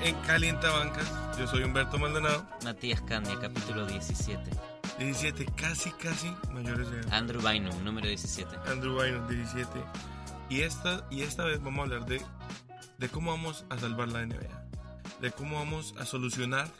en 0.00 0.14
Calienta 0.22 0.70
Bancas. 0.70 1.10
Yo 1.38 1.46
soy 1.46 1.62
Humberto 1.62 1.98
Maldonado. 1.98 2.46
Matías 2.64 3.00
Candia, 3.02 3.38
capítulo 3.40 3.86
17. 3.86 4.50
17, 4.98 5.46
casi, 5.56 5.90
casi 5.92 6.34
mayores 6.52 6.90
de 6.90 7.00
edad. 7.00 7.14
Andrew 7.14 7.40
Bynum, 7.40 7.84
número 7.84 8.06
17. 8.08 8.56
Andrew 8.66 9.00
Bynum, 9.00 9.26
17. 9.28 9.68
Y 10.48 10.62
esta, 10.62 11.06
y 11.10 11.22
esta 11.22 11.44
vez 11.44 11.62
vamos 11.62 11.80
a 11.80 11.82
hablar 11.82 12.06
de, 12.08 12.20
de 12.98 13.08
cómo 13.08 13.30
vamos 13.30 13.64
a 13.70 13.78
salvar 13.78 14.08
la 14.08 14.24
NBA. 14.26 14.68
De 15.20 15.30
cómo 15.32 15.56
vamos 15.56 15.94
a 15.98 16.04
solucionar 16.04 16.70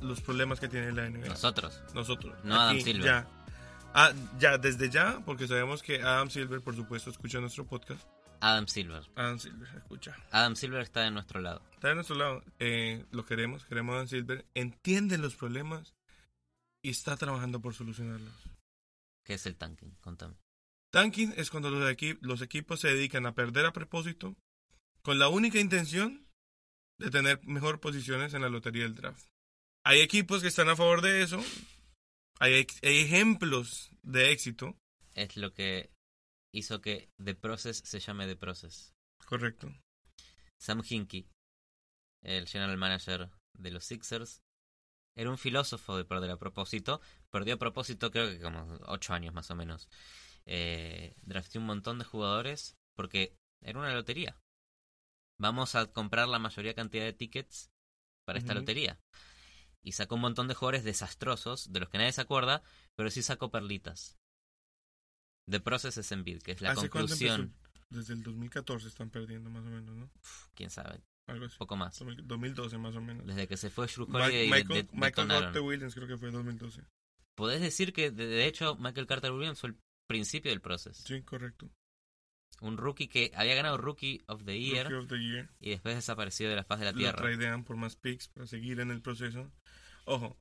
los 0.00 0.20
problemas 0.20 0.60
que 0.60 0.68
tiene 0.68 0.92
la 0.92 1.08
NBA. 1.08 1.28
Nosotros. 1.28 1.80
Nosotros. 1.94 2.34
No 2.44 2.60
Adam 2.60 2.80
Silver. 2.80 3.04
Ya. 3.04 3.28
Ah, 3.94 4.12
ya, 4.38 4.58
desde 4.58 4.90
ya, 4.90 5.20
porque 5.24 5.48
sabemos 5.48 5.82
que 5.82 6.02
Adam 6.02 6.30
Silver, 6.30 6.60
por 6.60 6.74
supuesto, 6.76 7.10
escucha 7.10 7.40
nuestro 7.40 7.66
podcast. 7.66 8.02
Adam 8.40 8.66
Silver. 8.68 9.02
Adam 9.16 9.38
Silver, 9.38 9.68
escucha. 9.76 10.14
Adam 10.30 10.54
Silver 10.56 10.82
está 10.82 11.00
de 11.00 11.10
nuestro 11.10 11.40
lado. 11.40 11.62
Está 11.72 11.88
de 11.88 11.94
nuestro 11.94 12.16
lado. 12.16 12.42
Eh, 12.58 13.04
lo 13.10 13.24
queremos, 13.24 13.64
queremos 13.64 13.94
a 13.94 13.96
Adam 13.96 14.08
Silver. 14.08 14.44
Entiende 14.54 15.16
los 15.18 15.34
problemas 15.36 15.94
y 16.82 16.90
está 16.90 17.16
trabajando 17.16 17.60
por 17.60 17.74
solucionarlos. 17.74 18.34
¿Qué 19.24 19.34
es 19.34 19.46
el 19.46 19.56
tanking? 19.56 19.96
Contame. 20.02 20.34
Tanking 20.92 21.32
es 21.36 21.50
cuando 21.50 21.70
los, 21.70 21.82
equi- 21.90 22.18
los 22.20 22.42
equipos 22.42 22.80
se 22.80 22.88
dedican 22.88 23.24
a 23.26 23.34
perder 23.34 23.64
a 23.66 23.72
propósito 23.72 24.36
con 25.06 25.20
la 25.20 25.28
única 25.28 25.60
intención 25.60 26.26
de 26.98 27.12
tener 27.12 27.40
mejor 27.46 27.78
posiciones 27.78 28.34
en 28.34 28.42
la 28.42 28.48
lotería 28.48 28.82
del 28.82 28.96
draft. 28.96 29.28
Hay 29.84 30.00
equipos 30.00 30.42
que 30.42 30.48
están 30.48 30.68
a 30.68 30.74
favor 30.74 31.00
de 31.00 31.22
eso. 31.22 31.40
Hay, 32.40 32.66
hay 32.82 32.98
ejemplos 32.98 33.92
de 34.02 34.32
éxito. 34.32 34.76
Es 35.14 35.36
lo 35.36 35.54
que 35.54 35.92
hizo 36.52 36.80
que 36.80 37.08
The 37.24 37.36
Process 37.36 37.82
se 37.84 38.00
llame 38.00 38.26
The 38.26 38.34
Process. 38.34 38.96
Correcto. 39.24 39.72
Sam 40.58 40.82
Hinkie, 40.84 41.28
el 42.24 42.48
general 42.48 42.76
manager 42.76 43.30
de 43.56 43.70
los 43.70 43.84
Sixers, 43.84 44.42
era 45.14 45.30
un 45.30 45.38
filósofo 45.38 45.96
de 45.96 46.04
perder 46.04 46.32
a 46.32 46.36
propósito. 46.36 47.00
Perdió 47.30 47.54
a 47.54 47.58
propósito 47.58 48.10
creo 48.10 48.28
que 48.28 48.40
como 48.40 48.76
ocho 48.86 49.14
años 49.14 49.32
más 49.32 49.52
o 49.52 49.54
menos. 49.54 49.88
Eh, 50.46 51.14
drafteó 51.22 51.60
un 51.60 51.68
montón 51.68 52.00
de 52.00 52.04
jugadores 52.04 52.76
porque 52.96 53.36
era 53.62 53.78
una 53.78 53.94
lotería. 53.94 54.36
Vamos 55.38 55.74
a 55.74 55.86
comprar 55.86 56.28
la 56.28 56.38
mayoría 56.38 56.74
cantidad 56.74 57.04
de 57.04 57.12
tickets 57.12 57.70
para 58.24 58.38
esta 58.38 58.54
lotería. 58.54 58.98
Y 59.82 59.92
sacó 59.92 60.16
un 60.16 60.22
montón 60.22 60.48
de 60.48 60.54
jugadores 60.54 60.82
desastrosos, 60.84 61.72
de 61.72 61.80
los 61.80 61.88
que 61.90 61.98
nadie 61.98 62.12
se 62.12 62.20
acuerda, 62.22 62.62
pero 62.96 63.10
sí 63.10 63.22
sacó 63.22 63.50
perlitas. 63.50 64.16
The 65.48 65.60
Process 65.60 65.96
es 65.98 66.10
Embiid, 66.10 66.42
que 66.42 66.52
es 66.52 66.60
la 66.60 66.74
conclusión. 66.74 67.54
Desde 67.88 68.14
el 68.14 68.22
2014 68.24 68.88
están 68.88 69.10
perdiendo 69.10 69.48
más 69.48 69.62
o 69.64 69.68
menos, 69.68 69.94
¿no? 69.94 70.10
Quién 70.54 70.70
sabe, 70.70 71.00
Algo 71.28 71.44
así. 71.46 71.56
poco 71.56 71.76
más. 71.76 71.96
2012 72.24 72.78
más 72.78 72.96
o 72.96 73.00
menos. 73.00 73.24
Desde 73.26 73.46
que 73.46 73.56
se 73.56 73.70
fue 73.70 73.86
Holiday, 73.86 74.48
de- 74.50 74.50
Michael, 74.50 74.86
de- 74.88 74.98
Michael 74.98 75.60
Williams 75.60 75.94
creo 75.94 76.08
que 76.08 76.18
fue 76.18 76.32
2012. 76.32 76.82
Podés 77.36 77.60
decir 77.60 77.92
que, 77.92 78.10
de, 78.10 78.26
de 78.26 78.46
hecho, 78.46 78.74
Michael 78.76 79.06
Carter 79.06 79.30
Williams 79.30 79.60
fue 79.60 79.70
el 79.70 79.76
principio 80.08 80.50
del 80.50 80.60
proceso. 80.60 81.04
Sí, 81.06 81.22
correcto. 81.22 81.70
Un 82.62 82.78
rookie 82.78 83.08
que 83.08 83.32
había 83.34 83.54
ganado 83.54 83.76
Rookie 83.76 84.22
of 84.28 84.44
the 84.44 84.58
Year 84.58 84.92
of 84.94 85.08
the 85.08 85.18
Year. 85.18 85.50
y 85.60 85.70
después 85.70 85.94
desapareció 85.94 86.48
de 86.48 86.56
la 86.56 86.64
faz 86.64 86.78
de 86.78 86.86
la 86.86 86.92
Lo 86.92 86.98
tierra. 86.98 87.18
traidean 87.18 87.64
por 87.64 87.76
más 87.76 87.96
picks 87.96 88.28
para 88.28 88.46
seguir 88.46 88.80
en 88.80 88.90
el 88.90 89.02
proceso. 89.02 89.52
Ojo, 90.06 90.38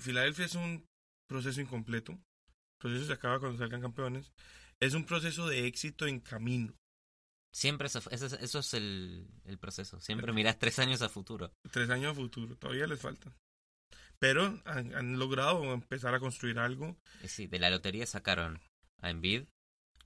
Filadelfia 0.00 0.46
es 0.46 0.54
un 0.54 0.84
proceso 1.28 1.60
incompleto. 1.60 2.12
El 2.12 2.20
proceso 2.78 3.06
se 3.06 3.12
acaba 3.12 3.38
cuando 3.38 3.58
salgan 3.58 3.80
campeones. 3.82 4.32
Es 4.80 4.94
un 4.94 5.04
proceso 5.04 5.46
de 5.46 5.66
éxito 5.66 6.06
en 6.06 6.18
camino. 6.20 6.74
Siempre 7.54 7.86
eso, 7.86 8.00
eso, 8.10 8.26
es- 8.26 8.32
eso 8.32 8.58
es 8.58 8.74
el, 8.74 9.28
el 9.44 9.58
proceso. 9.58 10.00
Siempre 10.00 10.32
mirás 10.32 10.58
tres 10.58 10.78
años 10.80 11.02
a 11.02 11.08
futuro. 11.08 11.52
Tres 11.70 11.88
años 11.90 12.12
a 12.12 12.14
futuro, 12.14 12.56
todavía 12.56 12.86
les 12.86 13.00
falta. 13.00 13.32
Pero 14.18 14.60
han, 14.64 14.94
han 14.94 15.18
logrado 15.18 15.72
empezar 15.72 16.14
a 16.14 16.20
construir 16.20 16.58
algo. 16.58 16.96
Sí, 17.26 17.46
de 17.46 17.58
la 17.58 17.70
lotería 17.70 18.06
sacaron 18.06 18.60
a 19.00 19.10
Embiid, 19.10 19.44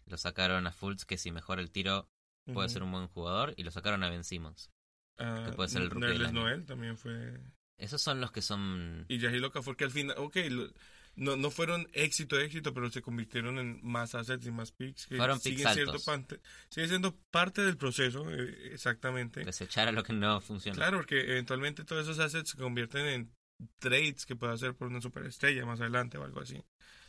lo 0.06 0.17
sacaron 0.17 0.67
a 0.67 0.72
Fultz, 0.72 1.05
que 1.05 1.19
si 1.19 1.31
mejora 1.31 1.61
el 1.62 1.71
tiro 1.71 2.09
puede 2.53 2.69
ser 2.69 2.83
un 2.84 2.93
buen 2.93 3.09
jugador, 3.09 3.55
y 3.56 3.65
lo 3.65 3.71
sacaron 3.71 4.05
a 4.05 4.09
Ben 4.11 4.22
Simmons. 4.25 4.71
Ah, 5.19 5.44
que 5.47 5.53
puede 5.56 5.69
ser 5.69 5.83
el 5.83 5.91
rookie 5.91 6.06
año. 6.25 6.33
Noel 6.33 6.65
también 6.65 6.97
fue. 6.97 7.41
Esos 7.78 8.00
son 8.00 8.21
los 8.21 8.31
que 8.33 8.41
son... 8.43 9.05
Y 9.09 9.19
Yahil 9.19 9.44
Okafor 9.44 9.77
que 9.77 9.84
al 9.84 9.91
final, 9.91 10.17
ok, 10.19 10.37
lo- 10.50 10.71
no, 11.17 11.34
no 11.37 11.50
fueron 11.50 11.89
éxito, 11.94 12.39
éxito, 12.39 12.72
pero 12.75 12.91
se 12.91 13.00
convirtieron 13.03 13.59
en 13.59 13.81
más 13.83 14.15
assets 14.15 14.47
y 14.47 14.50
más 14.50 14.71
picks. 14.71 15.06
Que 15.06 15.17
Fueron 15.17 15.41
picks 15.41 15.72
siendo 15.72 15.99
parte, 16.00 16.41
sigue 16.69 16.88
siendo 16.88 17.17
parte 17.31 17.62
del 17.62 17.77
proceso, 17.78 18.31
eh, 18.31 18.71
exactamente. 18.73 19.43
Desechar 19.44 19.88
a 19.88 19.93
lo 19.93 20.03
que 20.03 20.12
no 20.12 20.41
funciona. 20.41 20.77
Claro, 20.77 20.99
porque 20.99 21.21
eventualmente 21.21 21.84
todos 21.84 22.03
esos 22.03 22.19
assets 22.19 22.50
se 22.50 22.59
convierten 22.59 23.06
en 23.06 23.33
trades 23.78 24.27
que 24.27 24.37
puede 24.37 24.53
hacer 24.53 24.75
por 24.75 24.88
una 24.88 25.00
superestrella 25.00 25.65
más 25.65 25.81
adelante 25.81 26.19
o 26.19 26.25
algo 26.25 26.41
así. 26.41 26.62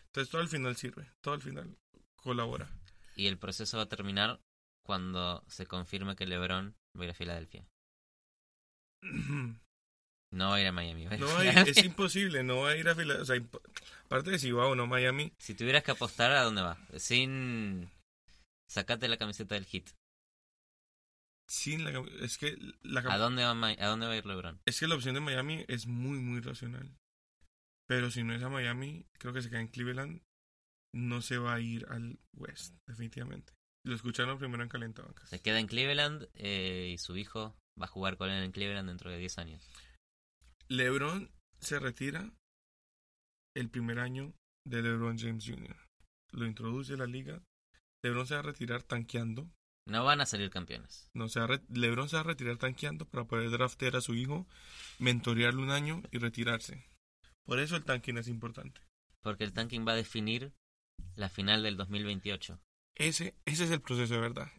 Entonces 0.05 0.31
todo 0.31 0.41
al 0.41 0.47
final 0.47 0.75
sirve, 0.77 1.11
todo 1.21 1.33
al 1.33 1.41
final 1.41 1.77
colabora. 2.15 2.69
Y 3.17 3.27
el 3.27 3.37
proceso 3.39 3.77
va 3.77 3.83
a 3.83 3.89
terminar 3.89 4.39
cuando 4.85 5.43
se 5.47 5.65
confirme 5.65 6.15
que 6.15 6.27
LeBron 6.27 6.75
va 6.97 7.01
a 7.01 7.05
ir 7.05 7.11
a 7.11 7.15
Filadelfia. 7.15 7.65
No 10.31 10.49
va 10.49 10.55
a 10.55 10.61
ir 10.61 10.67
a 10.67 10.71
Miami. 10.71 11.07
a 11.07 11.15
ir 11.15 11.19
No 11.19 11.39
es 11.41 11.83
imposible, 11.83 12.43
no 12.43 12.61
va 12.61 12.69
a 12.69 12.75
ir 12.77 12.87
a 12.87 12.95
Filadelfia. 12.95 13.21
O 13.23 13.25
sea, 13.25 13.61
aparte 14.05 14.31
de 14.31 14.39
si 14.39 14.51
va 14.51 14.67
o 14.67 14.75
no 14.75 14.83
a 14.83 14.87
Miami, 14.87 15.33
Si 15.39 15.55
tuvieras 15.55 15.83
que 15.83 15.91
apostar, 15.91 16.31
¿a 16.31 16.43
dónde 16.43 16.61
va? 16.61 16.77
Sin... 16.97 17.89
Sacate 18.69 19.07
la 19.07 19.17
camiseta 19.17 19.55
del 19.55 19.65
hit. 19.65 19.89
sin 21.49 21.85
la 21.85 22.03
es 22.21 22.37
que 22.37 22.57
la 22.83 22.99
¿A 22.99 23.17
dónde 23.17 23.45
va, 23.45 23.55
Mi- 23.55 23.77
¿A 23.79 23.87
dónde 23.87 24.05
va 24.05 24.11
a 24.11 24.17
ir 24.17 24.25
LeBron? 24.25 24.59
es 24.65 24.77
que 24.79 24.87
la 24.87 24.95
opción 24.95 25.15
de 25.15 25.21
Miami 25.21 25.63
es 25.69 25.87
muy 25.87 26.19
muy 26.19 26.41
racional. 26.41 26.93
Pero 27.87 28.11
si 28.11 28.23
no 28.23 28.33
es 28.35 28.43
a 28.43 28.49
Miami, 28.49 29.05
creo 29.13 29.31
que 29.31 29.41
se 29.41 29.49
queda 29.49 29.61
en 29.61 29.69
Cleveland, 29.69 30.21
no 30.93 31.21
se 31.21 31.37
va 31.37 31.55
a 31.55 31.59
ir 31.59 31.85
al 31.89 32.19
West, 32.33 32.75
definitivamente. 32.87 33.53
Lo 33.85 33.95
escucharon 33.95 34.37
primero 34.37 34.63
en 34.63 34.69
Calentabancas. 34.69 35.29
Se 35.29 35.41
queda 35.41 35.59
en 35.59 35.67
Cleveland 35.67 36.27
eh, 36.33 36.91
y 36.93 36.97
su 36.97 37.15
hijo 37.15 37.55
va 37.79 37.85
a 37.85 37.89
jugar 37.89 38.17
con 38.17 38.29
él 38.29 38.43
en 38.43 38.51
Cleveland 38.51 38.89
dentro 38.89 39.09
de 39.09 39.17
10 39.17 39.37
años. 39.37 39.71
LeBron 40.67 41.31
se 41.59 41.79
retira 41.79 42.33
el 43.55 43.69
primer 43.69 43.99
año 43.99 44.33
de 44.65 44.81
LeBron 44.81 45.17
James 45.17 45.45
Jr. 45.45 45.77
Lo 46.31 46.45
introduce 46.45 46.93
a 46.93 46.97
la 46.97 47.05
liga. 47.05 47.41
LeBron 48.03 48.27
se 48.27 48.33
va 48.33 48.41
a 48.41 48.43
retirar 48.43 48.83
tanqueando. 48.83 49.49
No 49.85 50.03
van 50.03 50.19
a 50.19 50.25
salir 50.25 50.49
campeones. 50.49 51.09
No, 51.13 51.29
se 51.29 51.39
va 51.39 51.61
LeBron 51.69 52.09
se 52.09 52.17
va 52.17 52.21
a 52.21 52.25
retirar 52.25 52.57
tanqueando 52.57 53.05
para 53.05 53.25
poder 53.25 53.49
draftear 53.49 53.95
a 53.95 54.01
su 54.01 54.15
hijo, 54.15 54.45
mentorearlo 54.99 55.61
un 55.61 55.71
año 55.71 56.03
y 56.11 56.17
retirarse. 56.17 56.85
Por 57.45 57.59
eso 57.59 57.77
el 57.77 57.85
tanking 57.85 58.17
es 58.17 58.27
importante. 58.27 58.81
Porque 59.21 59.45
el 59.45 59.53
tanking 59.53 59.87
va 59.87 59.93
a 59.93 59.95
definir 59.95 60.53
la 61.15 61.29
final 61.29 61.63
del 61.63 61.77
2028. 61.77 62.59
Ese, 62.95 63.35
ese 63.45 63.63
es 63.65 63.71
el 63.71 63.81
proceso 63.81 64.13
de 64.15 64.19
verdad. 64.19 64.51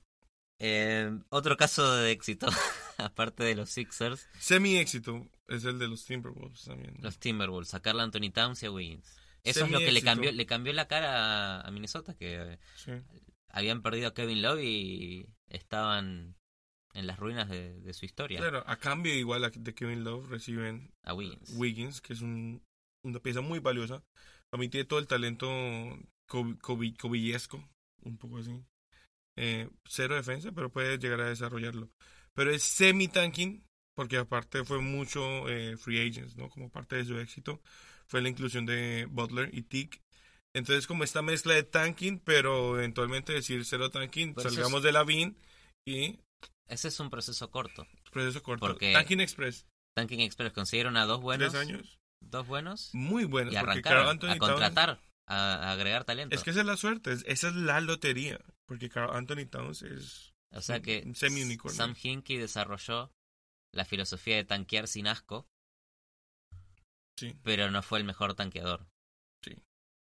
Eh, 0.61 1.11
otro 1.31 1.57
caso 1.57 1.95
de 1.97 2.11
éxito, 2.11 2.49
aparte 2.99 3.45
de 3.45 3.55
los 3.55 3.71
Sixers, 3.71 4.29
Semi 4.39 4.77
éxito 4.77 5.27
es 5.47 5.65
el 5.65 5.79
de 5.79 5.87
los 5.89 6.05
Timberwolves 6.05 6.65
también. 6.65 6.97
los 7.01 7.19
Timberwolves, 7.19 7.69
sacarle 7.69 8.01
a 8.03 8.05
Anthony 8.05 8.31
Towns 8.33 8.63
y 8.63 8.67
a 8.67 8.71
Wiggins. 8.73 9.17
Eso 9.45 9.65
es 9.65 9.71
lo 9.71 9.79
que 9.79 9.85
le 9.93 10.01
Semi-éxito. 10.01 10.11
cambió, 10.11 10.33
le 10.33 10.47
cambió 10.47 10.73
la 10.73 10.89
cara 10.89 11.59
a- 11.59 11.61
a 11.61 11.71
Minnesota, 11.71 12.15
que 12.17 12.35
eh, 12.55 12.59
Sí. 12.77 12.91
habían 13.51 13.83
perdido 13.83 14.09
a 14.09 14.15
Kevin 14.15 14.43
Love 14.43 14.61
y 14.63 15.27
estaban 15.49 16.35
en 16.93 17.07
las 17.07 17.19
ruinas 17.21 17.49
de, 17.49 17.79
de 17.81 17.95
su 17.95 18.05
historia. 18.05 18.41
Claro, 18.41 18.65
a 18.67 18.77
cambio 18.77 19.15
igual 19.15 19.45
a- 19.45 19.51
de 19.51 19.75
Kevin 19.75 20.03
Love 20.03 20.29
reciben 20.29 20.93
A 21.05 21.15
Wiggins. 21.15 21.53
Wiggins, 21.57 22.01
que 22.01 22.13
es 22.15 22.21
un- 22.21 22.63
una 23.05 23.21
pieza 23.21 23.41
muy 23.43 23.61
valiosa. 23.61 24.03
Para 24.51 24.61
mí 24.61 24.69
tiene 24.69 24.87
todo 24.87 24.99
el 24.99 25.07
talento 25.07 25.47
cobillesco, 26.29 27.69
un 28.03 28.17
poco 28.19 28.39
así. 28.39 28.63
Eh, 29.37 29.69
cero 29.87 30.15
defensa, 30.17 30.53
pero 30.53 30.71
puede 30.71 30.99
llegar 30.99 31.21
a 31.21 31.29
desarrollarlo. 31.29 31.91
Pero 32.35 32.51
es 32.53 32.63
semi-tanking, 32.63 33.65
porque 33.97 34.17
aparte 34.19 34.65
fue 34.65 34.81
mucho 34.81 35.49
eh, 35.49 35.77
free 35.77 36.09
agents, 36.09 36.37
¿no? 36.37 36.49
Como 36.51 36.71
parte 36.71 36.97
de 36.97 37.05
su 37.05 37.19
éxito 37.19 37.61
fue 38.07 38.23
la 38.23 38.29
inclusión 38.29 38.67
de 38.67 39.07
Butler 39.11 39.51
y 39.53 39.63
Tick. 39.63 40.01
Entonces, 40.55 40.87
como 40.87 41.05
esta 41.05 41.23
mezcla 41.23 41.55
de 41.55 41.63
tanking, 41.63 42.19
pero 42.21 42.77
eventualmente 42.79 43.33
decir 43.33 43.65
cero 43.65 43.91
tanking, 43.91 44.35
Pero 44.35 44.51
salgamos 44.51 44.79
es- 44.79 44.85
de 44.85 44.93
la 44.93 45.05
VIN 45.05 45.37
y 45.87 46.19
Ese 46.69 46.89
es 46.89 47.01
un 47.01 47.11
proceso 47.11 47.51
corto. 47.51 47.87
proceso 48.11 48.43
corto. 48.43 48.67
Porque- 48.67 48.93
Tanking 48.93 49.21
Express, 49.21 49.67
Tanking 49.97 50.21
Express 50.21 50.53
consiguieron 50.53 50.97
a 50.97 51.05
dos 51.05 51.21
buenos. 51.21 51.53
tres 51.53 51.63
años, 51.63 51.99
Dos 52.21 52.47
buenos. 52.47 52.91
muy 52.95 53.25
buenos. 53.25 53.53
Y 53.53 53.57
porque 53.59 53.71
arrancaron 53.73 54.31
a 54.31 54.39
contratar, 54.39 55.01
a, 55.29 55.55
a 55.69 55.73
agregar 55.73 56.05
talento. 56.05 56.35
Es 56.35 56.43
que 56.43 56.51
esa 56.51 56.61
es 56.61 56.67
la 56.67 56.77
suerte, 56.77 57.13
es- 57.13 57.25
esa 57.27 57.49
es 57.49 57.55
la 57.55 57.81
lotería. 57.81 58.41
Porque 58.67 58.89
Carl 58.89 59.15
Anthony 59.17 59.47
Towns 59.51 59.83
es 59.83 60.33
O 60.53 60.61
sea 60.63 60.81
que 60.81 61.03
Un 61.07 61.15
semi-unicornio. 61.15 61.77
Sam 61.77 61.95
Hinkie 62.03 62.39
desarrolló 62.39 63.11
la 63.75 63.85
filosofía 63.85 64.37
de 64.37 64.45
tanquear 64.45 64.89
sin 64.89 65.07
asco, 65.07 65.47
Sí, 67.19 67.35
pero 67.43 67.71
no 67.71 67.83
fue 67.83 67.99
el 67.99 68.05
mejor 68.05 68.35
tanqueador. 68.35 68.87
Sí. 69.45 69.57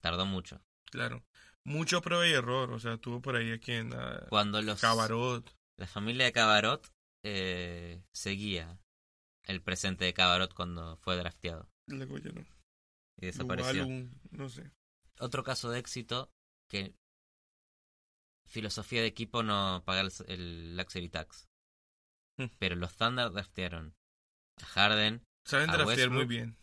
Tardó 0.02 0.26
mucho. 0.26 0.62
claro. 0.92 1.24
Mucho 1.66 2.02
prueba 2.02 2.28
y 2.28 2.34
error, 2.34 2.74
o 2.74 2.80
sea, 2.80 2.98
tuvo 2.98 3.22
por 3.22 3.38
ahí 3.38 3.54
a 3.54 3.58
quien... 3.58 3.94
A 3.94 4.26
Cuando 4.28 4.62
los 4.62 4.82
Cabarot. 4.82 5.50
la 5.80 5.88
familia 5.88 6.26
de 6.26 6.34
Cabarot 6.34 6.92
eh, 7.24 8.04
seguía 8.14 8.78
el 9.46 9.62
presente 9.62 10.04
de 10.04 10.14
Cabarot 10.14 10.54
cuando 10.54 10.98
fue 10.98 11.16
drafteado 11.16 11.70
ya 11.88 11.96
no. 12.06 12.46
y 13.18 13.26
desapareció. 13.28 13.88
No 14.32 14.50
sé. 14.50 14.70
Otro 15.20 15.44
caso 15.44 15.70
de 15.70 15.80
éxito 15.80 16.30
que 16.70 16.96
filosofía 18.48 19.02
de 19.02 19.08
equipo 19.08 19.44
no 19.44 19.84
pagar 19.86 20.08
el, 20.28 20.76
luxury 20.78 21.10
tax. 21.10 21.48
Hmm. 22.38 22.48
Pero 22.60 22.76
los 22.76 22.96
Thunder 22.96 23.32
draftearon 23.32 23.94
a 24.62 24.66
Harden 24.66 25.24
Saben 25.46 25.70
A 25.70 25.78
draftear 25.78 26.10
muy 26.10 26.26
bien. 26.26 26.58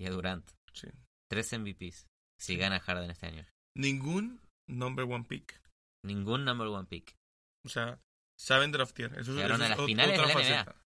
y 0.00 0.06
a 0.06 0.10
Durant. 0.10 0.50
Sí. 0.72 0.88
Tres 1.30 1.52
MVPs. 1.52 2.06
Si 2.38 2.52
Sí. 2.52 2.56
gana 2.56 2.78
Harden 2.78 3.10
este 3.10 3.26
año. 3.26 3.46
Ningún 3.76 4.40
number 4.68 5.04
one 5.04 5.24
pick. 5.24 5.60
Ningún 6.04 6.44
number 6.44 6.68
one 6.68 6.86
pick. 6.86 7.16
O 7.64 7.68
sea, 7.68 8.00
saben 8.38 8.70
draftear. 8.70 9.18
Eso, 9.18 9.32
Llegaron 9.32 9.62
eso 9.62 9.72
a 9.72 9.76
las 9.76 9.86
finales 9.86 10.18
otra 10.18 10.28
de 10.28 10.34
la 10.34 10.62
NBA. 10.62 10.76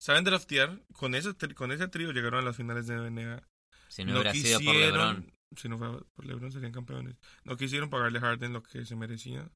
Saben 0.00 0.24
draftear. 0.24 0.82
Con 0.92 1.14
ese, 1.14 1.34
con 1.54 1.72
ese 1.72 1.88
trío 1.88 2.12
llegaron 2.12 2.40
a 2.40 2.42
las 2.42 2.56
finales 2.56 2.86
de 2.86 2.96
la 2.96 3.10
NBA. 3.10 3.48
Si 3.88 4.04
no, 4.04 4.14
hubiera 4.14 4.32
sido 4.32 4.60
por 4.60 4.74
LeBron. 4.74 5.33
Si 5.56 5.68
no 5.68 5.78
fuera 5.78 5.98
por 6.14 6.24
LeBron 6.26 6.52
serían 6.52 6.72
campeones. 6.72 7.16
No 7.44 7.56
quisieron 7.56 7.90
pagarle 7.90 8.18
a 8.18 8.22
Harden 8.22 8.52
lo 8.52 8.62
que 8.62 8.84
se 8.84 8.96
merecía. 8.96 9.50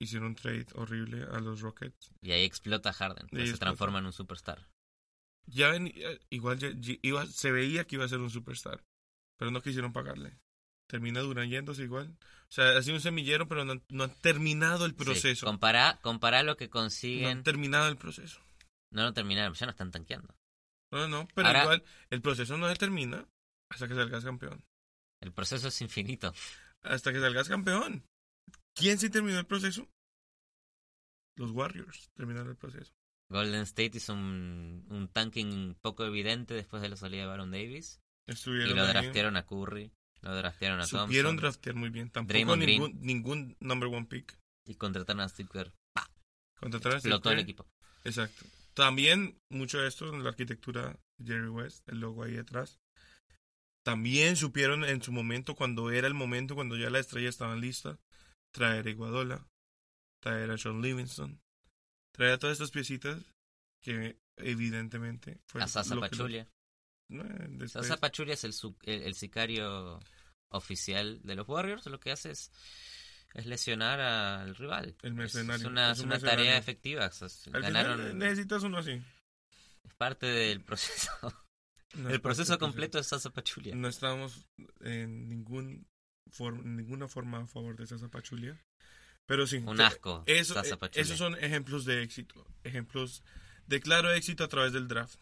Hicieron 0.00 0.28
un 0.28 0.34
trade 0.34 0.66
horrible 0.74 1.22
a 1.24 1.38
los 1.40 1.60
Rockets. 1.60 2.10
Y 2.20 2.32
ahí 2.32 2.44
explota 2.44 2.92
Harden. 2.92 3.26
Y 3.26 3.30
pues 3.30 3.42
se 3.44 3.50
explota. 3.50 3.66
transforma 3.66 3.98
en 4.00 4.06
un 4.06 4.12
superstar. 4.12 4.68
Ya 5.46 5.70
ven, 5.70 5.92
igual 6.30 6.58
ya- 6.58 6.72
ya 6.74 6.94
iba, 7.02 7.26
se 7.26 7.52
veía 7.52 7.84
que 7.84 7.96
iba 7.96 8.04
a 8.04 8.08
ser 8.08 8.20
un 8.20 8.30
superstar. 8.30 8.82
Pero 9.38 9.50
no 9.50 9.60
quisieron 9.62 9.92
pagarle. 9.92 10.38
Termina 10.88 11.20
Durant 11.20 11.50
yéndose 11.50 11.82
igual. 11.82 12.16
O 12.48 12.52
sea, 12.54 12.76
ha 12.76 12.82
sido 12.82 12.96
un 12.96 13.00
semillero, 13.00 13.48
pero 13.48 13.64
no, 13.64 13.72
han- 13.72 13.84
no 13.88 14.04
han 14.04 14.14
terminado 14.20 14.84
el 14.84 14.92
Sí, 14.92 14.96
proceso. 14.98 15.46
Compará, 15.46 15.98
compará 16.02 16.42
lo 16.42 16.56
que 16.56 16.66
no 16.66 16.70
consiguen. 16.70 17.28
han 17.38 17.42
terminado 17.42 17.88
el 17.88 17.96
proceso. 17.96 18.40
No 18.90 19.02
lo 19.02 19.12
terminaron, 19.12 19.54
ya 19.54 19.66
no 19.66 19.70
están 19.70 19.90
tanqueando. 19.90 20.34
No, 20.92 21.08
no, 21.08 21.26
pero 21.34 21.48
Ahora- 21.48 21.62
igual 21.62 21.84
el 22.10 22.20
proceso 22.22 22.56
no 22.56 22.68
se 22.68 22.76
termina 22.76 23.26
hasta 23.70 23.88
que 23.88 23.94
salgas 23.94 24.24
campeón. 24.24 24.64
El 25.24 25.32
proceso 25.32 25.68
es 25.68 25.80
infinito. 25.80 26.34
Hasta 26.82 27.10
que 27.10 27.18
salgas 27.18 27.48
campeón. 27.48 28.04
¿Quién 28.74 28.98
sí 28.98 29.08
terminó 29.08 29.38
el 29.38 29.46
proceso? 29.46 29.88
Los 31.36 31.50
Warriors 31.50 32.10
terminaron 32.14 32.50
el 32.50 32.56
proceso. 32.56 32.92
Golden 33.30 33.62
State 33.62 33.96
hizo 33.96 34.12
un, 34.12 34.84
un 34.90 35.08
tanking 35.08 35.76
poco 35.80 36.04
evidente 36.04 36.52
después 36.52 36.82
de 36.82 36.90
la 36.90 36.96
salida 36.96 37.22
de 37.22 37.28
Baron 37.28 37.50
Davis. 37.50 38.02
Estuvieron 38.26 38.72
Y 38.72 38.74
lo 38.74 38.86
draftearon 38.86 39.36
a 39.38 39.46
Curry, 39.46 39.90
lo 40.20 40.34
draftearon 40.36 40.80
a 40.80 40.86
Supieron 40.86 41.08
Thompson 41.08 41.36
draftear 41.36 41.74
muy 41.74 41.88
bien. 41.88 42.10
Tampoco 42.10 42.32
Draymond 42.34 42.62
Green. 42.62 42.80
ningún, 42.82 43.00
ningún 43.00 43.56
number 43.60 43.88
one 43.88 44.04
pick. 44.04 44.38
y 44.66 44.74
contrataron 44.74 45.22
a 45.22 45.28
Steve 45.30 45.48
Kerr. 45.50 45.72
Contrataron 46.60 46.98
a 46.98 47.00
Steve 47.00 47.14
Explotó 47.14 47.30
el 47.30 47.36
Kerr. 47.36 47.42
equipo. 47.44 47.66
Exacto. 48.04 48.44
También 48.74 49.38
mucho 49.48 49.78
de 49.78 49.88
esto 49.88 50.12
en 50.12 50.22
la 50.22 50.28
arquitectura 50.28 50.98
de 51.18 51.32
Jerry 51.32 51.48
West, 51.48 51.88
el 51.88 52.00
logo 52.00 52.24
ahí 52.24 52.32
detrás. 52.32 52.78
También 53.84 54.36
supieron 54.36 54.82
en 54.84 55.02
su 55.02 55.12
momento, 55.12 55.54
cuando 55.54 55.90
era 55.90 56.06
el 56.08 56.14
momento, 56.14 56.54
cuando 56.54 56.76
ya 56.76 56.90
las 56.90 57.02
estrellas 57.02 57.34
estaban 57.34 57.60
listas, 57.60 57.98
traer 58.52 58.86
a 58.86 58.90
Iguadola, 58.90 59.46
traer 60.22 60.50
a 60.50 60.58
Sean 60.58 60.80
Livingston, 60.80 61.40
traer 62.12 62.32
a 62.32 62.38
todas 62.38 62.54
estas 62.54 62.70
piecitas 62.70 63.22
que 63.82 64.16
evidentemente 64.38 65.38
fue 65.46 65.62
A 65.62 65.68
Sasa 65.68 65.94
lo 65.94 66.00
que- 66.02 66.08
Pachulia. 66.08 66.48
Eh, 67.10 67.46
después- 67.50 67.72
Sasa 67.86 67.98
Pachulia 67.98 68.32
es 68.34 68.44
el, 68.44 68.54
el, 68.84 69.02
el 69.02 69.14
sicario 69.14 70.00
oficial 70.48 71.20
de 71.22 71.34
los 71.34 71.46
Warriors. 71.46 71.84
Lo 71.86 72.00
que 72.00 72.10
hace 72.12 72.30
es, 72.30 72.50
es 73.34 73.44
lesionar 73.44 74.00
al 74.00 74.56
rival. 74.56 74.96
El 75.02 75.12
mercenario, 75.12 75.66
Es 75.66 75.70
una, 75.70 75.92
es 75.92 76.00
una 76.00 76.18
tarea 76.18 76.56
efectiva. 76.56 77.06
o 77.06 77.12
sea, 77.12 77.28
Al 77.52 77.60
ganaron. 77.62 78.18
necesitas 78.18 78.62
uno 78.62 78.78
así. 78.78 78.92
Es 79.84 79.94
parte 79.98 80.24
del 80.24 80.62
proceso. 80.64 81.10
No 81.96 82.10
el 82.10 82.20
proceso 82.20 82.58
completo 82.58 82.98
es 82.98 83.06
Sasa 83.06 83.30
Pachulia. 83.30 83.74
No 83.74 83.88
estamos 83.88 84.46
en 84.80 85.28
ningún 85.28 85.86
en 86.38 86.76
ninguna 86.76 87.08
forma 87.08 87.38
a 87.38 87.46
favor 87.46 87.76
de 87.76 87.86
Sasa 87.86 88.08
Pachulia. 88.08 88.60
Pero 89.26 89.46
sí. 89.46 89.58
Un 89.58 89.80
asco. 89.80 90.22
Eso, 90.26 90.60
eh, 90.62 90.90
esos 90.94 91.18
son 91.18 91.34
ejemplos 91.36 91.84
de 91.84 92.02
éxito. 92.02 92.46
Ejemplos 92.62 93.22
de 93.66 93.80
claro 93.80 94.12
éxito 94.12 94.44
a 94.44 94.48
través 94.48 94.72
del 94.72 94.88
draft. 94.88 95.18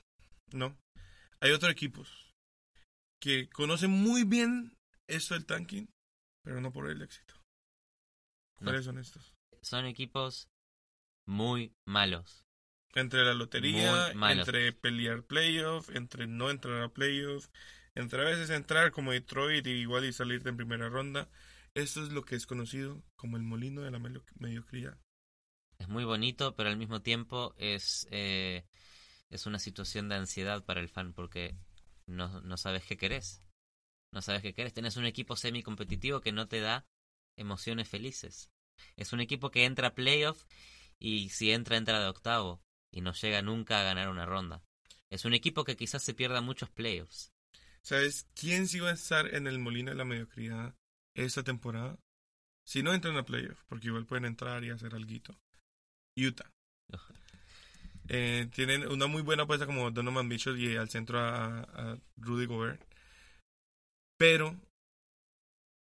¿No? 0.52 0.76
Hay 1.40 1.50
otros 1.52 1.72
equipos 1.72 2.32
que 3.20 3.48
conocen 3.48 3.90
muy 3.90 4.24
bien 4.24 4.76
esto 5.08 5.34
del 5.34 5.46
tanking, 5.46 5.88
pero 6.44 6.60
no 6.60 6.72
por 6.72 6.90
el 6.90 7.02
éxito. 7.02 7.34
¿Cuáles 8.56 8.84
son 8.84 8.98
estos? 8.98 9.34
Son 9.60 9.86
equipos 9.86 10.48
muy 11.26 11.72
malos. 11.86 12.44
Entre 12.94 13.24
la 13.24 13.34
lotería, 13.34 14.12
entre 14.12 14.72
pelear 14.72 15.22
playoff, 15.22 15.88
entre 15.94 16.26
no 16.26 16.50
entrar 16.50 16.82
a 16.82 16.88
playoff, 16.88 17.48
entre 17.94 18.20
a 18.20 18.24
veces 18.24 18.50
entrar 18.50 18.92
como 18.92 19.12
Detroit 19.12 19.66
y 19.66 19.70
igual 19.70 20.04
y 20.04 20.12
salirte 20.12 20.50
en 20.50 20.56
primera 20.56 20.88
ronda. 20.88 21.28
Esto 21.74 22.02
es 22.02 22.12
lo 22.12 22.22
que 22.22 22.36
es 22.36 22.46
conocido 22.46 23.02
como 23.16 23.38
el 23.38 23.42
molino 23.44 23.80
de 23.80 23.90
la 23.90 23.98
mediocridad. 23.98 24.98
Es 25.78 25.88
muy 25.88 26.04
bonito, 26.04 26.54
pero 26.54 26.68
al 26.68 26.76
mismo 26.76 27.00
tiempo 27.00 27.54
es, 27.56 28.06
eh, 28.10 28.66
es 29.30 29.46
una 29.46 29.58
situación 29.58 30.08
de 30.08 30.16
ansiedad 30.16 30.64
para 30.64 30.80
el 30.80 30.88
fan 30.88 31.14
porque 31.14 31.56
no, 32.06 32.42
no 32.42 32.56
sabes 32.58 32.84
qué 32.84 32.98
querés. 32.98 33.42
No 34.12 34.20
sabes 34.20 34.42
qué 34.42 34.52
querés. 34.52 34.74
Tenés 34.74 34.98
un 34.98 35.06
equipo 35.06 35.34
semi-competitivo 35.34 36.20
que 36.20 36.32
no 36.32 36.46
te 36.46 36.60
da 36.60 36.86
emociones 37.36 37.88
felices. 37.88 38.50
Es 38.96 39.14
un 39.14 39.20
equipo 39.20 39.50
que 39.50 39.64
entra 39.64 39.88
a 39.88 39.94
playoff 39.94 40.44
y 40.98 41.30
si 41.30 41.50
entra, 41.50 41.78
entra 41.78 42.00
de 42.00 42.08
octavo 42.08 42.62
y 42.92 43.00
no 43.00 43.12
llega 43.12 43.42
nunca 43.42 43.80
a 43.80 43.84
ganar 43.84 44.08
una 44.08 44.26
ronda. 44.26 44.62
Es 45.10 45.24
un 45.24 45.34
equipo 45.34 45.64
que 45.64 45.76
quizás 45.76 46.02
se 46.02 46.14
pierda 46.14 46.40
muchos 46.40 46.70
playoffs. 46.70 47.32
¿Sabes 47.82 48.28
quién 48.34 48.68
sí 48.68 48.78
va 48.78 48.90
a 48.90 48.94
estar 48.94 49.34
en 49.34 49.46
el 49.46 49.58
molino 49.58 49.90
de 49.90 49.96
la 49.96 50.04
mediocridad 50.04 50.76
esta 51.14 51.42
temporada? 51.42 51.98
Si 52.64 52.82
no 52.82 52.94
entran 52.94 53.16
a 53.16 53.24
playoff, 53.24 53.64
porque 53.66 53.88
igual 53.88 54.06
pueden 54.06 54.24
entrar 54.24 54.62
y 54.62 54.70
hacer 54.70 54.94
algo. 54.94 55.10
Utah. 56.16 56.50
Eh, 58.08 58.48
tienen 58.52 58.86
una 58.88 59.06
muy 59.06 59.22
buena 59.22 59.44
apuesta 59.44 59.64
como 59.64 59.90
Donovan 59.90 60.28
Mitchell 60.28 60.58
y 60.60 60.76
al 60.76 60.90
centro 60.90 61.18
a, 61.18 61.60
a 61.60 61.98
Rudy 62.16 62.46
Gobert. 62.46 62.82
Pero 64.18 64.56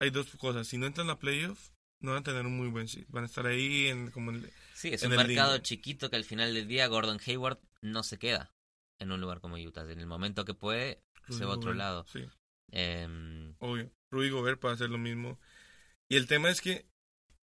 hay 0.00 0.10
dos 0.10 0.34
cosas. 0.36 0.66
Si 0.68 0.78
no 0.78 0.86
entran 0.86 1.10
a 1.10 1.18
playoff, 1.18 1.70
no 2.00 2.12
van 2.12 2.20
a 2.20 2.24
tener 2.24 2.46
un 2.46 2.56
muy 2.56 2.68
buen 2.68 2.88
seed. 2.88 3.06
Van 3.08 3.24
a 3.24 3.26
estar 3.26 3.46
ahí 3.46 3.86
en, 3.88 4.10
como 4.10 4.30
en- 4.30 4.50
Sí, 4.74 4.88
es 4.88 5.02
En 5.02 5.12
un 5.12 5.18
el 5.20 5.26
mercado 5.26 5.58
chiquito 5.58 6.08
que 6.10 6.16
al 6.16 6.24
final 6.24 6.54
del 6.54 6.66
día 6.68 6.86
Gordon 6.86 7.20
Hayward 7.26 7.58
no 7.82 8.02
se 8.02 8.18
queda 8.18 8.52
en 8.98 9.12
un 9.12 9.20
lugar 9.20 9.40
como 9.40 9.56
Utah. 9.56 9.82
En 9.90 9.98
el 10.00 10.06
momento 10.06 10.44
que 10.44 10.54
puede, 10.54 11.02
Rudy 11.26 11.38
se 11.38 11.44
va 11.44 11.52
a 11.52 11.56
otro 11.56 11.70
Gobert. 11.70 11.78
lado. 11.78 12.06
Sí, 12.08 12.24
Em, 12.72 13.54
obvio. 13.58 13.90
Rudy 14.10 14.30
Gobert 14.30 14.60
puede 14.60 14.74
hacer 14.74 14.90
lo 14.90 14.98
mismo. 14.98 15.38
Y 16.08 16.16
el 16.16 16.26
tema 16.26 16.50
es 16.50 16.60
que 16.60 16.86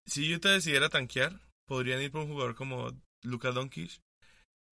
si 0.06 0.34
Utah 0.34 0.52
decidiera 0.52 0.90
tanquear, 0.90 1.40
podrían 1.68 2.02
ir 2.02 2.12
por 2.12 2.22
un 2.22 2.28
jugador 2.30 2.56
como 2.56 2.92
Luka 3.24 3.52
Doncic, 3.52 4.00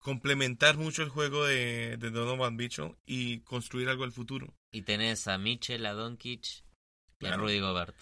complementar 0.00 0.76
mucho 0.76 1.02
el 1.02 1.08
juego 1.08 1.44
de, 1.46 1.96
de 1.98 2.10
Donovan 2.10 2.56
Mitchell 2.56 2.96
y 3.06 3.40
construir 3.40 3.88
algo 3.88 4.04
al 4.04 4.12
futuro. 4.12 4.54
y 4.72 4.82
tenés 4.82 5.26
a 5.28 5.38
Mitchell, 5.38 5.84
a 5.86 5.92
Doncic 5.92 6.64
y 7.20 7.26
a. 7.26 7.36
Rudy 7.36 7.60
Gobert. 7.60 7.96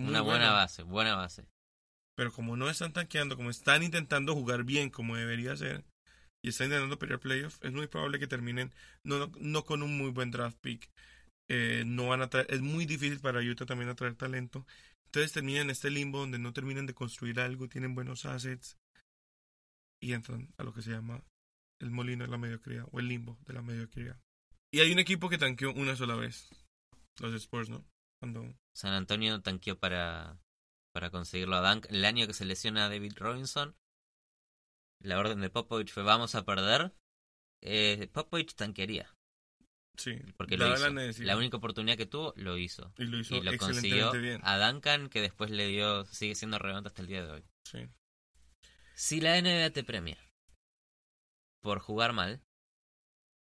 Muy 0.00 0.10
Una 0.10 0.20
buena 0.22 0.46
bueno. 0.46 0.54
base, 0.54 0.82
buena 0.82 1.14
base. 1.14 1.46
Pero 2.16 2.32
como 2.32 2.56
no 2.56 2.68
están 2.68 2.92
tanqueando, 2.92 3.36
como 3.36 3.50
están 3.50 3.82
intentando 3.82 4.34
jugar 4.34 4.64
bien 4.64 4.90
como 4.90 5.16
debería 5.16 5.56
ser, 5.56 5.84
y 6.44 6.48
están 6.48 6.66
intentando 6.68 6.98
pelear 6.98 7.20
playoff, 7.20 7.58
es 7.62 7.72
muy 7.72 7.86
probable 7.86 8.18
que 8.18 8.26
terminen 8.26 8.72
no, 9.04 9.18
no, 9.18 9.32
no 9.40 9.64
con 9.64 9.82
un 9.82 9.96
muy 9.96 10.10
buen 10.10 10.30
draft 10.30 10.58
pick. 10.60 10.90
Eh, 11.50 11.82
no 11.86 12.08
van 12.08 12.22
a 12.22 12.30
traer- 12.30 12.46
es 12.48 12.60
muy 12.60 12.86
difícil 12.86 13.20
para 13.20 13.40
Utah 13.40 13.66
también 13.66 13.90
atraer 13.90 14.14
talento. 14.14 14.66
Entonces 15.06 15.32
terminan 15.32 15.62
en 15.62 15.70
este 15.70 15.90
limbo 15.90 16.20
donde 16.20 16.38
no 16.38 16.52
terminan 16.52 16.86
de 16.86 16.94
construir 16.94 17.40
algo, 17.40 17.68
tienen 17.68 17.94
buenos 17.94 18.24
assets 18.24 18.76
y 20.02 20.12
entran 20.12 20.48
a 20.56 20.62
lo 20.62 20.72
que 20.72 20.82
se 20.82 20.92
llama 20.92 21.22
el 21.80 21.90
molino 21.90 22.24
de 22.24 22.30
la 22.30 22.38
mediocridad 22.38 22.86
o 22.92 23.00
el 23.00 23.08
limbo 23.08 23.38
de 23.46 23.52
la 23.54 23.62
mediocridad. 23.62 24.18
Y 24.72 24.80
hay 24.80 24.92
un 24.92 24.98
equipo 24.98 25.28
que 25.28 25.38
tanqueó 25.38 25.72
una 25.72 25.96
sola 25.96 26.14
vez, 26.14 26.48
los 27.20 27.34
Spurs, 27.34 27.68
¿no? 27.68 27.84
Cuando 28.20 28.54
San 28.74 28.92
Antonio 28.92 29.40
tanqueó 29.40 29.78
para, 29.78 30.38
para 30.92 31.10
conseguirlo 31.10 31.56
a 31.56 31.68
Dunk. 31.68 31.86
El 31.88 32.04
año 32.04 32.26
que 32.26 32.34
se 32.34 32.44
lesiona 32.44 32.84
a 32.84 32.88
David 32.88 33.14
Robinson, 33.16 33.76
la 35.00 35.18
orden 35.18 35.40
de 35.40 35.50
Popovich 35.50 35.90
fue 35.90 36.02
vamos 36.02 36.34
a 36.34 36.44
perder. 36.44 36.92
Eh, 37.62 38.08
Popovich 38.12 38.54
tanquearía, 38.54 39.14
sí, 39.96 40.18
porque 40.36 40.56
lo 40.56 40.64
dada 40.64 40.76
hizo. 40.76 41.22
la. 41.22 41.26
La 41.32 41.36
única 41.36 41.56
oportunidad 41.56 41.96
que 41.96 42.06
tuvo, 42.06 42.32
lo 42.36 42.56
hizo. 42.58 42.92
y 42.98 43.04
lo 43.04 43.18
hizo 43.18 43.36
Y 43.36 43.42
lo 43.42 43.56
consiguió 43.56 44.12
bien. 44.12 44.40
a 44.44 44.58
Duncan, 44.58 45.08
que 45.08 45.20
después 45.20 45.50
le 45.50 45.66
dio, 45.66 46.04
sigue 46.06 46.34
siendo 46.34 46.58
relevante 46.58 46.88
hasta 46.88 47.02
el 47.02 47.08
día 47.08 47.24
de 47.24 47.32
hoy. 47.32 47.44
Sí. 47.64 47.88
Si 48.94 49.20
la 49.20 49.40
NBA 49.40 49.70
te 49.70 49.82
premia 49.82 50.18
por 51.60 51.78
jugar 51.78 52.12
mal, 52.12 52.42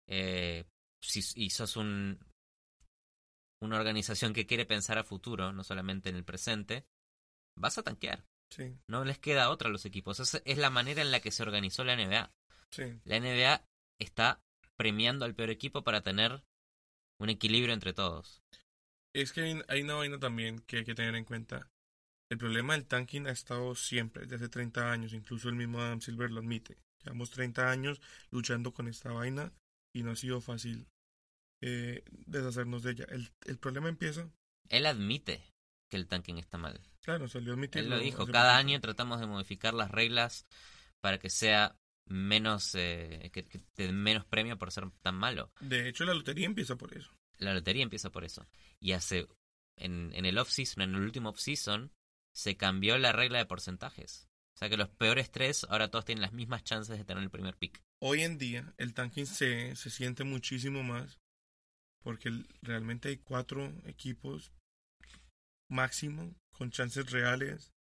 eh, 0.06 0.64
si, 1.00 1.20
y 1.34 1.50
sos 1.50 1.76
un, 1.76 2.18
una 3.60 3.76
organización 3.76 4.32
que 4.32 4.46
quiere 4.46 4.66
pensar 4.66 4.98
a 4.98 5.04
futuro, 5.04 5.52
no 5.52 5.64
solamente 5.64 6.08
en 6.08 6.16
el 6.16 6.24
presente, 6.24 6.86
vas 7.56 7.78
a 7.78 7.82
tanquear. 7.82 8.24
Sí, 8.50 8.74
No 8.88 9.04
les 9.04 9.18
queda 9.18 9.50
otra 9.50 9.68
a 9.68 9.72
los 9.72 9.84
equipos. 9.84 10.20
Esa 10.20 10.40
es 10.44 10.58
la 10.58 10.70
manera 10.70 11.02
en 11.02 11.10
la 11.10 11.20
que 11.20 11.30
se 11.30 11.42
organizó 11.42 11.84
la 11.84 11.96
NBA. 11.96 12.32
sí. 12.70 13.00
La 13.04 13.20
NBA 13.20 13.62
está 14.00 14.40
premiando 14.76 15.24
al 15.24 15.34
peor 15.34 15.50
equipo 15.50 15.82
para 15.82 16.02
tener 16.02 16.44
un 17.20 17.28
equilibrio 17.28 17.74
entre 17.74 17.92
todos. 17.92 18.42
Es 19.12 19.32
que 19.32 19.42
hay, 19.42 19.60
hay 19.68 19.82
una 19.82 19.94
vaina 19.94 20.18
también 20.18 20.60
que 20.60 20.78
hay 20.78 20.84
que 20.84 20.94
tener 20.94 21.14
en 21.14 21.24
cuenta. 21.24 21.68
El 22.30 22.38
problema 22.38 22.74
del 22.74 22.86
tanking 22.86 23.26
ha 23.26 23.32
estado 23.32 23.74
siempre, 23.74 24.22
desde 24.22 24.36
hace 24.36 24.48
30 24.48 24.92
años. 24.92 25.12
Incluso 25.12 25.48
el 25.48 25.56
mismo 25.56 25.80
Adam 25.80 26.00
Silver 26.00 26.30
lo 26.30 26.40
admite. 26.40 26.78
Llevamos 27.02 27.30
30 27.30 27.70
años 27.70 28.00
luchando 28.30 28.72
con 28.72 28.86
esta 28.88 29.10
vaina 29.12 29.52
y 29.92 30.02
no 30.02 30.12
ha 30.12 30.16
sido 30.16 30.40
fácil 30.40 30.86
eh, 31.60 32.02
deshacernos 32.26 32.82
de 32.82 32.92
ella. 32.92 33.06
El, 33.10 33.30
el 33.46 33.58
problema 33.58 33.88
empieza, 33.88 34.30
Él 34.68 34.86
admite 34.86 35.42
que 35.88 35.96
el 35.96 36.06
tanking 36.06 36.38
está 36.38 36.58
mal. 36.58 36.80
claro, 37.00 37.28
salió 37.28 37.52
a 37.52 37.54
admitirlo. 37.54 37.84
Él 37.84 37.90
lo 37.90 37.98
dijo, 38.04 38.26
cada 38.26 38.56
año 38.56 38.80
tratamos 38.80 39.20
de 39.20 39.26
modificar 39.26 39.74
las 39.74 39.90
reglas 39.90 40.46
para 41.00 41.18
que 41.18 41.30
sea 41.30 41.76
menos 42.06 42.74
eh, 42.74 43.30
que, 43.32 43.44
que 43.44 43.58
te 43.74 43.92
menos 43.92 44.24
premio 44.24 44.58
por 44.58 44.70
ser 44.72 44.90
tan 45.02 45.14
malo. 45.14 45.52
De 45.60 45.88
hecho, 45.88 46.04
la 46.04 46.14
lotería 46.14 46.46
empieza 46.46 46.76
por 46.76 46.96
eso. 46.96 47.10
La 47.38 47.54
lotería 47.54 47.82
empieza 47.82 48.10
por 48.10 48.24
eso. 48.24 48.46
Y 48.80 48.92
hace 48.92 49.28
en, 49.76 50.10
en 50.14 50.26
el 50.26 50.38
off-season, 50.38 50.82
en 50.82 50.94
el 50.94 51.02
último 51.02 51.30
off-season, 51.30 51.92
se 52.32 52.56
cambió 52.56 52.98
la 52.98 53.12
regla 53.12 53.38
de 53.38 53.46
porcentajes. 53.46 54.28
O 54.54 54.58
sea 54.58 54.68
que 54.68 54.76
los 54.76 54.88
peores 54.88 55.30
tres 55.30 55.64
ahora 55.70 55.88
todos 55.90 56.04
tienen 56.04 56.22
las 56.22 56.32
mismas 56.32 56.64
chances 56.64 56.98
de 56.98 57.04
tener 57.04 57.22
el 57.22 57.30
primer 57.30 57.56
pick. 57.56 57.80
Hoy 58.00 58.22
en 58.22 58.38
día, 58.38 58.74
el 58.76 58.92
tanking 58.92 59.26
se, 59.26 59.76
se 59.76 59.90
siente 59.90 60.24
muchísimo 60.24 60.82
más 60.82 61.20
porque 62.08 62.32
realmente 62.62 63.10
hay 63.10 63.18
cuatro 63.18 63.70
equipos 63.84 64.50
máximo 65.70 66.34
con 66.52 66.70
chances 66.70 67.10
reales 67.12 67.74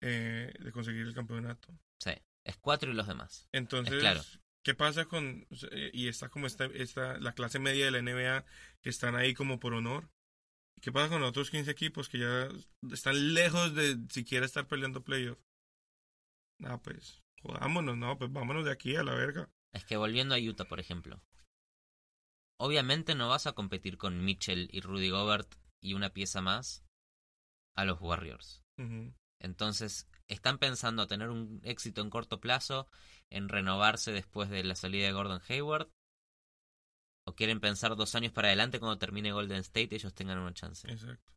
eh, 0.00 0.50
de 0.58 0.72
conseguir 0.72 1.02
el 1.02 1.12
campeonato. 1.12 1.68
Sí, 2.02 2.12
es 2.42 2.56
cuatro 2.56 2.90
y 2.90 2.94
los 2.94 3.06
demás. 3.06 3.50
Entonces, 3.52 3.96
Es 3.96 4.00
claro. 4.00 4.22
¿qué 4.64 4.74
pasa 4.74 5.04
con 5.04 5.46
eh, 5.72 5.90
y 5.92 6.08
está 6.08 6.30
como 6.30 6.46
esta, 6.46 6.64
esta 6.72 7.18
la 7.18 7.34
clase 7.34 7.58
media 7.58 7.84
de 7.84 7.90
la 7.90 7.98
NBA 8.00 8.46
que 8.80 8.88
están 8.88 9.14
ahí 9.14 9.34
como 9.34 9.60
por 9.60 9.74
honor? 9.74 10.08
¿Qué 10.80 10.90
pasa 10.90 11.10
con 11.10 11.20
los 11.20 11.28
otros 11.28 11.50
15 11.50 11.70
equipos 11.70 12.08
que 12.08 12.20
ya 12.20 12.48
están 12.90 13.34
lejos 13.34 13.74
de 13.74 13.98
siquiera 14.08 14.46
estar 14.46 14.68
peleando 14.68 15.04
playoff? 15.04 15.38
Ah, 16.64 16.80
pues, 16.82 17.20
jodámonos, 17.42 17.98
no, 17.98 18.16
pues 18.16 18.32
vámonos 18.32 18.64
de 18.64 18.72
aquí 18.72 18.96
a 18.96 19.02
la 19.02 19.14
verga. 19.14 19.50
Es 19.74 19.84
que 19.84 19.98
volviendo 19.98 20.34
a 20.34 20.38
Utah, 20.38 20.64
por 20.64 20.80
ejemplo. 20.80 21.22
Obviamente 22.60 23.14
no 23.14 23.30
vas 23.30 23.46
a 23.46 23.52
competir 23.52 23.96
con 23.96 24.22
Mitchell 24.22 24.68
y 24.70 24.82
Rudy 24.82 25.08
Gobert 25.08 25.54
y 25.82 25.94
una 25.94 26.10
pieza 26.10 26.42
más 26.42 26.84
a 27.74 27.86
los 27.86 27.98
Warriors. 28.02 28.62
Entonces, 29.40 30.06
¿están 30.28 30.58
pensando 30.58 31.06
tener 31.06 31.30
un 31.30 31.62
éxito 31.64 32.02
en 32.02 32.10
corto 32.10 32.38
plazo, 32.38 32.86
en 33.30 33.48
renovarse 33.48 34.12
después 34.12 34.50
de 34.50 34.62
la 34.62 34.74
salida 34.74 35.06
de 35.06 35.12
Gordon 35.12 35.40
Hayward? 35.48 35.90
¿O 37.26 37.34
quieren 37.34 37.60
pensar 37.60 37.96
dos 37.96 38.14
años 38.14 38.32
para 38.32 38.48
adelante 38.48 38.78
cuando 38.78 38.98
termine 38.98 39.32
Golden 39.32 39.60
State 39.60 39.88
y 39.92 39.94
ellos 39.94 40.12
tengan 40.12 40.38
una 40.38 40.52
chance? 40.52 40.86
Exacto. 40.90 41.32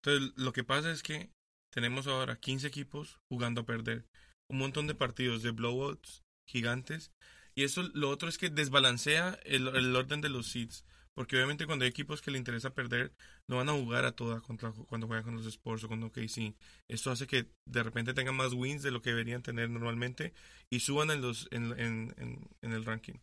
Entonces, 0.00 0.32
lo 0.36 0.52
que 0.52 0.62
pasa 0.62 0.92
es 0.92 1.02
que 1.02 1.32
tenemos 1.72 2.06
ahora 2.06 2.38
15 2.38 2.68
equipos 2.68 3.18
jugando 3.28 3.62
a 3.62 3.66
perder. 3.66 4.06
Un 4.48 4.58
montón 4.58 4.86
de 4.86 4.94
partidos 4.94 5.42
de 5.42 5.50
blowouts 5.50 6.22
gigantes. 6.48 7.10
Y 7.56 7.64
eso, 7.64 7.82
lo 7.94 8.10
otro 8.10 8.28
es 8.28 8.36
que 8.38 8.50
desbalancea 8.50 9.40
el, 9.44 9.66
el 9.68 9.96
orden 9.96 10.20
de 10.20 10.28
los 10.28 10.46
seeds. 10.46 10.84
Porque 11.14 11.36
obviamente 11.36 11.64
cuando 11.64 11.84
hay 11.84 11.88
equipos 11.88 12.20
que 12.20 12.30
le 12.30 12.36
interesa 12.36 12.74
perder, 12.74 13.10
no 13.48 13.56
van 13.56 13.70
a 13.70 13.72
jugar 13.72 14.04
a 14.04 14.12
toda 14.12 14.42
contra, 14.42 14.70
cuando 14.72 15.06
juegan 15.06 15.24
con 15.24 15.36
los 15.36 15.46
Sports 15.46 15.84
o 15.84 15.88
con 15.88 16.02
OKC. 16.02 16.54
Esto 16.88 17.10
hace 17.10 17.26
que 17.26 17.50
de 17.64 17.82
repente 17.82 18.12
tengan 18.12 18.36
más 18.36 18.52
wins 18.52 18.82
de 18.82 18.90
lo 18.90 19.00
que 19.00 19.08
deberían 19.10 19.42
tener 19.42 19.70
normalmente 19.70 20.34
y 20.68 20.80
suban 20.80 21.10
en, 21.10 21.22
los, 21.22 21.48
en, 21.52 21.72
en, 21.80 22.14
en, 22.18 22.46
en 22.60 22.72
el 22.72 22.84
ranking. 22.84 23.14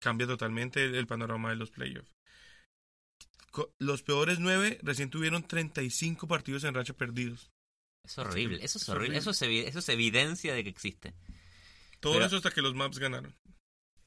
Cambia 0.00 0.26
totalmente 0.26 0.84
el, 0.84 0.96
el 0.96 1.06
panorama 1.06 1.50
de 1.50 1.56
los 1.56 1.70
playoffs. 1.70 2.10
Los 3.78 4.02
peores 4.02 4.40
nueve 4.40 4.80
recién 4.82 5.08
tuvieron 5.08 5.46
35 5.46 6.26
partidos 6.26 6.64
en 6.64 6.74
racha 6.74 6.94
perdidos. 6.94 7.52
Es 8.02 8.18
horrible, 8.18 8.56
eso 8.64 8.78
es 8.78 8.82
Es 8.82 8.88
horrible, 8.88 9.16
horrible. 9.16 9.18
Eso, 9.18 9.30
es 9.30 9.42
eso 9.42 9.78
es 9.78 9.88
evidencia 9.88 10.54
de 10.54 10.64
que 10.64 10.70
existe. 10.70 11.14
Todo 12.06 12.14
Pero- 12.14 12.26
eso 12.26 12.36
hasta 12.36 12.50
que 12.50 12.62
los 12.62 12.74
Maps 12.74 12.98
ganaron. 12.98 13.34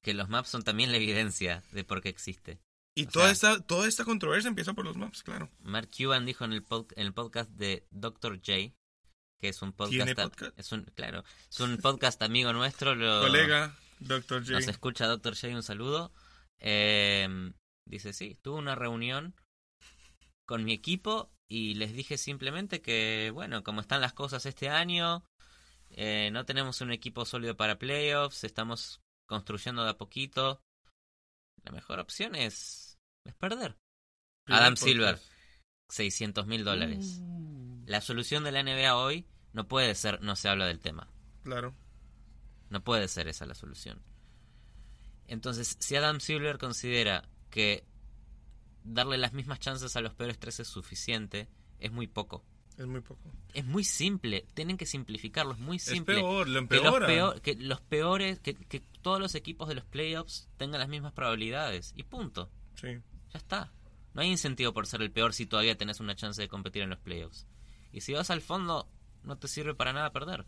Que 0.01 0.13
los 0.13 0.29
maps 0.29 0.48
son 0.50 0.63
también 0.63 0.91
la 0.91 0.98
evidencia 0.98 1.62
de 1.72 1.84
por 1.84 2.01
qué 2.01 2.08
existe. 2.10 2.62
Y 2.96 3.06
O 3.06 3.10
toda, 3.10 3.36
sea- 3.36 3.51
esta, 3.53 3.65
toda 3.65 3.88
esta 3.88 4.06
controversia 4.06 4.48
empieza 4.48 4.74
por 4.74 4.86
los 4.86 4.96
Maps, 4.96 5.24
claro. 5.24 5.50
Mark 5.60 5.89
Cuban 5.96 6.25
dijo 6.25 6.46
en 6.46 6.53
el, 6.53 6.65
en 6.70 7.06
el 7.06 7.13
podcast 7.13 7.50
de 7.51 7.86
Dr. 7.91 8.38
J, 8.38 8.74
que 9.41 9.50
es 9.50 9.62
un 9.62 9.74
podcast, 9.74 9.91
¿Tiene 10.06 10.15
podcast? 10.15 10.58
es 10.58 10.72
un 10.72 10.84
claro, 10.96 11.24
es 11.50 11.60
un 11.60 11.77
podcast 11.77 12.22
amigo 12.22 12.53
nuestro, 12.53 12.96
lo, 12.96 13.20
Colega, 13.22 13.77
Dr. 14.00 14.41
J. 14.44 14.51
nos 14.53 14.68
escucha 14.70 15.06
Dr. 15.08 15.36
J, 15.36 15.53
un 15.56 15.63
saludo. 15.63 16.13
Eh, 16.62 17.27
dice, 17.86 18.13
sí, 18.13 18.38
tuve 18.41 18.58
una 18.60 18.75
reunión 18.75 19.36
con 20.46 20.63
mi 20.63 20.74
equipo 20.74 21.32
y 21.50 21.74
les 21.75 21.94
dije 21.94 22.18
simplemente 22.18 22.82
que, 22.82 23.32
bueno, 23.34 23.63
como 23.63 23.82
están 23.82 24.01
las 24.01 24.13
cosas 24.13 24.46
este 24.46 24.70
año, 24.70 25.24
eh, 25.91 26.29
no 26.31 26.46
tenemos 26.46 26.81
un 26.81 26.91
equipo 26.91 27.25
sólido 27.25 27.55
para 27.58 27.79
playoffs, 27.79 28.43
estamos 28.43 29.01
construyendo 29.25 29.84
de 29.84 29.91
a 29.91 29.98
poquito. 29.98 30.62
La 31.63 31.72
mejor 31.72 32.00
opción 32.00 32.36
es, 32.36 32.98
es 33.25 33.36
perder. 33.36 33.77
Primer 34.43 34.62
Adam 34.62 34.74
podcast. 34.74 34.88
Silver, 34.88 35.19
600 35.89 36.48
mil 36.48 36.63
dólares. 36.63 37.17
Uh, 37.22 37.84
La 37.86 38.01
solución 38.01 38.43
de 38.43 38.51
la 38.51 38.63
NBA 38.63 38.96
hoy 38.96 39.27
no 39.53 39.67
puede 39.67 39.93
ser 39.96 40.22
no 40.22 40.36
se 40.36 40.50
habla 40.50 40.65
del 40.67 40.79
tema. 40.79 41.12
claro. 41.43 41.75
No 42.69 42.84
puede 42.84 43.08
ser 43.08 43.27
esa 43.27 43.48
la 43.48 43.55
solución. 43.55 44.00
Entonces, 45.25 45.75
si 45.79 45.96
Adam 45.96 46.19
Silver 46.19 46.60
considera 46.60 47.27
que 47.50 47.84
darle 48.84 49.17
las 49.17 49.34
mismas 49.34 49.60
chances 49.60 49.96
a 49.96 50.01
los 50.01 50.13
peores 50.13 50.38
tres 50.38 50.60
es 50.60 50.67
suficiente, 50.67 51.50
es 51.79 51.91
muy 51.91 52.05
poco. 52.05 52.46
Es 52.79 52.88
muy 52.88 53.01
poco. 53.01 53.21
Es 53.53 53.65
muy 53.65 53.83
simple. 53.83 54.45
Tienen 54.55 54.77
que 54.77 54.86
simplificarlo. 54.88 55.51
Es 55.53 55.59
muy 55.59 55.77
Es 55.77 55.83
simple. 55.83 56.15
peor, 56.15 56.48
lo 56.48 56.67
que, 56.67 56.75
los 56.77 56.86
empeora. 56.86 57.07
peor- 57.07 57.41
que 57.41 57.55
los 57.55 57.81
peores, 57.81 58.39
que, 58.39 58.55
que 58.55 58.79
todos 59.01 59.19
los 59.19 59.36
equipos 59.36 59.67
de 59.67 59.75
los 59.75 59.83
playoffs 59.86 60.48
tengan 60.57 60.79
las 60.79 60.89
mismas 60.89 61.12
probabilidades. 61.13 61.93
Y 61.95 62.03
punto. 62.03 62.50
Sí. 62.75 62.88
Ya 63.33 63.38
está. 63.38 63.71
No 64.13 64.21
hay 64.21 64.29
incentivo 64.29 64.74
por 64.74 64.88
ser 64.88 65.01
el 65.01 65.12
peor 65.12 65.33
si 65.33 65.45
todavía 65.45 65.77
tenés 65.77 66.00
una 66.00 66.15
chance 66.15 66.41
de 66.41 66.48
competir 66.48 66.81
en 66.81 66.89
los 66.89 67.00
playoffs. 67.00 67.45
Y 67.91 68.01
si 68.01 68.13
vas 68.13 68.29
al 68.31 68.41
fondo, 68.41 68.88
no 69.24 69.38
te 69.38 69.48
sirve 69.50 69.75
para 69.75 69.93
nada 69.93 70.12
perder. 70.12 70.45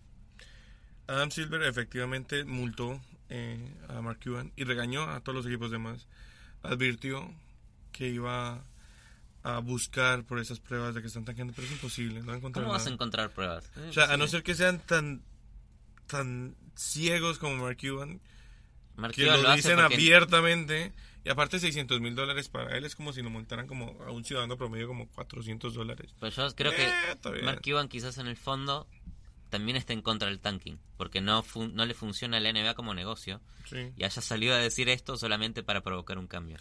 Adam 1.07 1.31
Silver 1.31 1.63
efectivamente 1.63 2.45
multó 2.45 3.01
eh, 3.29 3.75
a 3.89 4.01
Mark 4.01 4.19
Cuban 4.23 4.53
y 4.55 4.63
regañó 4.63 5.03
a 5.03 5.19
todos 5.19 5.35
los 5.35 5.45
equipos 5.45 5.69
demás. 5.69 6.07
Advirtió 6.63 7.29
que 7.91 8.07
iba 8.07 8.63
a 9.43 9.60
buscar 9.60 10.24
por 10.24 10.39
esas 10.39 10.60
pruebas 10.60 10.93
de 10.93 11.01
que 11.01 11.07
están 11.07 11.25
tanqueando, 11.25 11.53
pero 11.55 11.65
es 11.67 11.74
imposible, 11.74 12.21
no 12.21 12.33
encontrar 12.33 12.63
¿Cómo 12.63 12.74
vas 12.74 12.86
a 12.86 12.89
encontrar 12.91 13.31
pruebas? 13.31 13.71
Eh, 13.77 13.88
O 13.89 13.93
sea, 13.93 14.03
a 14.05 14.13
sí. 14.13 14.17
no 14.17 14.27
ser 14.27 14.43
que 14.43 14.53
sean 14.55 14.79
tan 14.79 15.21
tan 16.07 16.55
ciegos 16.75 17.39
como 17.39 17.55
Mark 17.63 17.77
Cuban, 17.79 18.19
Mark 18.95 19.13
que 19.13 19.24
Cuban 19.25 19.43
lo, 19.43 19.55
dicen 19.55 19.77
porque- 19.77 19.95
abiertamente, 19.95 20.91
y 21.24 21.29
aparte 21.29 21.60
600 21.60 22.01
mil 22.01 22.15
dólares 22.15 22.50
para 22.50 22.77
él 22.77 22.83
es 22.86 22.95
como 22.95 23.13
si 23.13 23.21
lo 23.21 23.29
multaran 23.29 23.67
como 23.67 23.98
a 24.05 24.12
un 24.12 24.24
ciudadano 24.25 24.57
promedio 24.57 24.88
como 24.88 25.07
400 25.07 25.74
dólares. 25.74 26.13
Pues 26.19 26.36
yo 26.36 26.53
creo 26.55 26.71
que 26.71 26.83
Eh. 26.86 27.41
Mark 27.43 27.62
Cuban 27.63 27.88
quizás 27.88 28.17
en 28.17 28.27
el 28.27 28.38
fondo 28.38 28.88
también 29.50 29.75
está 29.77 29.93
en 29.93 30.01
contra 30.01 30.27
del 30.29 30.39
tanking, 30.39 30.77
porque 30.98 31.19
no, 31.21 31.43
fun- 31.43 31.74
no 31.75 31.86
le 31.86 31.93
funciona 31.93 32.38
a 32.38 32.39
la 32.39 32.50
NBA 32.50 32.74
como 32.74 32.93
negocio 32.93 33.41
Sí. 33.69 33.91
y 33.98 34.03
haya 34.03 34.21
salido 34.21 34.53
a 34.53 34.57
decir 34.57 34.88
esto 34.89 35.17
solamente 35.17 35.63
para 35.63 35.81
provocar 35.81 36.17
un 36.17 36.27
cambio. 36.27 36.57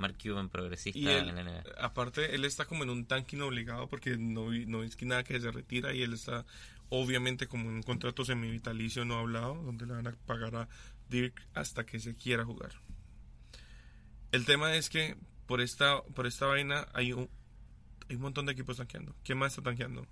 Mark 0.00 0.16
Cuban 0.20 0.48
progresista 0.48 0.98
Y 0.98 1.06
él, 1.06 1.28
en 1.28 1.36
la 1.36 1.44
NBA. 1.44 1.62
aparte, 1.78 2.34
él 2.34 2.44
está 2.44 2.64
como 2.64 2.82
en 2.82 2.90
un 2.90 3.06
tanking 3.06 3.40
obligado 3.42 3.86
porque 3.88 4.16
no, 4.16 4.50
no 4.50 4.82
es 4.82 4.96
que 4.96 5.06
nada 5.06 5.22
que 5.22 5.38
se 5.38 5.50
retira 5.50 5.94
y 5.94 6.02
él 6.02 6.14
está 6.14 6.44
obviamente 6.88 7.46
como 7.46 7.68
en 7.68 7.76
un 7.76 7.82
contrato 7.82 8.24
semivitalicio 8.24 9.04
no 9.04 9.18
hablado 9.18 9.54
donde 9.54 9.86
le 9.86 9.92
van 9.92 10.06
a 10.08 10.12
pagar 10.26 10.56
a 10.56 10.68
Dirk 11.08 11.46
hasta 11.54 11.84
que 11.84 12.00
se 12.00 12.16
quiera 12.16 12.44
jugar. 12.44 12.72
El 14.32 14.44
tema 14.44 14.74
es 14.74 14.88
que 14.88 15.16
por 15.46 15.60
esta, 15.60 16.02
por 16.02 16.26
esta 16.26 16.46
vaina 16.46 16.88
hay 16.94 17.12
un, 17.12 17.28
hay 18.08 18.16
un 18.16 18.22
montón 18.22 18.46
de 18.46 18.52
equipos 18.52 18.78
tanqueando. 18.78 19.14
¿Quién 19.22 19.38
más 19.38 19.52
está 19.52 19.62
tanqueando? 19.62 20.06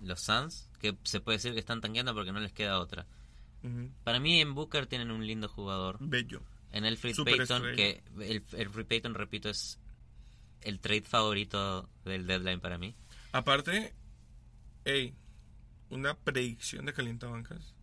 Los 0.00 0.20
Suns, 0.20 0.68
que 0.80 0.96
se 1.04 1.20
puede 1.20 1.38
decir 1.38 1.52
que 1.52 1.60
están 1.60 1.80
tanqueando 1.80 2.14
porque 2.14 2.32
no 2.32 2.40
les 2.40 2.52
queda 2.52 2.80
otra. 2.80 3.06
Para 4.04 4.20
mí 4.20 4.40
en 4.40 4.54
Booker 4.54 4.86
tienen 4.86 5.10
un 5.10 5.26
lindo 5.26 5.48
jugador. 5.48 5.96
Bello. 5.98 6.40
En 6.72 6.84
Elfrid 6.84 7.14
Superestrella. 7.14 7.62
Payton, 7.62 7.76
que 7.76 8.02
el 8.30 8.44
Elfrid 8.52 8.86
Payton, 8.86 9.14
repito, 9.14 9.48
es 9.48 9.78
el 10.62 10.80
trade 10.80 11.02
favorito 11.02 11.88
del 12.04 12.26
deadline 12.26 12.60
para 12.60 12.78
mí. 12.78 12.94
Aparte, 13.32 13.94
hey, 14.84 15.14
una 15.90 16.14
predicción 16.14 16.86
de 16.86 16.92
calientabancas. 16.92 17.74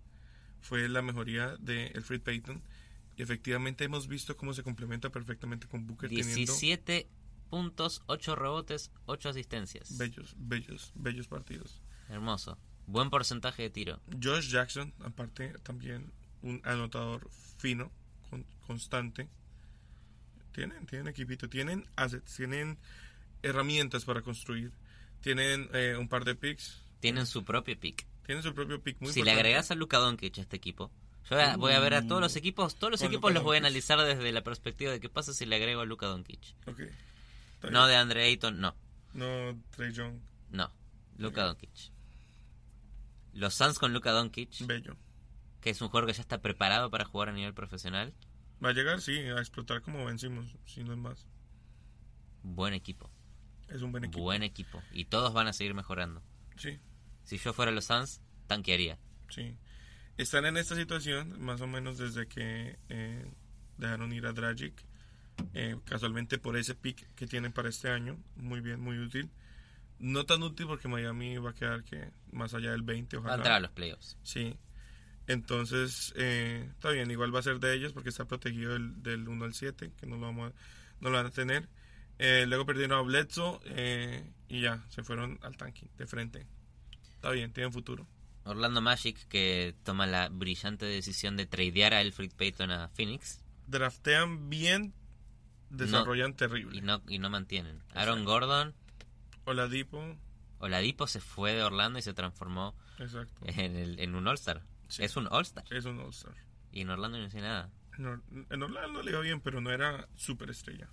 fue 0.61 0.87
la 0.87 1.01
mejoría 1.01 1.55
de 1.59 1.87
Elfrid 1.87 2.21
Payton. 2.21 2.61
Y 3.15 3.21
efectivamente 3.21 3.83
hemos 3.83 4.07
visto 4.07 4.35
cómo 4.35 4.53
se 4.53 4.63
complementa 4.63 5.11
perfectamente 5.11 5.67
con 5.67 5.85
Booker 5.85 6.09
teniendo 6.09 6.35
17 6.35 7.07
puntos, 7.49 8.01
8 8.07 8.35
rebotes, 8.35 8.91
8 9.05 9.29
asistencias. 9.29 9.97
bellos, 9.97 10.33
bellos, 10.37 10.91
bellos 10.95 11.27
partidos. 11.27 11.81
Hermoso. 12.09 12.57
Buen 12.87 13.11
porcentaje 13.11 13.63
de 13.63 13.69
tiro. 13.69 14.01
Josh 14.21 14.49
Jackson, 14.49 14.93
aparte, 14.99 15.49
también 15.59 16.11
un 16.41 16.61
anotador 16.63 17.29
fino, 17.57 17.91
constante. 18.63 19.27
Tienen, 20.51 20.85
tienen 20.85 21.07
equipito, 21.07 21.49
tienen 21.49 21.87
assets, 21.95 22.35
tienen 22.35 22.77
herramientas 23.41 24.05
para 24.05 24.21
construir. 24.21 24.71
Tienen 25.21 25.69
eh, 25.73 25.95
un 25.97 26.07
par 26.07 26.25
de 26.25 26.35
picks, 26.35 26.81
Tienen 26.99 27.25
su 27.25 27.43
propio 27.43 27.79
pick. 27.79 28.05
tienen 28.25 28.43
su 28.43 28.53
propio 28.53 28.81
pick 28.81 28.99
muy 29.01 29.11
si 29.13 29.23
le 29.23 29.31
agregas 29.31 29.71
a 29.71 29.75
Luka 29.75 29.97
Doncic 29.97 30.37
a 30.37 30.41
este 30.41 30.57
equipo, 30.57 30.91
yo 31.29 31.35
voy 31.37 31.45
a, 31.45 31.55
voy 31.57 31.71
a 31.73 31.79
ver 31.79 31.93
a 31.93 32.05
todos 32.05 32.21
los 32.21 32.35
equipos, 32.35 32.75
todos 32.75 32.91
los 32.91 33.01
equipos 33.01 33.31
Luka 33.31 33.33
los 33.35 33.43
voy 33.43 33.55
a 33.55 33.59
analizar 33.59 33.97
desde 33.99 34.31
la 34.33 34.43
perspectiva 34.43 34.91
de 34.91 34.99
qué 34.99 35.07
pasa 35.09 35.33
si 35.33 35.45
le 35.45 35.55
agrego 35.55 35.81
a 35.81 35.85
Luka 35.85 36.05
Doncic. 36.07 36.39
No 37.71 37.87
de 37.87 37.95
Andre 37.95 38.25
Ayton, 38.25 38.59
no, 38.59 38.75
No, 39.13 39.57
Trey 39.75 39.91
Young, 39.93 40.15
no. 40.51 40.69
Luka 41.17 41.49
Ok. 41.49 41.61
Doncic. 41.61 41.91
Los 43.33 43.53
Suns 43.55 43.79
con 43.79 43.93
Luka 43.93 44.11
Doncic, 44.11 44.65
bello. 44.67 44.95
que 45.61 45.69
es 45.71 45.81
un 45.81 45.87
jugador 45.87 46.07
que 46.07 46.13
ya 46.13 46.21
está 46.21 46.41
preparado 46.41 46.89
para 46.91 47.05
jugar 47.05 47.29
a 47.29 47.31
nivel 47.33 47.53
profesional, 47.53 48.13
Va 48.63 48.69
a 48.69 48.73
llegar, 48.73 49.01
sí, 49.01 49.17
a 49.19 49.39
explotar 49.39 49.81
como 49.81 50.05
vencimos, 50.05 50.45
si 50.65 50.83
no 50.83 50.93
es 50.93 50.97
más. 50.99 51.27
buen 52.43 52.73
equipo, 52.73 53.09
Es 53.69 53.81
un 53.81 53.91
buen 53.91 54.03
equipo. 54.05 54.21
buen 54.23 54.43
equipo. 54.43 54.81
Y 54.91 55.05
todos 55.05 55.33
van 55.33 55.47
a 55.47 55.53
seguir 55.53 55.73
mejorando. 55.73 56.21
Sí, 56.57 56.79
Si 57.23 57.37
yo 57.37 57.53
fuera 57.53 57.71
los 57.71 57.85
Suns, 57.85 58.21
tanquearía. 58.47 58.97
sí. 59.29 59.55
Están 60.15 60.45
en 60.45 60.57
esta 60.57 60.75
situación 60.75 61.41
más 61.41 61.59
o 61.61 61.65
menos 61.67 61.97
desde 61.97 62.27
que 62.27 62.77
eh, 62.89 63.25
dejaron 63.79 64.13
ir 64.13 64.27
a 64.27 64.31
Dragic. 64.33 64.85
eh, 65.55 65.75
casualmente 65.85 66.37
por 66.37 66.55
ese 66.55 66.75
pick 66.75 67.11
que 67.15 67.25
tienen 67.25 67.51
para 67.51 67.69
este 67.69 67.89
año. 67.89 68.19
Muy 68.35 68.61
bien, 68.61 68.79
muy 68.79 68.99
útil. 68.99 69.31
No 69.97 70.25
tan 70.27 70.43
útil 70.43 70.67
porque 70.67 70.87
Miami 70.87 71.37
va 71.39 71.49
a 71.49 71.53
quedar 71.55 71.83
que 71.83 72.11
más 72.31 72.53
allá 72.53 72.69
del 72.71 72.83
20, 72.83 73.17
Va 73.17 73.21
a 73.21 73.25
ojalá. 73.25 73.35
entrar 73.37 73.55
a 73.55 73.59
los 73.61 73.71
playoffs. 73.71 74.15
Sí. 74.21 74.55
Entonces, 75.27 76.13
eh, 76.17 76.67
está 76.71 76.89
bien, 76.91 77.09
igual 77.11 77.33
va 77.33 77.39
a 77.39 77.43
ser 77.43 77.59
de 77.59 77.73
ellos 77.73 77.93
porque 77.93 78.09
está 78.09 78.25
protegido 78.25 78.73
del, 78.73 79.01
del 79.01 79.27
1 79.27 79.45
al 79.45 79.53
7, 79.53 79.91
que 79.99 80.05
no 80.05 80.17
lo, 80.17 80.21
vamos 80.27 80.51
a- 80.51 80.55
no 80.99 81.09
lo 81.09 81.17
van 81.17 81.27
a 81.27 81.31
tener. 81.31 81.67
Eh, 82.19 82.45
luego 82.47 82.65
perdieron 82.65 82.97
a 82.97 83.01
Bledsoe 83.01 83.59
eh, 83.65 84.31
y 84.47 84.61
ya, 84.61 84.83
se 84.89 85.03
fueron 85.03 85.39
al 85.41 85.57
tanque, 85.57 85.87
de 85.97 86.07
frente. 86.07 86.45
Está 87.15 87.31
bien, 87.31 87.51
tienen 87.53 87.71
futuro. 87.73 88.05
Orlando 88.45 88.81
Magic 88.81 89.25
que 89.29 89.73
toma 89.83 90.05
la 90.05 90.27
brillante 90.29 90.85
decisión 90.85 91.37
de 91.37 91.45
tradear 91.45 91.93
a 91.93 92.01
Elfrid 92.01 92.31
Payton 92.33 92.71
a 92.71 92.89
Phoenix 92.89 93.39
Draftean 93.67 94.49
bien, 94.49 94.93
desarrollan 95.69 96.33
terrible. 96.35 96.77
y 96.77 96.81
no, 96.81 97.01
y 97.07 97.19
no 97.19 97.29
mantienen. 97.29 97.81
Aaron 97.93 98.25
Gordon, 98.25 98.73
Oladipo, 99.45 100.17
Oladipo 100.59 101.07
se 101.07 101.21
fue 101.21 101.53
de 101.53 101.63
Orlando 101.63 101.99
y 101.99 102.01
se 102.01 102.13
transformó 102.13 102.75
exacto. 102.99 103.33
en, 103.45 103.77
el, 103.77 103.99
en 103.99 104.15
un 104.15 104.27
All-Star. 104.27 104.61
Sí. 104.87 105.03
Es 105.03 105.15
un 105.15 105.27
All-Star. 105.31 105.65
Es 105.71 105.85
un 105.85 105.99
All-Star. 105.99 106.35
Y 106.71 106.81
en 106.81 106.89
Orlando 106.89 107.17
no 107.17 107.25
hice 107.25 107.41
nada. 107.41 107.69
En 107.97 108.05
Or- 108.07 108.23
en 108.49 108.63
Orlando 108.63 109.01
le 109.03 109.11
iba 109.11 109.19
bien, 109.21 109.39
pero 109.41 109.61
no 109.61 109.71
era 109.71 110.07
superestrella. 110.15 110.87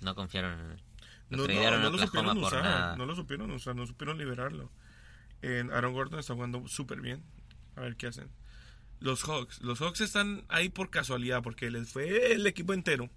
No 0.00 0.14
confiaron 0.14 0.58
en 0.60 0.70
él. 0.72 0.82
Lo 1.30 1.36
No, 1.38 1.46
no, 1.46 1.78
no 1.78 1.90
lo 1.90 1.98
supieron 1.98 2.38
usar, 2.38 2.62
nada. 2.62 2.96
no 2.96 3.06
lo 3.06 3.14
supieron 3.16 3.50
usar, 3.50 3.74
no 3.74 3.86
supieron 3.86 4.18
liberarlo. 4.18 4.70
En 5.42 5.72
Aaron 5.72 5.92
Gordon 5.94 6.20
está 6.20 6.34
jugando 6.34 6.66
súper 6.68 7.00
bien. 7.00 7.22
A 7.76 7.80
ver 7.80 7.96
qué 7.96 8.06
hacen. 8.08 8.30
Los 9.00 9.24
Hawks, 9.24 9.60
los 9.62 9.80
Hawks 9.80 10.00
están 10.02 10.44
ahí 10.48 10.68
por 10.68 10.90
casualidad 10.90 11.42
porque 11.42 11.70
les 11.70 11.90
fue 11.92 12.32
el 12.32 12.46
equipo 12.46 12.72
entero. 12.72 13.10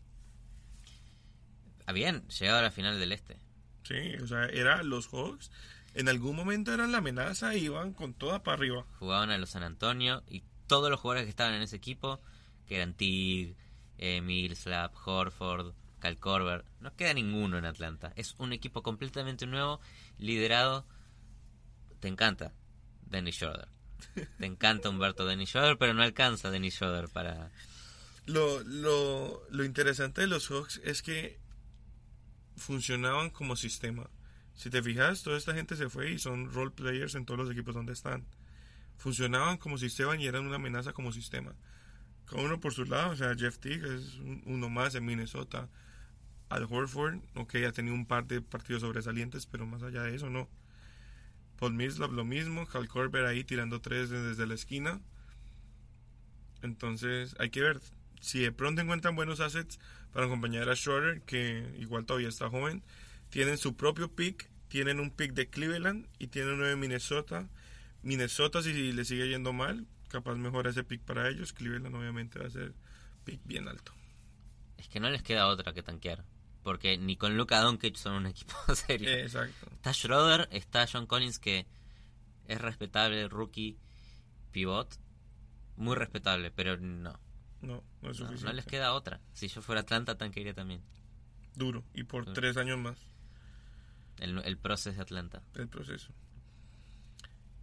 Habían 1.86 2.28
llegado 2.28 2.60
a 2.60 2.62
la 2.63 2.71
final 2.71 2.99
del 2.99 3.12
Este. 3.12 3.39
Sí, 3.84 4.15
o 4.21 4.28
sea, 4.28 4.45
era 4.45 4.84
los 4.84 5.08
Hawks. 5.08 5.51
En 5.97 6.10
algún 6.10 6.36
momento 6.36 6.71
eran 6.71 6.91
la 6.91 6.99
amenaza 6.99 7.55
y 7.55 7.65
iban 7.65 7.91
con 7.91 8.13
toda 8.13 8.43
para 8.43 8.55
arriba. 8.55 8.86
Jugaban 8.99 9.31
a 9.31 9.38
los 9.39 9.49
San 9.49 9.63
Antonio 9.63 10.21
y 10.29 10.43
todos 10.67 10.91
los 10.91 10.99
jugadores 10.99 11.23
que 11.23 11.31
estaban 11.31 11.55
en 11.55 11.63
ese 11.63 11.75
equipo, 11.75 12.21
que 12.67 12.75
eran 12.75 12.93
Tig, 12.93 13.55
eh, 13.97 14.21
Horford, 15.05 15.73
Cal 15.97 16.19
Korver, 16.19 16.65
no 16.81 16.95
queda 16.95 17.15
ninguno 17.15 17.57
en 17.57 17.65
Atlanta. 17.65 18.13
Es 18.15 18.36
un 18.38 18.53
equipo 18.53 18.83
completamente 18.83 19.47
nuevo, 19.47 19.81
liderado. 20.19 20.86
Te 21.99 22.10
encanta 22.10 22.53
Dennis 23.07 23.38
Schroeder. 23.38 23.67
Te 24.38 24.45
encanta 24.45 24.89
Humberto 24.89 25.25
Dennis 25.25 25.49
Schroeder, 25.49 25.79
pero 25.79 25.95
no 25.95 26.03
alcanza 26.03 26.51
Dennis 26.51 26.75
Schroeder 26.75 27.10
para... 27.10 27.49
Lo, 28.27 28.62
lo, 28.62 29.41
lo 29.49 29.63
interesante 29.65 30.21
de 30.21 30.27
los 30.27 30.51
Hawks 30.51 30.79
es 30.83 31.01
que 31.01 31.39
funcionaban 32.55 33.31
como 33.31 33.55
sistema. 33.55 34.12
Si 34.58 34.70
te 34.70 34.84
fijas, 34.84 35.24
toda 35.24 35.38
esta 35.38 35.54
gente 35.54 35.76
se 35.76 35.88
fue 35.88 36.12
y 36.12 36.20
son 36.20 36.52
role 36.52 36.72
players 36.72 37.15
en 37.15 37.26
todos 37.26 37.39
los 37.39 37.50
equipos 37.52 37.74
donde 37.76 37.93
están. 37.93 38.26
Funcionaban 38.98 39.58
como 39.58 39.78
sistema 39.78 40.17
y 40.17 40.26
eran 40.28 40.46
una 40.46 40.56
amenaza 40.56 40.91
como 40.91 41.13
sistema. 41.13 41.54
Cada 42.26 42.41
uno 42.43 42.60
por 42.60 42.74
su 42.74 42.84
lado, 42.84 43.12
o 43.12 43.15
sea, 43.15 43.36
Jeff 43.36 43.60
Teague 43.60 43.96
es 43.96 44.15
un- 44.15 44.41
uno 44.48 44.70
más 44.70 44.96
en 44.96 45.06
Minnesota. 45.06 45.70
Al 46.50 46.63
Horford, 46.70 47.20
ok, 47.36 47.56
ha 47.67 47.72
tenido 47.72 47.93
un 47.96 48.06
par 48.06 48.26
de 48.26 48.41
partidos 48.41 48.82
sobresalientes, 48.82 49.46
pero 49.46 49.65
más 49.65 49.84
allá 49.84 50.02
de 50.04 50.15
eso, 50.15 50.30
no. 50.30 50.50
Paul 51.58 51.74
Millsap 51.74 52.12
lo 52.12 52.26
mismo, 52.26 52.65
Cal 52.65 52.88
Korver 52.88 53.26
ahí 53.26 53.43
tirando 53.43 53.80
tres 53.80 54.10
desde 54.10 54.48
la 54.48 54.56
esquina. 54.56 55.00
Entonces 56.62 57.36
hay 57.39 57.50
que 57.50 57.62
ver 57.62 57.80
si 58.20 58.39
de 58.39 58.52
pronto 58.52 58.82
encuentran 58.82 59.15
buenos 59.15 59.39
assets 59.39 59.80
para 60.12 60.26
acompañar 60.26 60.67
a 60.70 60.76
Schroeder, 60.76 61.22
que 61.22 61.76
igual 61.80 62.06
todavía 62.06 62.30
está 62.30 62.50
joven. 62.50 62.84
Tienen 63.29 63.57
su 63.57 63.75
propio 63.75 64.13
pick, 64.15 64.49
tienen 64.67 64.99
un 64.99 65.11
pick 65.11 65.33
de 65.33 65.49
Cleveland 65.49 66.07
y 66.19 66.27
tienen 66.27 66.53
uno 66.55 66.65
de 66.65 66.75
Minnesota. 66.75 67.49
Minnesota, 68.03 68.61
si 68.61 68.91
le 68.93 69.05
sigue 69.05 69.27
yendo 69.27 69.53
mal, 69.53 69.85
capaz 70.07 70.35
mejora 70.35 70.69
ese 70.69 70.83
pick 70.83 71.01
para 71.01 71.29
ellos. 71.29 71.53
Cleveland, 71.53 71.95
obviamente, 71.95 72.39
va 72.39 72.47
a 72.47 72.49
ser 72.49 72.73
pick 73.25 73.41
bien 73.45 73.67
alto. 73.67 73.91
Es 74.77 74.87
que 74.87 74.99
no 74.99 75.09
les 75.09 75.23
queda 75.23 75.47
otra 75.47 75.73
que 75.73 75.83
tanquear. 75.83 76.23
Porque 76.63 76.97
ni 76.97 77.15
con 77.15 77.37
Luka 77.37 77.59
Doncic 77.61 77.95
son 77.95 78.13
un 78.15 78.25
equipo 78.27 78.53
serio. 78.75 79.09
Exacto. 79.09 79.67
Está 79.71 79.93
Schroeder, 79.93 80.47
está 80.51 80.85
John 80.91 81.05
Collins 81.07 81.39
que 81.39 81.65
es 82.45 82.61
respetable, 82.61 83.27
rookie, 83.27 83.77
pivot. 84.51 84.97
Muy 85.75 85.95
respetable, 85.95 86.49
pero 86.51 86.77
no. 86.77 87.19
No, 87.61 87.83
no 88.01 88.11
es 88.11 88.19
No, 88.19 88.27
suficiente. 88.27 88.45
no 88.45 88.53
les 88.53 88.65
queda 88.65 88.93
otra. 88.93 89.19
Si 89.33 89.47
yo 89.47 89.61
fuera 89.61 89.81
Atlanta, 89.81 90.17
tanquearía 90.17 90.53
también. 90.53 90.81
Duro. 91.55 91.83
Y 91.93 92.03
por 92.03 92.23
Duro. 92.25 92.33
tres 92.33 92.55
años 92.57 92.77
más 92.79 92.97
El, 94.19 94.39
el 94.39 94.58
proceso 94.58 94.95
de 94.95 95.01
Atlanta. 95.01 95.41
el 95.56 95.67
proceso. 95.67 96.12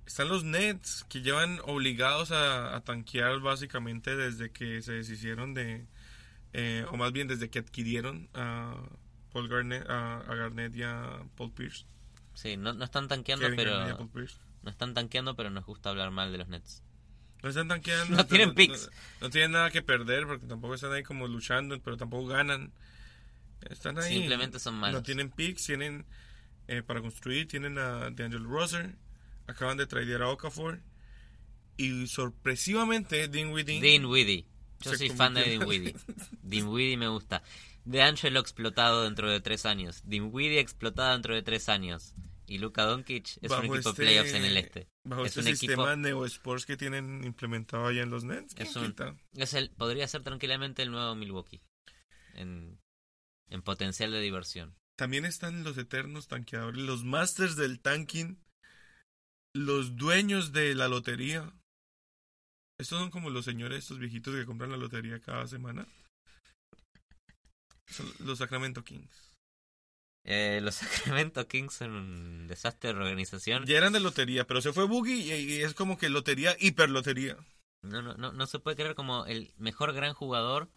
Están 0.06 0.28
los 0.28 0.44
Nets 0.44 1.04
que 1.08 1.22
llevan 1.22 1.60
obligados 1.64 2.30
a, 2.30 2.76
a 2.76 2.80
tanquear 2.82 3.40
básicamente 3.40 4.16
desde 4.16 4.50
que 4.52 4.82
se 4.82 4.92
deshicieron 4.92 5.54
de, 5.54 5.86
eh, 6.52 6.84
o 6.90 6.96
más 6.96 7.12
bien 7.12 7.26
desde 7.26 7.48
que 7.48 7.60
adquirieron 7.60 8.28
a 8.34 8.76
Paul 9.32 9.48
Garnett, 9.48 9.88
a, 9.88 10.18
a 10.18 10.34
Garnett 10.34 10.76
y 10.76 10.82
a 10.82 11.22
Paul 11.36 11.52
Pierce. 11.52 11.86
Sí, 12.34 12.56
no, 12.56 12.74
no 12.74 12.84
están 12.84 13.08
tanqueando, 13.08 13.44
Kevin 13.46 13.56
pero 13.56 14.08
no 14.62 14.70
están 14.70 14.94
tanqueando, 14.94 15.36
pero 15.36 15.50
nos 15.50 15.64
gusta 15.64 15.90
hablar 15.90 16.10
mal 16.10 16.32
de 16.32 16.38
los 16.38 16.48
Nets. 16.48 16.82
No 17.42 17.50
están 17.50 17.68
tanqueando. 17.68 18.16
No 18.16 18.26
tienen 18.26 18.54
picks. 18.54 18.86
No, 19.20 19.26
no 19.26 19.30
tienen 19.30 19.52
nada 19.52 19.70
que 19.70 19.82
perder 19.82 20.26
porque 20.26 20.46
tampoco 20.46 20.74
están 20.74 20.92
ahí 20.92 21.02
como 21.02 21.28
luchando, 21.28 21.78
pero 21.80 21.96
tampoco 21.96 22.26
ganan. 22.26 22.72
Están 23.68 23.98
ahí. 23.98 24.14
Simplemente 24.14 24.58
son 24.58 24.74
malos. 24.74 25.00
No 25.00 25.02
tienen 25.02 25.30
picks, 25.30 25.64
tienen 25.66 26.06
eh, 26.68 26.82
para 26.82 27.00
construir, 27.00 27.46
tienen 27.48 27.78
a 27.78 28.10
D'Angelo 28.10 28.48
Russell, 28.48 28.92
acaban 29.46 29.76
de 29.76 29.86
tradear 29.86 30.22
a 30.22 30.28
Okafor 30.30 30.80
y 31.76 32.06
sorpresivamente 32.06 33.28
Dinwiddie 33.28 33.80
Dean 33.80 34.04
Weedy. 34.06 34.46
Yo 34.80 34.94
soy 34.94 35.10
fan 35.10 35.34
de. 35.34 35.44
Dean 36.42 36.68
Weedy 36.68 36.96
me 36.96 37.08
gusta. 37.08 37.42
De 37.84 38.02
Angelo 38.02 38.40
explotado 38.40 39.04
dentro 39.04 39.30
de 39.30 39.40
tres 39.40 39.66
años. 39.66 40.02
Dean 40.04 40.30
Weedy 40.32 40.58
explotado 40.58 41.12
dentro 41.12 41.34
de 41.34 41.42
tres 41.42 41.68
años. 41.68 42.14
Y 42.46 42.58
Luka 42.58 42.84
Doncic 42.84 43.38
es 43.40 43.50
un 43.50 43.58
equipo 43.58 43.74
de 43.74 43.80
este- 43.80 43.92
playoffs 44.02 44.32
en 44.34 44.44
el 44.44 44.56
este. 44.58 44.86
bajo 45.04 45.24
es 45.24 45.28
este 45.36 45.40
un 45.40 45.46
sistema 45.56 45.82
equipo- 45.92 45.96
Neo 45.96 46.26
Sports 46.26 46.66
que 46.66 46.76
tienen 46.76 47.24
implementado 47.24 47.86
allá 47.86 48.02
en 48.02 48.10
los 48.10 48.24
Nets. 48.24 48.54
¿quién 48.54 48.68
Es 48.68 48.76
un-? 48.76 48.94
Es 49.34 49.54
el, 49.54 49.70
podría 49.70 50.06
ser 50.08 50.22
tranquilamente 50.22 50.82
el 50.82 50.90
nuevo 50.90 51.14
Milwaukee. 51.14 51.62
En, 52.34 52.78
en 53.48 53.62
potencial 53.62 54.10
de 54.12 54.20
diversión. 54.20 54.74
También 54.96 55.24
están 55.24 55.64
los 55.64 55.76
eternos 55.76 56.28
tanqueadores, 56.28 56.80
los 56.80 57.04
masters 57.04 57.56
del 57.56 57.80
tanking, 57.80 58.38
los 59.54 59.96
dueños 59.96 60.52
de 60.52 60.74
la 60.74 60.88
lotería. 60.88 61.52
Estos 62.78 62.98
son 63.00 63.10
como 63.10 63.30
los 63.30 63.44
señores, 63.44 63.78
estos 63.78 63.98
viejitos 63.98 64.34
que 64.34 64.46
compran 64.46 64.70
la 64.70 64.76
lotería 64.76 65.20
cada 65.20 65.46
semana. 65.46 65.86
Son 67.86 68.06
los 68.20 68.38
Sacramento 68.38 68.84
Kings. 68.84 69.32
Eh, 70.24 70.60
los 70.62 70.74
Sacramento 70.76 71.46
Kings 71.46 71.74
son 71.74 71.92
un 71.92 72.46
desastre 72.46 72.92
de 72.92 72.98
organización. 72.98 73.66
Ya 73.66 73.78
eran 73.78 73.92
de 73.92 74.00
lotería, 74.00 74.46
pero 74.46 74.60
se 74.60 74.72
fue 74.72 74.86
Boogie 74.86 75.16
y, 75.16 75.32
y 75.32 75.62
es 75.62 75.74
como 75.74 75.98
que 75.98 76.08
lotería, 76.08 76.56
hiperlotería. 76.60 77.36
No, 77.82 78.00
no, 78.00 78.14
no, 78.14 78.32
no 78.32 78.46
se 78.46 78.58
puede 78.58 78.76
creer 78.76 78.94
como 78.94 79.26
el 79.26 79.52
mejor 79.58 79.92
gran 79.92 80.14
jugador 80.14 80.70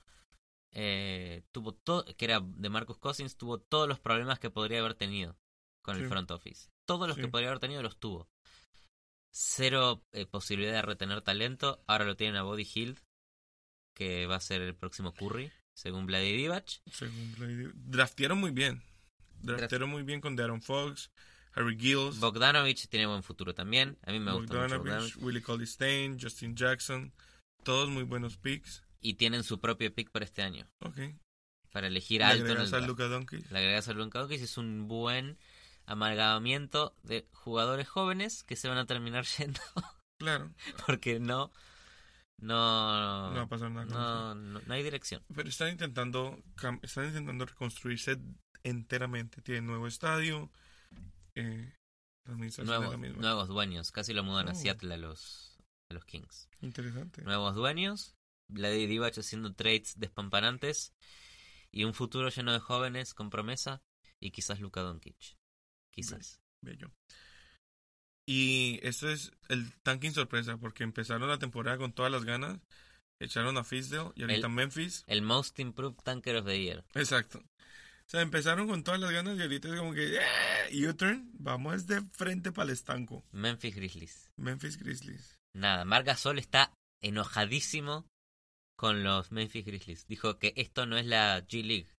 eh, 0.80 1.42
tuvo 1.52 1.74
todo, 1.74 2.06
que 2.16 2.26
era 2.26 2.40
de 2.40 2.70
Marcus 2.70 3.00
Cousins, 3.00 3.36
tuvo 3.36 3.60
todos 3.60 3.88
los 3.88 4.00
problemas 4.00 4.38
que 4.38 4.52
podría 4.52 4.78
haber 4.80 4.94
tenido 4.94 5.36
con 5.82 5.98
el 5.98 6.08
front 6.08 6.30
office. 6.30 6.70
Todos 6.86 7.08
los 7.08 7.16
Sí. 7.16 7.24
que 7.24 7.28
podría 7.30 7.50
haber 7.50 7.60
tenido 7.60 7.82
los 7.82 7.98
tuvo. 7.98 8.30
Cero 9.32 10.04
eh, 10.14 10.26
posibilidad 10.26 10.74
de 10.74 10.82
retener 10.82 11.22
talento. 11.22 11.84
Ahora 11.88 12.06
lo 12.06 12.16
tienen 12.16 12.36
a 12.38 12.44
Body 12.44 12.68
Hill, 12.74 13.00
que 13.96 14.26
va 14.28 14.36
a 14.36 14.40
ser 14.40 14.62
el 14.62 14.76
próximo 14.76 15.14
Curry, 15.14 15.52
según 15.74 16.06
Vladi 16.06 16.32
Divac. 16.36 16.68
Según 16.92 17.36
Blade- 17.36 17.72
Draftearon 17.74 18.38
muy 18.40 18.52
bien. 18.52 18.82
Draftearon 19.42 19.90
muy 19.90 20.04
bien 20.04 20.22
con 20.22 20.36
Darren 20.36 20.62
Fox, 20.62 21.12
Harry 21.54 21.78
Gills, 21.80 22.20
Bogdanovich 22.20 22.88
tiene 22.88 23.06
buen 23.08 23.24
futuro 23.24 23.54
también. 23.54 23.98
A 24.04 24.12
mí 24.12 24.20
me 24.20 24.32
gusta 24.34 24.54
mucho 24.62 24.78
Bogdanovich. 24.80 25.16
Willie 25.18 25.66
Stein, 25.68 26.20
Justin 26.20 26.56
Jackson. 26.56 27.14
Todos 27.64 27.90
muy 27.90 28.04
buenos 28.04 28.38
picks. 28.38 28.84
Y 29.02 29.16
tienen 29.16 29.44
su 29.44 29.60
propio 29.60 29.94
pick 29.94 30.10
para 30.12 30.26
este 30.26 30.42
año. 30.42 30.68
Ok. 30.80 30.98
Para 31.72 31.88
elegir 31.88 32.20
Le 32.20 32.26
alto 32.26 32.46
en 32.46 32.52
el 32.52 32.58
agregas 32.58 32.74
a 32.74 32.78
draft. 32.78 32.88
Luka 32.90 33.08
Doncic. 33.08 33.52
Le 33.52 33.58
agregas 33.60 33.88
a 33.88 33.94
Luka 33.94 34.20
Doncic 34.20 34.42
es 34.42 34.58
un 34.58 34.88
buen 34.88 35.38
amalgamamiento 35.86 36.96
de 37.04 37.28
jugadores 37.32 37.88
jóvenes 37.88 38.44
que 38.44 38.56
se 38.56 38.68
van 38.68 38.78
a 38.78 38.86
terminar 38.86 39.26
yendo 39.38 39.60
Claro. 40.20 40.52
porque 40.86 41.20
no 41.20 41.52
no 42.40 43.30
No 43.32 43.36
va 43.36 43.42
a 43.44 43.48
pasar 43.48 43.72
nada 43.72 43.86
no, 43.86 44.36
no, 44.36 44.62
no 44.66 44.74
hay 44.74 44.84
dirección. 44.84 45.24
Pero 45.36 45.50
están 45.50 45.70
intentando, 45.70 46.40
están 46.82 47.06
intentando 47.08 47.46
reconstruirse 47.46 48.20
enteramente. 48.64 49.42
Tienen 49.42 49.66
nuevo 49.66 49.88
estadio. 49.88 50.52
Eh, 51.36 51.74
Nuevos, 52.28 52.98
nuevos 53.00 53.48
dueños, 53.48 53.92
casi 53.94 54.14
lo 54.14 54.22
mudan 54.22 54.50
a 54.50 54.52
Oh. 54.52 54.56
Seattle 54.56 54.94
a 54.94 54.98
los 54.98 55.58
a 55.90 55.94
los 55.94 56.04
Kings. 56.04 56.50
Interesante. 56.60 57.22
Nuevos 57.22 57.56
dueños, 57.56 58.17
Vladi 58.50 58.88
Divac 58.88 59.18
haciendo 59.18 59.54
trades 59.54 59.94
despampanantes 59.98 60.94
y 61.72 61.84
un 61.84 61.94
futuro 61.94 62.30
lleno 62.30 62.54
de 62.54 62.60
jóvenes 62.60 63.14
con 63.14 63.30
promesa 63.30 63.82
y 64.20 64.32
quizás 64.32 64.60
Luka 64.60 64.82
Doncic. 64.82 65.38
Quizás. 65.92 66.40
Bello. 66.64 66.92
Y 68.26 68.80
esto 68.84 69.10
es 69.10 69.32
el 69.50 69.72
tanking 69.84 70.12
sorpresa, 70.14 70.58
porque 70.58 70.84
empezaron 70.84 71.30
la 71.30 71.40
temporada 71.40 71.78
con 71.78 71.94
todas 71.94 72.12
las 72.12 72.26
ganas. 72.26 72.60
Echaron 73.20 73.58
a 73.58 73.64
Fisdale 73.64 74.12
y 74.16 74.22
ahorita 74.24 74.48
El- 74.48 74.54
Memphis. 74.54 75.04
El 75.08 75.22
most 75.22 75.58
improved 75.60 75.98
tanker 76.04 76.36
of 76.36 76.46
the 76.46 76.62
year. 76.62 76.86
Exacto. 76.94 77.40
O 77.40 78.10
sea, 78.10 78.22
empezaron 78.22 78.68
con 78.68 78.84
todas 78.84 79.00
las 79.00 79.12
ganas 79.12 79.38
y 79.38 79.42
ahorita 79.42 79.70
es 79.70 79.80
como 79.80 79.94
que. 79.94 80.18
¡eh! 80.18 80.88
U-turn. 80.88 81.30
Vamos 81.34 81.88
de 81.88 82.02
frente 82.12 82.52
para 82.52 82.66
el 82.70 82.74
estanco. 82.74 83.26
Memphis 83.32 83.76
Grizzlies. 83.76 84.32
Memphis 84.38 84.78
Grizzlies. 84.78 85.40
Nada, 85.56 85.84
Marc 85.86 86.06
Gasol 86.06 86.38
está 86.38 86.72
enojadísimo 87.02 88.08
con 88.78 89.04
los 89.04 89.32
Memphis 89.34 89.66
Grizzlies. 89.66 90.08
Dijo 90.08 90.38
que 90.40 90.54
esto 90.56 90.86
no 90.86 90.98
es 90.98 91.06
la 91.06 91.40
G 91.46 91.64
League. 91.66 91.90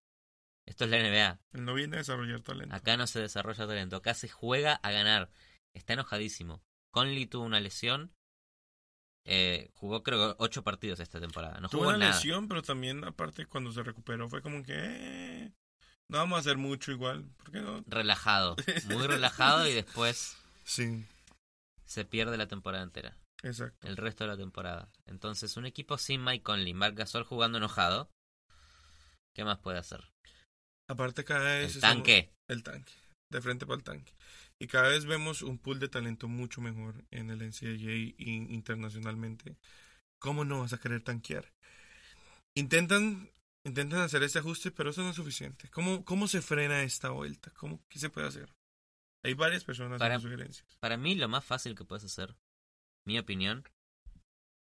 Esto 0.67 0.85
es 0.85 0.91
la 0.91 0.99
NBA. 0.99 1.41
Él 1.53 1.65
no 1.65 1.75
viene 1.75 1.97
a 1.97 1.99
desarrollar 1.99 2.41
talento. 2.43 2.75
Acá 2.75 2.97
no 2.97 3.07
se 3.07 3.21
desarrolla 3.21 3.67
talento. 3.67 3.97
Acá 3.97 4.15
se 4.15 4.29
juega 4.29 4.75
a 4.75 4.91
ganar. 4.91 5.31
Está 5.75 5.95
enojadísimo. 5.95 6.63
Conley 6.93 7.27
tuvo 7.27 7.45
una 7.45 7.61
lesión. 7.61 8.13
Eh, 9.25 9.71
jugó 9.75 10.03
creo 10.03 10.31
que 10.37 10.37
ocho 10.43 10.63
partidos 10.65 11.01
esta 11.01 11.21
temporada. 11.21 11.61
No 11.61 11.69
Tuvo 11.69 11.81
jugó 11.83 11.91
una 11.91 11.99
nada. 11.99 12.13
lesión, 12.15 12.49
pero 12.49 12.63
también, 12.63 13.05
aparte, 13.05 13.45
cuando 13.47 13.73
se 13.73 13.83
recuperó, 13.83 14.29
fue 14.29 14.41
como 14.41 14.63
que. 14.63 14.75
eh, 14.77 15.53
no 16.09 16.19
vamos 16.19 16.37
a 16.37 16.41
hacer 16.41 16.57
mucho 16.57 16.93
igual. 16.93 17.25
¿Por 17.37 17.51
qué 17.51 17.61
no? 17.61 17.85
Relajado. 17.87 18.57
Muy 18.87 19.07
relajado 19.07 19.67
y 19.69 19.75
después 19.75 20.37
Sí, 20.65 21.05
se 21.85 22.05
pierde 22.05 22.37
la 22.39 22.47
temporada 22.49 22.85
entera. 22.85 23.17
Exacto. 23.43 23.87
El 23.87 23.97
resto 23.97 24.25
de 24.25 24.29
la 24.29 24.37
temporada. 24.37 24.91
Entonces, 25.07 25.57
un 25.57 25.67
equipo 25.67 25.99
sin 25.99 26.25
Mike 26.25 26.43
Conley, 26.43 26.75
Marc 26.75 26.97
Gasol 26.97 27.25
jugando 27.25 27.59
enojado. 27.59 28.11
¿Qué 29.35 29.45
más 29.45 29.59
puede 29.59 29.79
hacer? 29.79 30.05
Aparte, 30.89 31.25
cada 31.25 31.45
vez. 31.59 31.77
El 31.77 31.81
tanque. 31.81 32.33
El 32.49 32.63
tanque. 32.63 32.93
De 33.31 33.41
frente 33.41 33.67
para 33.67 33.77
el 33.77 33.85
tanque. 33.85 34.13
Y 34.59 34.67
cada 34.67 34.89
vez 34.89 35.05
vemos 35.05 35.43
un 35.43 35.59
pool 35.59 35.79
de 35.79 35.89
talento 35.89 36.29
mucho 36.29 36.61
mejor 36.61 37.05
en 37.11 37.31
el 37.31 37.43
NCAA 37.43 38.15
y 38.17 38.47
internacionalmente. 38.53 39.57
¿Cómo 40.21 40.45
no 40.45 40.61
vas 40.61 40.73
a 40.73 40.79
querer 40.79 41.03
tanquear? 41.03 41.53
Intentan, 42.57 43.31
intentan 43.65 44.01
hacer 44.01 44.23
ese 44.25 44.41
ajuste, 44.41 44.71
pero 44.73 44.91
eso 44.91 45.03
no 45.03 45.11
es 45.11 45.17
suficiente. 45.17 45.69
¿Cómo, 45.71 46.05
cómo 46.05 46.27
se 46.27 46.43
frena 46.43 46.83
esta 46.83 47.11
vuelta? 47.11 47.53
¿Cómo, 47.53 47.81
¿Qué 47.89 47.99
se 48.01 48.11
puede 48.11 48.27
hacer? 48.27 48.53
Hay 49.25 49.35
varias 49.35 49.63
personas 49.65 49.99
Para- 49.99 50.15
dando 50.15 50.29
sugerencias. 50.29 50.77
Para 50.81 50.97
mí, 50.97 51.15
lo 51.15 51.29
más 51.29 51.45
fácil 51.45 51.77
que 51.77 51.85
puedes 51.85 52.05
hacer, 52.05 52.35
mi 53.05 53.19
opinión, 53.19 53.65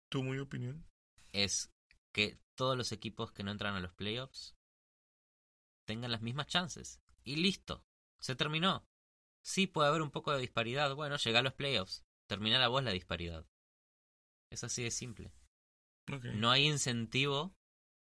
¿Tu 0.08 0.22
muy 0.22 0.38
opinión? 0.38 0.86
es 1.32 1.72
que 2.12 2.38
todos 2.54 2.76
los 2.76 2.92
equipos 2.92 3.32
que 3.32 3.42
no 3.42 3.50
entran 3.50 3.74
a 3.74 3.80
los 3.80 3.92
playoffs 3.92 4.56
tengan 5.84 6.10
las 6.10 6.22
mismas 6.22 6.46
chances. 6.46 7.00
Y 7.24 7.36
listo. 7.36 7.84
Se 8.18 8.34
terminó. 8.34 8.86
Sí 9.42 9.66
puede 9.66 9.88
haber 9.88 10.02
un 10.02 10.10
poco 10.10 10.32
de 10.32 10.40
disparidad. 10.40 10.94
Bueno, 10.94 11.16
llega 11.16 11.40
a 11.40 11.42
los 11.42 11.52
playoffs. 11.52 12.04
Termina 12.26 12.58
la 12.58 12.68
voz 12.68 12.82
la 12.82 12.90
disparidad. 12.92 13.46
Es 14.50 14.64
así 14.64 14.82
de 14.82 14.90
simple. 14.90 15.32
No 16.34 16.50
hay 16.50 16.66
incentivo 16.66 17.54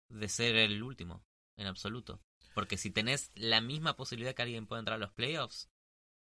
de 0.09 0.29
ser 0.29 0.57
el 0.57 0.83
último, 0.83 1.25
en 1.57 1.67
absoluto. 1.67 2.21
Porque 2.55 2.77
si 2.77 2.91
tenés 2.91 3.31
la 3.35 3.61
misma 3.61 3.97
posibilidad 3.97 4.35
que 4.35 4.43
alguien 4.43 4.67
pueda 4.67 4.81
entrar 4.81 4.97
a 4.97 5.05
los 5.05 5.13
playoffs, 5.13 5.71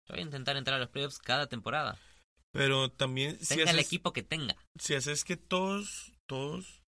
yo 0.05 0.13
voy 0.13 0.19
a 0.19 0.25
intentar 0.25 0.57
entrar 0.57 0.77
a 0.77 0.79
los 0.79 0.89
playoffs 0.89 1.19
cada 1.19 1.47
temporada. 1.47 1.99
Pero 2.51 2.91
también, 2.91 3.39
si 3.39 3.55
Tenga 3.55 3.63
el 3.71 3.77
haces, 3.79 3.87
equipo 3.87 4.11
que 4.13 4.23
tenga. 4.23 4.55
si 4.77 4.93
haces 4.95 5.23
que 5.23 5.37
todos, 5.37 6.11
todos 6.27 6.83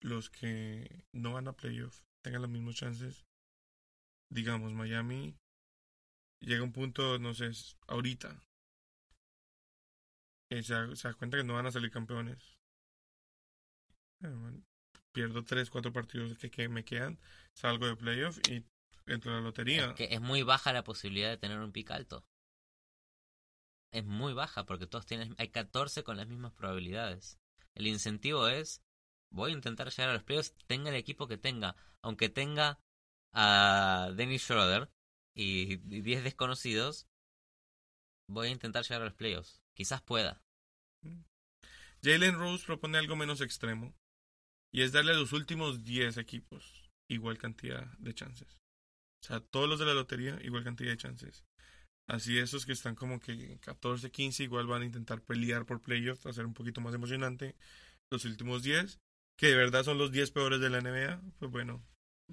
los 0.00 0.30
que 0.30 1.04
no 1.12 1.32
van 1.32 1.48
a 1.48 1.52
playoff 1.54 2.02
tengan 2.22 2.42
las 2.42 2.50
mismas 2.50 2.76
chances, 2.76 3.24
digamos, 4.30 4.72
Miami 4.72 5.36
llega 6.40 6.60
a 6.60 6.64
un 6.64 6.72
punto, 6.72 7.18
no 7.18 7.34
sé, 7.34 7.50
ahorita, 7.88 8.40
y 10.50 10.62
se, 10.62 10.74
da- 10.74 10.94
se 10.94 11.08
da 11.08 11.14
cuenta 11.14 11.36
que 11.38 11.44
no 11.44 11.54
van 11.54 11.66
a 11.66 11.72
salir 11.72 11.90
campeones. 11.90 12.38
Eh, 14.22 14.62
pierdo 15.12 15.44
tres, 15.44 15.70
cuatro 15.70 15.92
partidos 15.92 16.36
que, 16.38 16.50
que 16.50 16.68
me 16.68 16.84
quedan, 16.84 17.18
salgo 17.54 17.86
de 17.86 17.96
playoff 17.96 18.38
y 18.48 18.64
entro 19.06 19.32
a 19.32 19.36
la 19.36 19.40
lotería. 19.40 19.86
Es 19.90 19.94
que 19.94 20.14
es 20.14 20.20
muy 20.20 20.42
baja 20.42 20.72
la 20.72 20.84
posibilidad 20.84 21.28
de 21.30 21.36
tener 21.38 21.58
un 21.58 21.72
pick 21.72 21.90
alto. 21.90 22.24
Es 23.92 24.04
muy 24.04 24.32
baja 24.32 24.66
porque 24.66 24.86
todos 24.86 25.06
tienen, 25.06 25.34
hay 25.38 25.48
14 25.48 26.02
con 26.04 26.16
las 26.16 26.26
mismas 26.26 26.52
probabilidades. 26.52 27.38
El 27.74 27.86
incentivo 27.86 28.48
es, 28.48 28.82
voy 29.30 29.50
a 29.50 29.54
intentar 29.54 29.90
llegar 29.90 30.10
a 30.10 30.14
los 30.14 30.24
playoffs, 30.24 30.54
tenga 30.66 30.90
el 30.90 30.96
equipo 30.96 31.28
que 31.28 31.38
tenga, 31.38 31.76
aunque 32.02 32.28
tenga 32.28 32.80
a 33.32 34.10
Dennis 34.14 34.42
Schroeder 34.42 34.90
y 35.34 35.74
y 35.74 36.00
10 36.00 36.24
desconocidos, 36.24 37.06
voy 38.28 38.48
a 38.48 38.52
intentar 38.52 38.82
llegar 38.84 39.02
a 39.02 39.06
los 39.06 39.14
playoffs. 39.14 39.62
Quizás 39.74 40.02
pueda. 40.02 40.42
Jalen 42.02 42.38
Rose 42.38 42.64
propone 42.64 42.98
algo 42.98 43.16
menos 43.16 43.40
extremo 43.40 43.94
y 44.72 44.82
es 44.82 44.92
darle 44.92 45.12
a 45.12 45.16
los 45.16 45.32
últimos 45.32 45.84
10 45.84 46.16
equipos 46.18 46.90
igual 47.08 47.38
cantidad 47.38 47.86
de 47.98 48.14
chances. 48.14 48.58
O 49.22 49.26
sea, 49.26 49.40
todos 49.40 49.68
los 49.68 49.78
de 49.78 49.86
la 49.86 49.94
lotería 49.94 50.38
igual 50.42 50.64
cantidad 50.64 50.90
de 50.90 50.96
chances. 50.96 51.44
Así 52.08 52.38
esos 52.38 52.66
que 52.66 52.72
están 52.72 52.94
como 52.94 53.18
que 53.20 53.58
14, 53.60 54.10
15 54.10 54.44
igual 54.44 54.66
van 54.66 54.82
a 54.82 54.86
intentar 54.86 55.20
pelear 55.22 55.66
por 55.66 55.80
playoffs, 55.82 56.26
hacer 56.26 56.46
un 56.46 56.54
poquito 56.54 56.80
más 56.80 56.94
emocionante. 56.94 57.56
Los 58.10 58.24
últimos 58.24 58.62
10, 58.62 59.00
que 59.36 59.48
de 59.48 59.56
verdad 59.56 59.82
son 59.84 59.98
los 59.98 60.12
10 60.12 60.30
peores 60.30 60.60
de 60.60 60.70
la 60.70 60.80
NBA, 60.80 61.20
pues 61.38 61.50
bueno, 61.50 61.84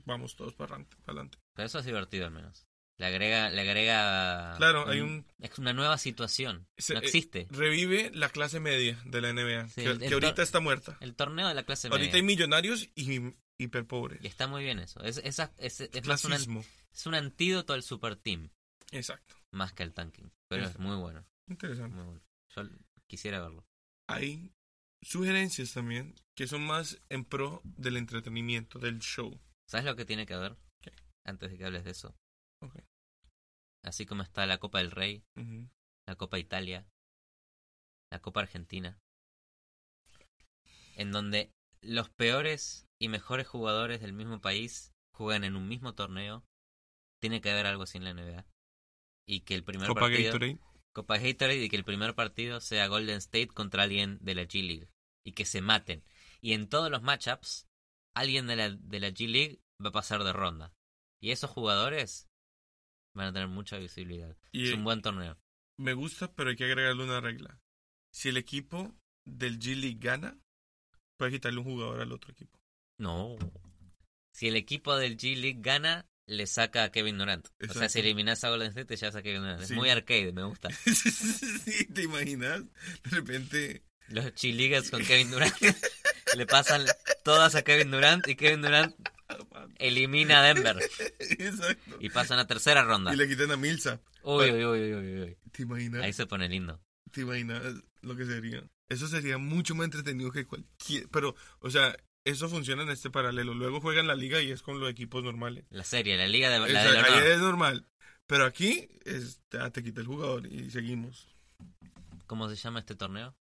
vamos 0.06 0.36
todos 0.36 0.54
para 0.54 0.76
adelante. 1.06 1.38
Pero 1.56 1.66
eso 1.66 1.80
es 1.80 1.86
divertido 1.86 2.26
al 2.28 2.32
menos. 2.34 2.68
Le 3.00 3.08
agrega, 3.08 3.50
le 3.50 3.62
agrega. 3.62 4.54
Claro, 4.58 4.88
hay 4.88 5.00
un- 5.02 5.26
Es 5.40 5.58
una 5.58 5.74
nueva 5.74 5.98
situación. 5.98 6.68
Se- 6.78 6.94
no 6.94 7.00
eh, 7.00 7.04
existe. 7.06 7.48
Revive 7.50 8.12
la 8.14 8.30
clase 8.30 8.60
media 8.60 9.02
de 9.06 9.20
la 9.22 9.30
NBA, 9.34 9.68
Sí, 9.70 9.82
que, 9.82 9.90
el- 9.90 10.00
que 10.00 10.14
ahorita 10.14 10.44
está 10.44 10.60
muerta. 10.60 10.98
El 11.02 11.16
torneo 11.16 11.48
de 11.48 11.56
la 11.56 11.64
clase 11.64 11.88
Ahorita 11.88 12.06
media. 12.10 12.16
hay 12.18 12.22
millonarios 12.24 12.88
y 12.94 13.20
hiper 13.58 13.88
pobres. 13.88 14.24
Y 14.24 14.28
está 14.28 14.46
muy 14.46 14.64
bien 14.64 14.78
eso. 14.78 15.02
Es, 15.04 15.18
esa- 15.18 15.52
es, 15.58 15.82
es 15.82 16.06
más 16.06 16.24
un, 16.26 16.34
es 16.34 17.06
un 17.08 17.16
antídoto 17.16 17.74
al 17.74 17.82
super 17.82 18.16
team, 18.16 18.52
Exacto. 18.96 19.36
más 19.52 19.74
que 19.74 19.84
al 19.84 19.94
tanking. 19.94 20.32
Pero 20.50 20.66
es 20.66 20.80
muy 20.80 20.96
bueno, 20.98 21.26
Interesante. 21.48 21.96
muy 21.96 22.06
bueno. 22.06 22.22
Yo 22.56 22.64
quisiera 23.08 23.42
verlo. 23.42 23.66
Hay 24.08 24.54
sugerencias 25.02 25.74
también 25.74 26.16
que 26.36 26.48
son 26.48 26.66
más 26.66 27.02
en 27.10 27.26
pro 27.26 27.62
del 27.64 27.98
entretenimiento, 27.98 28.80
del 28.80 29.00
show. 29.00 29.40
¿Sabes 29.68 29.86
lo 29.86 29.96
que 29.96 30.06
tiene 30.06 30.26
que 30.26 30.36
ver? 30.36 30.58
¿Qué? 30.82 30.92
Antes 31.26 31.52
de 31.52 31.58
que 31.58 31.66
hables 31.66 31.84
de 31.84 31.92
eso. 31.92 32.16
Así 33.84 34.06
como 34.06 34.24
está 34.24 34.46
la 34.46 34.60
Copa 34.60 34.78
del 34.80 34.92
Rey, 34.92 35.24
la 36.08 36.16
Copa 36.16 36.40
Italia, 36.40 36.88
la 38.10 38.20
Copa 38.20 38.42
Argentina, 38.42 38.98
en 40.96 41.12
donde 41.12 41.52
los 41.82 42.10
peores 42.10 42.88
y 43.00 43.10
mejores 43.10 43.48
jugadores 43.48 44.00
del 44.00 44.14
mismo 44.14 44.40
país 44.40 44.94
juegan 45.14 45.44
en 45.44 45.56
un 45.58 45.68
mismo 45.68 45.94
torneo, 45.96 46.46
tiene 47.20 47.42
que 47.42 47.52
haber 47.52 47.66
algo 47.66 47.84
así 47.84 47.98
en 47.98 48.06
la 48.06 48.14
NBA. 48.14 48.46
Y 49.26 49.42
que 49.42 49.56
el 49.56 49.64
primer 49.64 49.88
Copa 49.88 50.02
partido, 50.02 50.34
Gatorade. 50.34 50.60
Copa 50.92 51.18
Gatorade 51.18 51.64
y 51.64 51.70
que 51.70 51.76
el 51.76 51.86
primer 51.86 52.16
partido 52.16 52.60
sea 52.60 52.88
Golden 52.88 53.18
State 53.18 53.48
contra 53.48 53.84
alguien 53.84 54.20
de 54.22 54.36
la 54.36 54.44
G 54.44 54.66
League. 54.66 54.90
y 55.26 55.32
que 55.32 55.46
se 55.46 55.62
maten. 55.62 56.04
Y 56.42 56.54
en 56.54 56.68
todos 56.68 56.92
los 56.92 57.02
matchups, 57.02 57.68
alguien 58.14 58.46
de 58.48 58.58
la, 58.58 58.70
de 58.70 59.00
la 59.00 59.10
G 59.10 59.28
League 59.30 59.62
va 59.84 59.90
a 59.90 59.94
pasar 59.94 60.24
de 60.24 60.34
ronda. 60.34 60.74
Y 61.22 61.32
esos 61.32 61.50
jugadores 61.50 62.28
van 63.14 63.28
a 63.28 63.34
tener 63.34 63.48
mucha 63.48 63.78
visibilidad. 63.78 64.36
Y, 64.52 64.68
es 64.68 64.74
un 64.74 64.84
buen 64.84 65.02
torneo. 65.02 65.38
Me 65.78 65.94
gusta, 65.94 66.34
pero 66.34 66.50
hay 66.50 66.56
que 66.56 66.66
agregarle 66.66 67.04
una 67.04 67.22
regla. 67.22 67.60
Si 68.12 68.30
el 68.30 68.38
equipo 68.38 68.94
del 69.26 69.60
G 69.60 69.76
League 69.76 70.00
gana, 70.00 70.38
puede 71.18 71.32
quitarle 71.32 71.60
un 71.60 71.66
jugador 71.66 72.02
al 72.02 72.12
otro 72.12 72.32
equipo. 72.32 72.60
No. 73.00 73.38
Si 74.34 74.48
el 74.48 74.56
equipo 74.56 74.96
del 74.96 75.18
G 75.18 75.36
League 75.36 75.60
gana, 75.62 76.08
le 76.26 76.48
saca 76.48 76.84
a 76.84 76.92
Kevin 76.92 77.18
Durant. 77.18 77.48
O 77.70 77.74
sea, 77.74 77.90
si 77.90 78.00
eliminas 78.00 78.44
a 78.44 78.50
Golden 78.50 78.70
State, 78.70 78.86
te 78.86 78.96
llevas 78.96 79.16
a 79.16 79.22
Kevin 79.22 79.42
Durant. 79.42 79.60
Sí. 79.60 79.66
Es 79.66 79.72
muy 79.72 79.90
arcade, 79.90 80.32
me 80.34 80.44
gusta. 80.44 80.70
sí, 80.86 81.86
¿te 81.86 82.04
imaginas? 82.04 82.64
De 83.04 83.10
repente... 83.10 83.84
Los 84.10 84.26
G-Leaguers 84.26 84.92
con 84.92 85.04
Kevin 85.04 85.32
Durant 85.32 85.56
le 86.36 86.46
pasan 86.46 86.86
todas 87.24 87.56
a 87.56 87.64
Kevin 87.64 87.92
Durant 87.92 88.28
y 88.28 88.36
Kevin 88.36 88.62
Durant 88.62 88.96
elimina 89.78 90.40
a 90.40 90.44
Denver 90.44 90.78
Exacto. 91.20 91.98
y 92.00 92.10
pasan 92.10 92.40
a 92.40 92.48
tercera 92.48 92.84
ronda. 92.84 93.14
Y 93.14 93.18
le 93.18 93.28
quitan 93.28 93.52
a 93.52 93.58
Milsa. 93.58 94.02
Uy, 94.24 94.52
uy, 94.52 94.66
uy, 94.66 94.94
uy, 94.94 95.22
uy. 95.22 95.38
¿Te 95.52 95.64
imaginas? 95.64 96.04
Ahí 96.04 96.14
se 96.14 96.26
pone 96.26 96.48
lindo. 96.50 96.82
¿Te 97.12 97.22
imaginas 97.22 97.62
lo 98.02 98.16
que 98.16 98.26
sería? 98.26 98.64
Eso 98.90 99.08
sería 99.08 99.38
mucho 99.38 99.76
más 99.76 99.86
entretenido 99.86 100.32
que 100.32 100.46
cualquier... 100.46 101.08
Pero, 101.10 101.36
o 101.60 101.70
sea, 101.70 101.96
eso 102.26 102.50
funciona 102.50 102.84
en 102.84 102.90
este 102.90 103.10
paralelo. 103.10 103.54
Luego 103.54 103.82
juegan 103.82 104.08
la 104.08 104.16
liga 104.16 104.42
y 104.42 104.52
es 104.52 104.62
con 104.62 104.80
los 104.80 104.90
equipos 104.90 105.24
normales. 105.24 105.66
La 105.70 105.84
serie, 105.84 106.18
la 106.18 106.28
liga 106.28 106.50
de 106.50 106.60
la 106.60 106.68
sea, 106.68 106.92
del 106.92 107.04
ahí 107.04 107.14
honor. 107.14 107.28
es 107.28 107.40
normal. 107.40 107.88
Pero 108.28 108.46
aquí 108.46 108.88
es, 109.04 109.42
te 109.50 109.84
quita 109.84 110.02
el 110.02 110.08
jugador 110.08 110.48
y 110.48 110.72
seguimos. 110.72 111.28
¿Cómo 112.28 112.50
se 112.50 112.56
llama 112.56 112.80
este 112.80 112.96
torneo? 112.96 113.36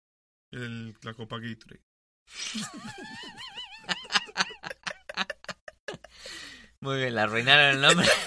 El, 0.52 0.96
la 1.02 1.14
Copa 1.14 1.38
Gatorade. 1.40 1.84
Muy 6.80 6.98
bien, 6.98 7.16
le 7.16 7.22
arruinaron 7.22 7.76
el 7.76 7.82
nombre. 7.82 8.08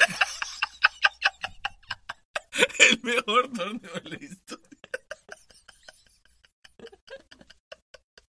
El 2.78 3.00
mejor 3.02 3.50
torneo 3.52 3.92
de 3.94 4.10
la 4.10 4.16
historia. 4.16 4.68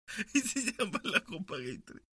y 0.34 0.40
se 0.40 0.72
llama 0.72 1.02
la 1.04 1.20
Copa 1.20 1.58
Gatorade. 1.58 2.13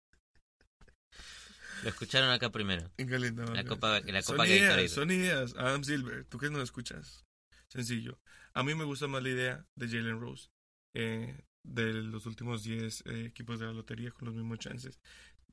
Lo 1.82 1.88
escucharon 1.90 2.30
acá 2.30 2.50
primero. 2.50 2.90
En 2.96 3.08
calentador. 3.08 3.54
La 3.54 3.64
Copa, 3.64 4.00
la 4.00 4.22
Son 4.22 4.36
Copa 4.36 4.46
ideas, 4.48 4.62
Gatorade. 4.70 4.88
son 4.88 5.10
ideas. 5.10 5.54
Adam 5.56 5.84
Silver, 5.84 6.24
tú 6.24 6.38
que 6.38 6.50
no 6.50 6.60
escuchas. 6.62 7.24
Sencillo. 7.68 8.18
A 8.54 8.62
mí 8.62 8.74
me 8.74 8.84
gusta 8.84 9.06
más 9.06 9.22
la 9.22 9.28
idea 9.28 9.66
de 9.76 9.86
Jalen 9.88 10.20
Rose. 10.20 10.48
eh, 10.94 11.44
de 11.64 11.92
los 11.92 12.24
últimos 12.24 12.62
10 12.62 13.02
eh, 13.06 13.24
equipos 13.26 13.58
de 13.60 13.66
la 13.66 13.72
lotería 13.72 14.10
con 14.10 14.26
los 14.26 14.34
mismos 14.34 14.58
chances. 14.58 14.98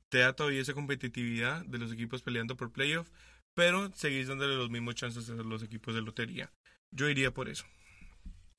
Te 0.08 0.18
da 0.18 0.32
todavía 0.32 0.62
esa 0.62 0.72
competitividad 0.72 1.64
de 1.66 1.78
los 1.78 1.92
equipos 1.92 2.22
peleando 2.22 2.56
por 2.56 2.72
playoff, 2.72 3.10
pero 3.54 3.92
seguís 3.94 4.28
dándole 4.28 4.56
los 4.56 4.70
mismos 4.70 4.94
chances 4.94 5.28
a 5.28 5.34
los 5.34 5.62
equipos 5.62 5.94
de 5.94 6.00
lotería. 6.00 6.50
Yo 6.90 7.08
iría 7.10 7.32
por 7.34 7.48
eso. 7.50 7.66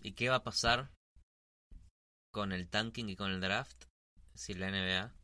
¿Y 0.01 0.11
qué 0.11 0.29
va 0.29 0.35
a 0.35 0.43
pasar 0.43 0.91
con 2.31 2.51
el 2.51 2.67
tanking 2.69 3.09
y 3.09 3.15
con 3.15 3.31
el 3.31 3.41
draft 3.41 3.85
si 4.35 4.53
la 4.53 4.69
NBA 4.69 5.15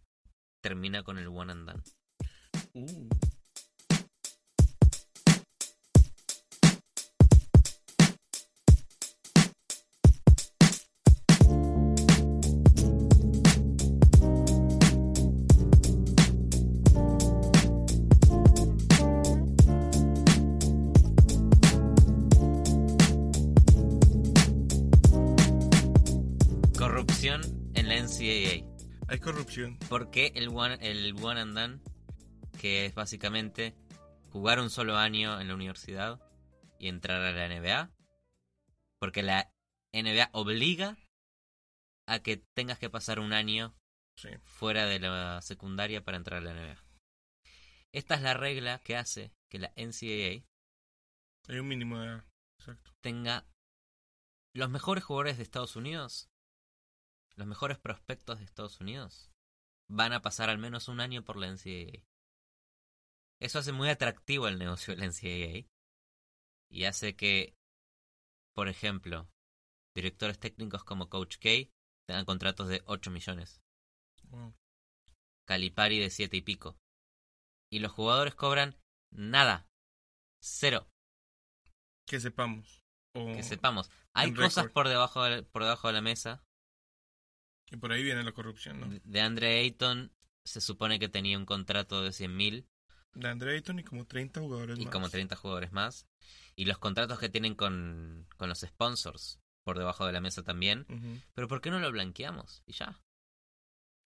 termina 0.63 1.03
con 1.03 1.19
el 1.19 1.27
one 1.27 1.51
and 1.51 1.67
done? 1.69 1.83
Uh. 2.75 3.07
Corrupción 26.75 27.41
en 27.75 27.87
la 27.87 27.97
NCAA. 27.97 28.65
Hay 29.09 29.19
corrupción. 29.19 29.77
¿Por 29.89 30.09
qué 30.09 30.31
el 30.33 30.49
one, 30.49 30.79
el 30.81 31.13
one 31.21 31.39
and 31.39 31.55
done, 31.55 31.92
que 32.63 32.85
es 32.85 32.95
básicamente 32.95 33.75
jugar 34.31 34.61
un 34.61 34.69
solo 34.69 34.95
año 34.95 35.41
en 35.41 35.49
la 35.49 35.53
universidad 35.53 36.21
y 36.79 36.87
entrar 36.87 37.19
a 37.21 37.33
la 37.33 37.49
NBA? 37.49 37.91
Porque 39.01 39.21
la 39.21 39.51
NBA 39.91 40.29
obliga 40.31 40.95
a 42.07 42.19
que 42.19 42.37
tengas 42.37 42.79
que 42.79 42.89
pasar 42.89 43.19
un 43.19 43.33
año 43.33 43.75
Sí. 44.15 44.29
fuera 44.45 44.85
de 44.85 44.99
la 44.99 45.41
secundaria 45.41 46.05
para 46.05 46.15
entrar 46.15 46.37
a 46.39 46.45
la 46.45 46.53
NBA. 46.53 46.81
Esta 47.91 48.15
es 48.15 48.21
la 48.21 48.33
regla 48.33 48.79
que 48.79 48.95
hace 48.95 49.33
que 49.49 49.59
la 49.59 49.73
NCAA 49.75 50.45
Hay 51.49 51.59
un 51.59 51.67
mínimo 51.67 51.99
de. 51.99 52.21
Exacto. 52.59 52.91
tenga 53.01 53.45
los 54.55 54.69
mejores 54.69 55.03
jugadores 55.03 55.35
de 55.35 55.43
Estados 55.43 55.75
Unidos, 55.75 56.29
los 57.35 57.45
mejores 57.45 57.77
prospectos 57.77 58.39
de 58.39 58.45
Estados 58.45 58.79
Unidos, 58.79 59.31
van 59.89 60.13
a 60.13 60.21
pasar 60.21 60.49
al 60.49 60.59
menos 60.59 60.87
un 60.87 61.01
año 61.01 61.25
por 61.25 61.35
la 61.35 61.47
NCAA. 61.47 62.05
Eso 63.43 63.59
hace 63.59 63.73
muy 63.73 63.89
atractivo 63.89 64.47
el 64.47 64.57
negocio 64.57 64.95
de 64.95 64.99
la 65.01 65.05
NCAA 65.07 65.67
y 66.71 66.85
hace 66.85 67.15
que, 67.15 67.55
por 68.55 68.69
ejemplo, 68.69 69.29
directores 69.93 70.39
técnicos 70.39 70.83
como 70.85 71.09
Coach 71.09 71.37
K 71.39 71.49
tengan 72.07 72.25
contratos 72.25 72.69
de 72.69 72.81
8 72.85 73.11
millones, 73.11 73.61
Wow. 74.29 74.55
Calipari 75.45 75.99
de 75.99 76.09
7 76.09 76.37
y 76.37 76.41
pico, 76.41 76.77
y 77.69 77.79
los 77.79 77.91
jugadores 77.91 78.33
cobran 78.33 78.77
nada, 79.11 79.67
cero. 80.41 80.87
Que 82.07 82.19
sepamos. 82.21 82.81
O- 83.13 83.25
que 83.33 83.43
sepamos. 83.43 83.91
Hay 84.13 84.33
cosas 84.33 84.71
por 84.71 84.87
debajo 84.87 85.21
de, 85.23 85.43
por 85.43 85.63
debajo 85.63 85.87
de 85.87 85.93
la 85.93 86.01
mesa. 86.01 86.43
Y 87.71 87.75
por 87.77 87.91
ahí 87.91 88.03
viene 88.03 88.23
la 88.23 88.31
corrupción, 88.31 88.79
¿no? 88.79 88.87
De- 88.87 89.01
De 89.03 89.21
Andre 89.21 89.59
Ayton 89.59 90.13
se 90.45 90.61
supone 90.61 90.97
que 90.97 91.09
tenía 91.09 91.37
un 91.37 91.45
contrato 91.45 92.01
de 92.03 92.13
100 92.13 92.35
mil 92.35 92.67
De 93.13 93.27
Andre 93.27 93.55
Ayton 93.55 93.79
y 93.79 93.83
como 93.83 94.05
30 94.05 94.39
jugadores 94.39 94.79
y 94.79 94.85
más. 94.85 94.91
como 94.91 95.09
30 95.09 95.35
jugadores 95.35 95.71
más. 95.71 96.07
Y 96.55 96.65
los 96.65 96.77
contratos 96.77 97.19
que 97.19 97.29
tienen 97.29 97.55
con, 97.55 98.27
con 98.37 98.49
los 98.49 98.61
sponsors 98.61 99.39
por 99.63 99.77
debajo 99.77 100.05
de 100.05 100.13
la 100.13 100.21
mesa 100.21 100.43
también. 100.43 100.85
Pero 101.33 101.47
¿por 101.47 101.61
qué 101.61 101.71
no 101.71 101.79
lo 101.79 101.91
blanqueamos? 101.91 102.63
Y 102.65 102.73
ya. 102.73 102.99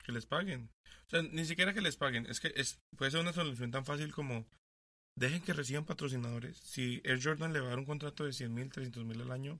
Que 0.04 0.12
les 0.12 0.26
paguen. 0.26 0.70
O 1.08 1.10
sea, 1.10 1.22
ni 1.22 1.46
siquiera 1.46 1.74
que 1.74 1.82
les 1.82 1.98
paguen. 1.98 2.26
Es 2.28 2.39
que 2.39 2.54
es, 2.56 2.80
puede 2.96 3.12
ser 3.12 3.22
una 3.22 3.34
solución 3.34 3.72
tan 3.72 3.86
fácil 3.86 4.13
como 4.13 4.46
dejen 5.15 5.41
que 5.41 5.54
reciban 5.54 5.86
patrocinadores. 5.86 6.58
Si 6.58 7.02
Air 7.04 7.20
Jordan 7.22 7.54
le 7.54 7.60
va 7.60 7.67
a 7.67 7.70
dar 7.70 7.80
un 7.80 7.86
contrato 7.86 8.24
de 8.24 8.34
100 8.34 8.54
mil, 8.54 8.70
300 8.70 9.04
mil 9.04 9.22
al 9.22 9.32
año, 9.32 9.60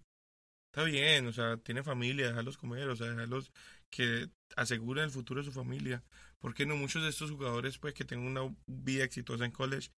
está 0.71 0.83
bien. 0.83 1.27
O 1.27 1.33
sea, 1.33 1.57
tiene 1.57 1.83
familia, 1.83 2.27
déjalos 2.27 2.57
comer. 2.57 2.88
O 2.89 2.95
sea, 2.95 3.07
déjalos 3.07 3.51
que 3.91 4.30
aseguren 4.56 5.06
el 5.06 5.12
futuro 5.12 5.41
de 5.41 5.45
su 5.45 5.52
familia. 5.52 6.04
Porque 6.39 6.65
no 6.65 6.76
muchos 6.76 7.04
de 7.04 7.10
estos 7.10 7.32
jugadores, 7.32 7.80
pues, 7.80 7.93
que 7.93 8.06
tengan 8.06 8.28
una 8.28 8.56
vida 8.67 9.04
exitosa 9.04 9.45
en 9.45 9.52
college 9.52 9.89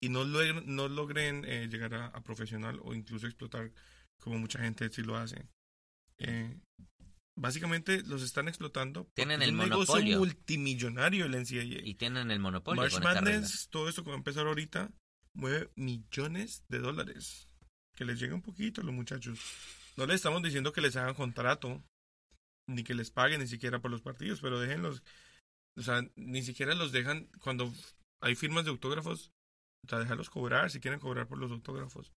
y 0.00 0.10
no 0.10 0.24
logren, 0.24 0.62
no 0.66 0.88
logren 0.88 1.44
eh, 1.44 1.68
llegar 1.68 1.94
a, 1.94 2.06
a 2.06 2.22
profesional 2.22 2.78
o 2.84 2.94
incluso 2.94 3.26
explotar 3.26 3.72
como 4.20 4.38
mucha 4.38 4.60
gente 4.60 4.88
sí 4.90 5.02
lo 5.02 5.16
hace. 5.16 5.48
Eh, 6.18 6.56
básicamente 7.36 8.02
los 8.02 8.22
están 8.22 8.48
explotando. 8.48 9.08
Tienen 9.14 9.42
el 9.42 9.50
un 9.50 9.58
negocio 9.58 9.94
monopolio. 9.94 10.18
multimillonario 10.18 11.26
el 11.26 11.32
NCAA. 11.32 11.86
Y 11.86 11.94
tienen 11.94 12.30
el 12.30 12.40
monopolio 12.40 12.82
March 12.82 12.94
con. 12.94 13.02
Madness, 13.02 13.68
todo 13.70 13.88
esto 13.88 14.02
que 14.02 14.10
va 14.10 14.16
a 14.16 14.18
empezar 14.18 14.46
ahorita, 14.46 14.90
mueve 15.34 15.70
millones 15.76 16.64
de 16.68 16.78
dólares. 16.78 17.48
Que 17.96 18.04
les 18.04 18.20
llegue 18.20 18.34
un 18.34 18.42
poquito 18.42 18.80
a 18.80 18.84
los 18.84 18.94
muchachos. 18.94 19.40
No 19.96 20.06
les 20.06 20.16
estamos 20.16 20.42
diciendo 20.42 20.72
que 20.72 20.80
les 20.80 20.94
hagan 20.96 21.14
contrato, 21.14 21.82
ni 22.68 22.84
que 22.84 22.94
les 22.94 23.10
paguen 23.10 23.40
ni 23.40 23.48
siquiera 23.48 23.80
por 23.80 23.90
los 23.90 24.02
partidos, 24.02 24.40
pero 24.40 24.60
déjenlos. 24.60 25.02
O 25.76 25.82
sea, 25.82 26.02
ni 26.16 26.42
siquiera 26.42 26.74
los 26.74 26.92
dejan 26.92 27.28
cuando 27.40 27.72
hay 28.20 28.34
firmas 28.34 28.64
de 28.64 28.70
autógrafos. 28.70 29.32
O 29.84 29.88
sea, 29.88 29.98
déjalos 29.98 30.30
cobrar 30.30 30.70
si 30.70 30.80
quieren 30.80 31.00
cobrar 31.00 31.26
por 31.26 31.38
los 31.38 31.50
autógrafos. 31.50 32.12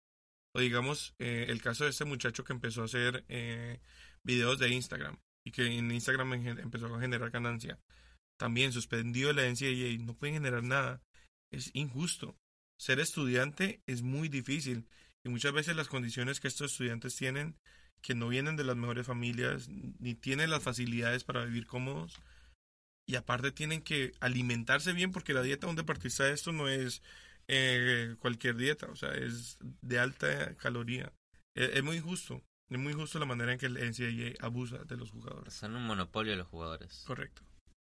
O 0.54 0.60
digamos, 0.60 1.16
eh, 1.20 1.46
el 1.48 1.62
caso 1.62 1.86
de 1.86 1.92
este 1.92 2.06
muchacho 2.06 2.44
que 2.44 2.54
empezó 2.54 2.82
a 2.82 2.86
hacer 2.86 3.24
eh, 3.30 3.80
videos 4.24 4.60
de 4.60 4.70
Instagram 4.70 5.18
y 5.46 5.52
que 5.52 5.66
en 5.66 5.92
Instagram 5.92 6.34
empezó 6.34 6.94
a 6.94 7.00
generar 7.00 7.32
ganancia. 7.32 7.80
También 8.38 8.74
suspendido 8.74 9.34
de 9.34 9.36
la 9.36 9.50
NCAA, 9.50 10.04
no 10.04 10.16
pueden 10.16 10.36
generar 10.36 10.64
nada. 10.64 11.02
Es 11.52 11.72
injusto. 11.74 12.36
Ser 12.80 13.00
estudiante 13.00 13.82
es 13.86 14.02
muy 14.02 14.28
difícil 14.28 14.88
y 15.24 15.30
muchas 15.30 15.54
veces 15.54 15.76
las 15.76 15.88
condiciones 15.88 16.40
que 16.40 16.48
estos 16.48 16.72
estudiantes 16.72 17.16
tienen, 17.16 17.56
que 18.02 18.16
no 18.16 18.28
vienen 18.28 18.56
de 18.56 18.64
las 18.64 18.76
mejores 18.76 19.06
familias, 19.06 19.70
ni 19.70 20.16
tienen 20.16 20.50
las 20.50 20.64
facilidades 20.64 21.24
para 21.24 21.46
vivir 21.46 21.68
cómodos, 21.68 22.20
y 23.08 23.16
aparte 23.16 23.52
tienen 23.52 23.82
que 23.82 24.14
alimentarse 24.20 24.94
bien 24.94 25.12
porque 25.12 25.34
la 25.34 25.42
dieta 25.42 25.68
de 25.68 25.72
un 25.72 25.76
deportista 25.76 26.24
de 26.24 26.34
esto 26.34 26.52
no 26.52 26.68
es 26.70 27.02
eh, 27.48 28.16
cualquier 28.20 28.56
dieta, 28.56 28.88
o 28.88 28.96
sea, 28.96 29.12
es 29.14 29.58
de 29.82 30.00
alta 30.00 30.56
caloría. 30.56 31.12
Es, 31.56 31.72
es 31.76 31.84
muy 31.84 31.98
injusto, 31.98 32.42
Es 32.70 32.80
muy 32.80 32.94
justo 32.94 33.20
la 33.20 33.26
manera 33.26 33.52
en 33.52 33.60
que 33.60 33.66
el 33.66 33.74
NCAA 33.74 34.46
abusa 34.46 34.78
de 34.86 34.98
los 34.98 35.12
jugadores. 35.12 35.54
Son 35.54 35.76
un 35.76 35.86
monopolio 35.86 36.36
los 36.36 36.48
jugadores. 36.48 37.04
Correcto. 37.06 37.42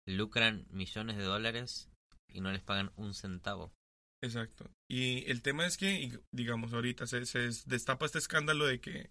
Lucran 0.08 0.68
millones 0.70 1.18
de 1.18 1.24
dólares 1.24 1.90
y 2.30 2.42
no 2.42 2.52
les 2.52 2.62
pagan 2.62 2.92
un 2.96 3.14
centavo. 3.14 3.74
Exacto. 4.22 4.70
Y 4.90 5.30
el 5.30 5.42
tema 5.42 5.66
es 5.66 5.78
que, 5.78 6.20
digamos, 6.32 6.74
ahorita 6.74 7.08
se, 7.08 7.26
se 7.26 7.50
destapa 7.66 8.06
este 8.06 8.20
escándalo 8.20 8.66
de 8.66 8.80
que... 8.80 9.10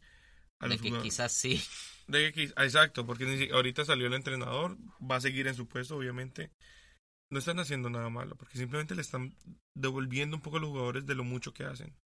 a 0.65 0.69
De 0.69 0.75
los 0.75 0.83
que 0.83 0.89
jugadores- 0.91 1.13
quizás 1.13 1.33
sí. 1.33 1.63
De 2.07 2.33
que, 2.33 2.43
exacto, 2.45 3.07
porque 3.07 3.49
ahorita 3.53 3.85
salió 3.85 4.07
el 4.07 4.15
entrenador, 4.15 4.77
va 5.01 5.17
a 5.17 5.21
seguir 5.21 5.47
en 5.47 5.55
su 5.55 5.67
puesto, 5.67 5.97
obviamente. 5.97 6.51
No 7.31 7.39
están 7.39 7.59
haciendo 7.59 7.89
nada 7.89 8.11
malo, 8.11 8.37
porque 8.37 8.59
simplemente 8.59 8.95
le 8.95 9.01
están 9.01 9.35
devolviendo 9.75 10.37
un 10.37 10.43
poco 10.43 10.59
a 10.59 10.61
los 10.61 10.69
jugadores 10.71 11.07
de 11.07 11.15
lo 11.15 11.25
mucho 11.25 11.53
que 11.55 11.65
hacen. 11.65 11.97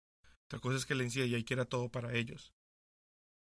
Otra 0.45 0.59
cosa 0.59 0.77
es 0.77 0.85
que 0.85 0.95
la 0.95 1.03
NCAA 1.03 1.43
quiera 1.43 1.65
todo 1.65 1.89
para 1.89 2.13
ellos. 2.15 2.53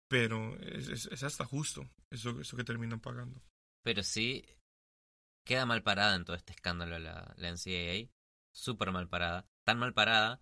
Pero 0.07 0.55
es, 0.59 0.87
es- 0.89 1.05
es 1.07 1.23
hasta 1.23 1.45
justo 1.45 1.89
eso, 2.11 2.39
eso 2.39 2.55
que 2.55 2.63
terminan 2.63 2.99
pagando. 2.99 3.41
Pero 3.83 4.03
sí 4.03 4.45
queda 5.45 5.65
mal 5.65 5.81
parada 5.83 6.15
en 6.15 6.23
todo 6.25 6.35
este 6.35 6.53
escándalo 6.53 6.99
la, 6.99 7.33
la 7.35 7.49
NCAA. 7.49 8.09
Súper 8.53 8.91
mal 8.91 9.09
parada. 9.09 9.47
Tan 9.65 9.79
mal 9.79 9.93
parada 9.93 10.41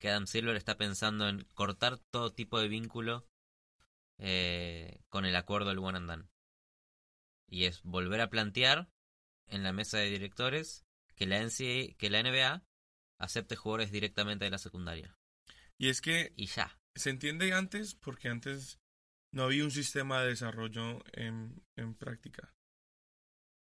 que 0.00 0.08
Adam 0.08 0.26
Silver 0.26 0.56
está 0.56 0.76
pensando 0.76 1.28
en 1.28 1.44
cortar 1.54 1.98
todo 2.10 2.32
tipo 2.32 2.58
de 2.58 2.68
vínculo 2.68 3.26
eh, 4.18 5.00
con 5.08 5.24
el 5.24 5.36
acuerdo 5.36 5.68
del 5.70 5.78
One 5.78 5.98
and 5.98 6.08
Done. 6.08 6.28
Y 7.48 7.64
es 7.64 7.82
volver 7.82 8.20
a 8.20 8.30
plantear 8.30 8.90
en 9.46 9.62
la 9.62 9.72
mesa 9.72 9.98
de 9.98 10.10
directores 10.10 10.84
que 11.14 11.26
la 11.26 11.38
NCAA, 11.40 11.94
que 11.96 12.10
la 12.10 12.22
NBA 12.22 12.64
acepte 13.18 13.56
jugadores 13.56 13.92
directamente 13.92 14.44
de 14.44 14.50
la 14.50 14.58
secundaria. 14.58 15.16
Y 15.78 15.88
es 15.88 16.00
que 16.00 16.32
Y 16.36 16.46
ya. 16.46 16.78
se 16.94 17.10
entiende 17.10 17.52
antes, 17.52 17.94
porque 17.94 18.28
antes 18.28 18.80
no 19.32 19.44
había 19.44 19.64
un 19.64 19.70
sistema 19.70 20.22
de 20.22 20.28
desarrollo 20.28 21.02
en, 21.12 21.64
en 21.76 21.94
práctica. 21.94 22.54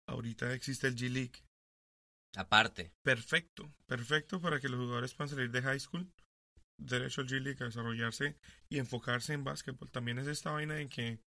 Ahorita 0.08 0.54
existe 0.54 0.88
el 0.88 0.96
G-League. 0.96 1.44
Aparte, 2.36 2.94
perfecto, 3.04 3.74
perfecto 3.86 4.40
para 4.40 4.60
que 4.60 4.70
los 4.70 4.80
jugadores 4.80 5.14
puedan 5.14 5.30
salir 5.30 5.50
de 5.52 5.62
high 5.62 5.80
school, 5.80 6.12
derecho 6.78 7.22
al 7.22 7.28
G 7.28 7.40
League, 7.42 7.58
a 7.62 7.66
desarrollarse 7.66 8.38
y 8.70 8.78
enfocarse 8.80 9.34
en 9.34 9.44
básquetbol. 9.44 9.92
También 9.92 10.20
es 10.20 10.28
esta 10.28 10.52
vaina 10.52 10.76
de 10.76 10.88
que 10.88 11.20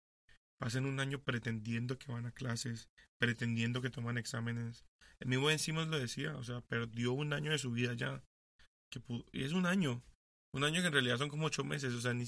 pasen 0.58 0.86
un 0.86 1.00
año 1.00 1.20
pretendiendo 1.22 1.98
que 1.98 2.12
van 2.12 2.26
a 2.26 2.32
clases, 2.32 2.88
pretendiendo 3.18 3.82
que 3.82 3.90
toman 3.90 4.18
exámenes. 4.18 4.84
El 5.18 5.28
mismo 5.28 5.50
Simmons 5.58 5.88
lo 5.88 5.98
decía, 5.98 6.36
o 6.36 6.44
sea, 6.44 6.60
perdió 6.62 7.12
un 7.12 7.32
año 7.32 7.50
de 7.50 7.58
su 7.58 7.70
vida 7.72 7.94
ya. 7.94 8.22
Que 8.90 9.00
pu- 9.00 9.24
y 9.32 9.44
es 9.44 9.52
un 9.52 9.66
año, 9.66 10.02
un 10.52 10.64
año 10.64 10.80
que 10.80 10.88
en 10.88 10.92
realidad 10.92 11.18
son 11.18 11.28
como 11.28 11.46
ocho 11.46 11.62
meses, 11.64 11.94
o 11.94 12.00
sea, 12.00 12.12
ni, 12.14 12.24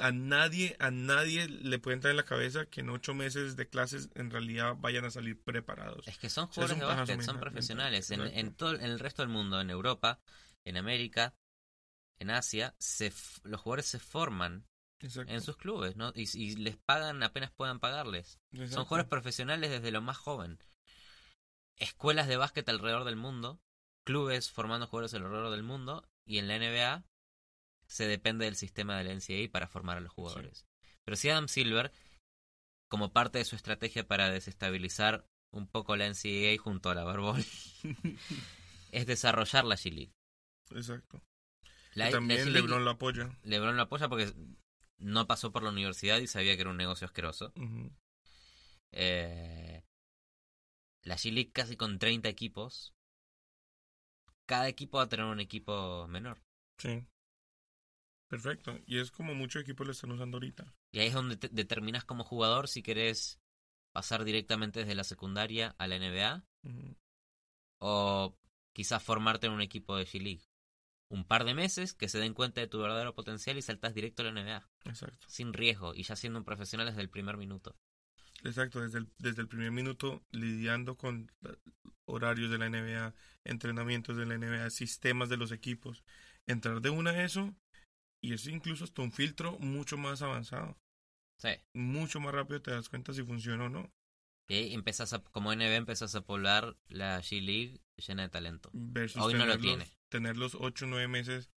a 0.00 0.10
nadie, 0.10 0.74
a 0.78 0.90
nadie 0.90 1.48
le 1.48 1.78
puede 1.78 1.94
entrar 1.96 2.10
en 2.12 2.16
la 2.16 2.24
cabeza 2.24 2.66
que 2.66 2.80
en 2.80 2.88
ocho 2.90 3.14
meses 3.14 3.56
de 3.56 3.68
clases 3.68 4.08
en 4.14 4.30
realidad 4.30 4.74
vayan 4.78 5.04
a 5.04 5.10
salir 5.10 5.40
preparados. 5.40 6.08
Es 6.08 6.18
que 6.18 6.30
son 6.30 6.46
jugadores 6.48 6.78
de 6.78 6.84
básquet, 6.86 7.20
son 7.22 7.40
profesionales. 7.40 8.10
En, 8.10 8.22
en 8.22 8.54
todo 8.54 8.74
en 8.74 8.82
el 8.82 8.98
resto 8.98 9.22
del 9.22 9.28
mundo, 9.30 9.60
en 9.60 9.70
Europa, 9.70 10.20
en 10.64 10.76
América, 10.78 11.34
en 12.22 12.30
Asia, 12.30 12.74
se 12.78 13.12
los 13.44 13.60
jugadores 13.60 13.86
se 13.86 13.98
forman 13.98 14.66
Exacto, 15.00 15.32
en 15.32 15.40
sus 15.40 15.56
clubes, 15.56 15.96
¿no? 15.96 16.12
Y, 16.14 16.28
y 16.38 16.56
les 16.56 16.76
pagan 16.76 17.22
apenas 17.22 17.50
puedan 17.50 17.80
pagarles. 17.80 18.38
Son 18.52 18.84
jugadores 18.84 19.08
profesionales 19.08 19.70
desde 19.70 19.90
lo 19.90 20.00
más 20.00 20.16
joven. 20.16 20.58
Escuelas 21.76 22.28
de 22.28 22.36
básquet 22.36 22.68
alrededor 22.68 23.04
del 23.04 23.16
mundo, 23.16 23.60
clubes 24.04 24.50
formando 24.50 24.86
jugadores 24.86 25.14
alrededor 25.14 25.50
del 25.50 25.62
mundo, 25.62 26.08
y 26.24 26.38
en 26.38 26.48
la 26.48 26.58
NBA 26.58 27.04
se 27.86 28.06
depende 28.06 28.44
del 28.44 28.56
sistema 28.56 28.96
de 28.96 29.04
la 29.04 29.14
NCAA 29.14 29.50
para 29.50 29.68
formar 29.68 29.98
a 29.98 30.00
los 30.00 30.12
jugadores. 30.12 30.66
Pero 31.04 31.16
si 31.16 31.28
Adam 31.28 31.48
Silver, 31.48 31.92
como 32.88 33.12
parte 33.12 33.38
de 33.38 33.44
su 33.44 33.56
estrategia 33.56 34.06
para 34.06 34.30
desestabilizar 34.30 35.26
un 35.50 35.66
poco 35.66 35.96
la 35.96 36.08
NCAA 36.08 36.62
junto 36.62 36.90
a 36.90 36.94
la 36.94 37.04
Barbol, 37.04 37.44
es 38.92 39.06
desarrollar 39.06 39.64
la 39.64 39.76
G-League. 39.76 40.14
Exacto. 40.70 41.22
La, 41.94 42.08
y 42.08 42.12
la 42.12 42.18
también 42.18 42.52
LeBron 42.52 42.84
lo 42.84 42.90
apoya. 42.90 43.38
LeBron 43.42 43.76
lo 43.76 43.82
apoya 43.82 44.08
porque 44.08 44.32
no 44.98 45.26
pasó 45.26 45.52
por 45.52 45.62
la 45.62 45.70
universidad 45.70 46.18
y 46.20 46.26
sabía 46.26 46.54
que 46.54 46.62
era 46.62 46.70
un 46.70 46.76
negocio 46.76 47.06
asqueroso. 47.06 47.52
Eh, 48.92 49.84
la 51.02 51.16
G-League 51.16 51.52
casi 51.52 51.76
con 51.76 51.98
30 51.98 52.28
equipos. 52.28 52.94
Cada 54.46 54.68
equipo 54.68 54.98
va 54.98 55.04
a 55.04 55.08
tener 55.08 55.26
un 55.26 55.40
equipo 55.40 56.06
menor. 56.08 56.42
Sí. 56.78 57.06
Perfecto. 58.28 58.78
Y 58.86 58.98
es 58.98 59.10
como 59.10 59.34
muchos 59.34 59.62
equipos 59.62 59.86
lo 59.86 59.92
están 59.92 60.12
usando 60.12 60.36
ahorita. 60.36 60.74
Y 60.92 61.00
ahí 61.00 61.08
es 61.08 61.14
donde 61.14 61.36
te- 61.36 61.48
determinas 61.48 62.04
como 62.04 62.24
jugador 62.24 62.68
si 62.68 62.82
querés 62.82 63.40
pasar 63.92 64.24
directamente 64.24 64.80
desde 64.80 64.94
la 64.94 65.04
secundaria 65.04 65.74
a 65.78 65.86
la 65.86 65.96
NBA 65.96 66.44
o 67.80 68.38
quizás 68.74 69.02
formarte 69.02 69.46
en 69.48 69.52
un 69.52 69.60
equipo 69.60 69.96
de 69.96 70.06
G-League. 70.06 70.44
Un 71.12 71.24
par 71.24 71.44
de 71.44 71.52
meses 71.54 71.92
que 71.92 72.08
se 72.08 72.18
den 72.18 72.32
cuenta 72.32 72.60
de 72.62 72.66
tu 72.68 72.78
verdadero 72.80 73.14
potencial 73.14 73.58
y 73.58 73.62
saltas 73.62 73.92
directo 73.94 74.22
a 74.22 74.24
la 74.24 74.30
NBA. 74.30 74.68
Exacto. 74.86 75.26
Sin 75.28 75.52
riesgo 75.52 75.94
y 75.94 76.04
ya 76.04 76.16
siendo 76.16 76.38
un 76.38 76.44
profesional 76.44 76.86
desde 76.86 77.02
el 77.02 77.10
primer 77.10 77.36
minuto. 77.36 77.76
Exacto. 78.44 78.80
Desde 78.80 78.98
el, 78.98 79.08
desde 79.18 79.42
el 79.42 79.48
primer 79.48 79.72
minuto 79.72 80.22
lidiando 80.30 80.96
con 80.96 81.30
la- 81.42 81.56
horarios 82.06 82.50
de 82.50 82.58
la 82.58 82.66
NBA, 82.66 83.14
entrenamientos 83.44 84.16
de 84.16 84.26
la 84.26 84.34
NBA, 84.34 84.70
sistemas 84.70 85.28
de 85.28 85.36
los 85.36 85.52
equipos. 85.52 86.02
Entrar 86.46 86.80
de 86.80 86.90
una 86.90 87.10
a 87.10 87.24
eso 87.24 87.54
y 88.22 88.32
es 88.32 88.46
incluso 88.46 88.84
hasta 88.84 89.02
un 89.02 89.12
filtro 89.12 89.58
mucho 89.58 89.98
más 89.98 90.22
avanzado. 90.22 90.78
Sí. 91.38 91.50
Mucho 91.74 92.20
más 92.20 92.32
rápido 92.34 92.62
te 92.62 92.70
das 92.70 92.88
cuenta 92.88 93.12
si 93.12 93.22
funciona 93.22 93.64
o 93.66 93.68
no. 93.68 93.92
Y 94.48 94.74
empezás 94.74 95.12
a, 95.12 95.22
como 95.22 95.52
NBA 95.54 95.76
empezás 95.76 96.14
a 96.14 96.20
poblar 96.22 96.76
la 96.88 97.18
G-League 97.20 97.80
llena 97.96 98.22
de 98.24 98.28
talento. 98.28 98.70
Versus 98.72 99.22
Hoy 99.22 99.34
no 99.34 99.46
lo 99.46 99.54
tenerlos- 99.54 99.60
tiene. 99.62 99.96
Tener 100.08 100.36
los 100.36 100.54
8 100.54 100.84
o 100.84 100.88
9 100.88 101.08
meses 101.08 101.50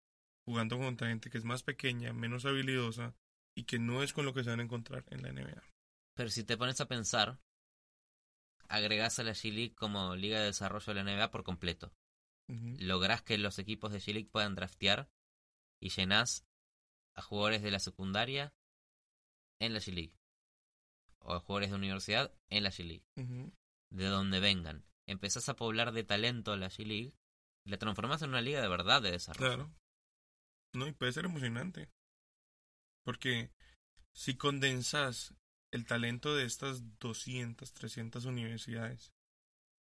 jugando 0.45 0.77
contra 0.77 1.07
gente 1.09 1.29
que 1.29 1.37
es 1.37 1.43
más 1.43 1.63
pequeña, 1.63 2.13
menos 2.13 2.45
habilidosa 2.45 3.15
y 3.57 3.63
que 3.63 3.79
no 3.79 4.01
es 4.03 4.13
con 4.13 4.25
lo 4.25 4.33
que 4.33 4.43
se 4.43 4.49
van 4.51 4.59
a 4.59 4.63
encontrar 4.63 5.03
en 5.09 5.23
la 5.23 5.29
NBA. 5.29 5.61
Pero 6.15 6.29
si 6.29 6.43
te 6.45 6.55
pones 6.57 6.79
a 6.79 6.87
pensar, 6.87 7.39
agregás 8.69 9.19
a 9.19 9.23
la 9.23 9.31
G-League 9.31 9.75
como 9.75 10.15
liga 10.15 10.39
de 10.39 10.45
desarrollo 10.45 10.93
de 10.93 11.03
la 11.03 11.11
NBA 11.15 11.31
por 11.31 11.43
completo. 11.43 11.91
Ujú. 12.47 12.75
Lográs 12.79 13.21
que 13.23 13.37
los 13.37 13.59
equipos 13.59 13.91
de 13.91 13.99
G-League 13.99 14.29
puedan 14.31 14.55
draftear 14.55 15.09
y 15.81 15.89
llenás 15.89 16.45
a 17.15 17.21
jugadores 17.21 17.61
de 17.61 17.71
la 17.71 17.79
secundaria 17.79 18.53
en 19.59 19.73
la 19.73 19.79
G-League. 19.79 20.13
O 21.27 21.39
jugadores 21.39 21.71
de 21.71 21.75
universidad 21.75 22.31
en 22.49 22.63
la 22.63 22.71
G-League. 22.71 23.05
De 23.89 24.05
donde 24.05 24.39
vengan. 24.39 24.85
Empezás 25.07 25.49
a 25.49 25.55
poblar 25.55 25.91
de 25.91 26.03
talento 26.03 26.55
la 26.55 26.69
G-League 26.69 27.15
y 27.65 27.69
la 27.69 27.77
transformás 27.77 28.21
en 28.21 28.29
una 28.29 28.41
liga 28.41 28.61
de 28.61 28.67
verdad 28.67 29.01
de 29.01 29.11
desarrollo. 29.11 29.55
Claro. 29.55 29.75
No, 30.73 30.87
y 30.87 30.91
puede 30.91 31.13
ser 31.13 31.25
emocionante. 31.25 31.89
Porque 33.03 33.51
si 34.13 34.35
condensas 34.35 35.33
el 35.71 35.85
talento 35.85 36.35
de 36.35 36.45
estas 36.45 36.99
200, 36.99 37.71
300 37.73 38.25
universidades 38.25 39.13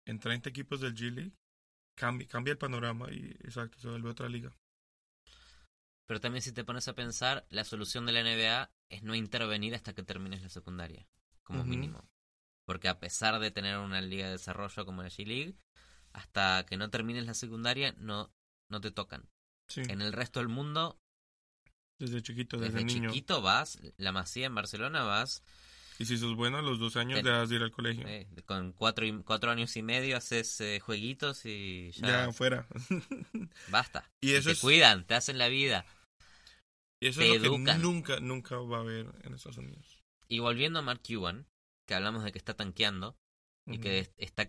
en 0.07 0.18
30 0.18 0.48
equipos 0.48 0.80
del 0.80 0.94
G-League, 0.94 1.37
cambia, 1.96 2.26
cambia 2.26 2.52
el 2.52 2.59
panorama 2.59 3.11
y 3.12 3.30
exacto, 3.44 3.78
se 3.78 3.88
vuelve 3.88 4.11
otra 4.11 4.28
liga. 4.28 4.50
Pero 6.07 6.20
también 6.20 6.42
si 6.42 6.52
te 6.52 6.64
pones 6.64 6.88
a 6.88 6.94
pensar, 6.94 7.46
la 7.48 7.64
solución 7.64 8.07
de 8.07 8.12
la 8.12 8.22
NBA 8.22 8.70
es 8.90 9.02
no 9.02 9.14
intervenir 9.14 9.74
hasta 9.74 9.94
que 9.94 10.02
termines 10.02 10.42
la 10.42 10.50
secundaria, 10.50 11.07
como 11.44 11.64
mínimo. 11.64 12.09
Porque 12.66 12.88
a 12.88 12.98
pesar 12.98 13.38
de 13.40 13.50
tener 13.50 13.78
una 13.78 14.00
liga 14.00 14.26
de 14.26 14.33
desarrollo 14.33 14.85
como 14.87 15.02
la 15.02 15.11
G-League, 15.11 15.54
hasta 16.12 16.64
que 16.66 16.76
no 16.76 16.90
termines 16.90 17.26
la 17.26 17.35
secundaria 17.35 17.94
no, 17.98 18.33
no 18.70 18.80
te 18.80 18.90
tocan. 18.90 19.28
Sí, 19.68 19.83
En 19.88 20.00
el 20.02 20.12
resto 20.12 20.40
del 20.40 20.48
mundo, 20.48 20.98
desde 21.98 22.22
chiquito, 22.22 22.59
desde, 22.59 22.78
desde 22.78 22.85
niño. 22.87 23.11
chiquito 23.11 23.42
vas, 23.42 23.78
la 23.98 24.12
Masía 24.12 24.46
en 24.46 24.54
Barcelona 24.54 25.02
vas, 25.04 25.42
Y 25.99 26.07
si 26.07 26.18
sos 26.18 26.34
bueno, 26.34 26.59
a 26.59 26.62
los 26.62 26.78
12 26.78 26.99
años 27.01 27.16
Ten- 27.18 27.24
dejas 27.26 27.49
de 27.51 27.57
ir 27.57 27.62
al 27.62 27.70
colegio. 27.70 28.07
eh, 28.09 28.26
con 28.47 28.72
cuatro, 28.72 29.05
y- 29.07 29.22
cuatro 29.22 29.51
años 29.51 29.76
y 29.76 29.82
medio 29.82 30.16
haces 30.16 30.61
eh, 30.61 30.80
jueguitos 30.80 31.45
y 31.47 31.92
ya, 31.92 32.07
ya 32.09 32.24
afuera. 32.26 32.66
basta. 33.70 34.11
y 34.20 34.32
eso 34.32 34.49
te 34.49 34.53
es, 34.53 34.61
cuidan, 34.61 35.07
te 35.07 35.14
hacen 35.14 35.38
la 35.38 35.49
vida. 35.49 35.84
y 37.01 37.09
eso 37.09 37.20
te 37.20 37.26
es 37.36 37.42
lo 37.42 37.42
que 37.42 37.49
nunca, 37.78 38.20
nunca 38.20 38.57
va 38.57 38.78
a 38.78 38.80
haber 38.80 39.07
en 39.22 39.34
Estados 39.34 39.59
Unidos. 39.59 39.93
Y 40.29 40.39
volviendo 40.41 40.79
a 40.79 40.83
Mark 40.83 41.03
Cuban, 41.07 41.47
que 41.87 41.95
hablamos 41.95 42.25
de 42.25 42.33
que 42.33 42.39
está 42.39 42.55
tanqueando, 42.55 43.16
y 43.66 43.79
que 43.81 43.99
es- 44.01 44.12
está 44.16 44.49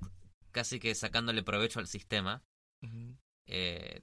casi 0.51 0.79
que 0.79 0.93
sacándole 0.95 1.43
provecho 1.43 1.79
al 1.79 1.87
sistema. 1.87 2.43
Eh, 3.47 4.01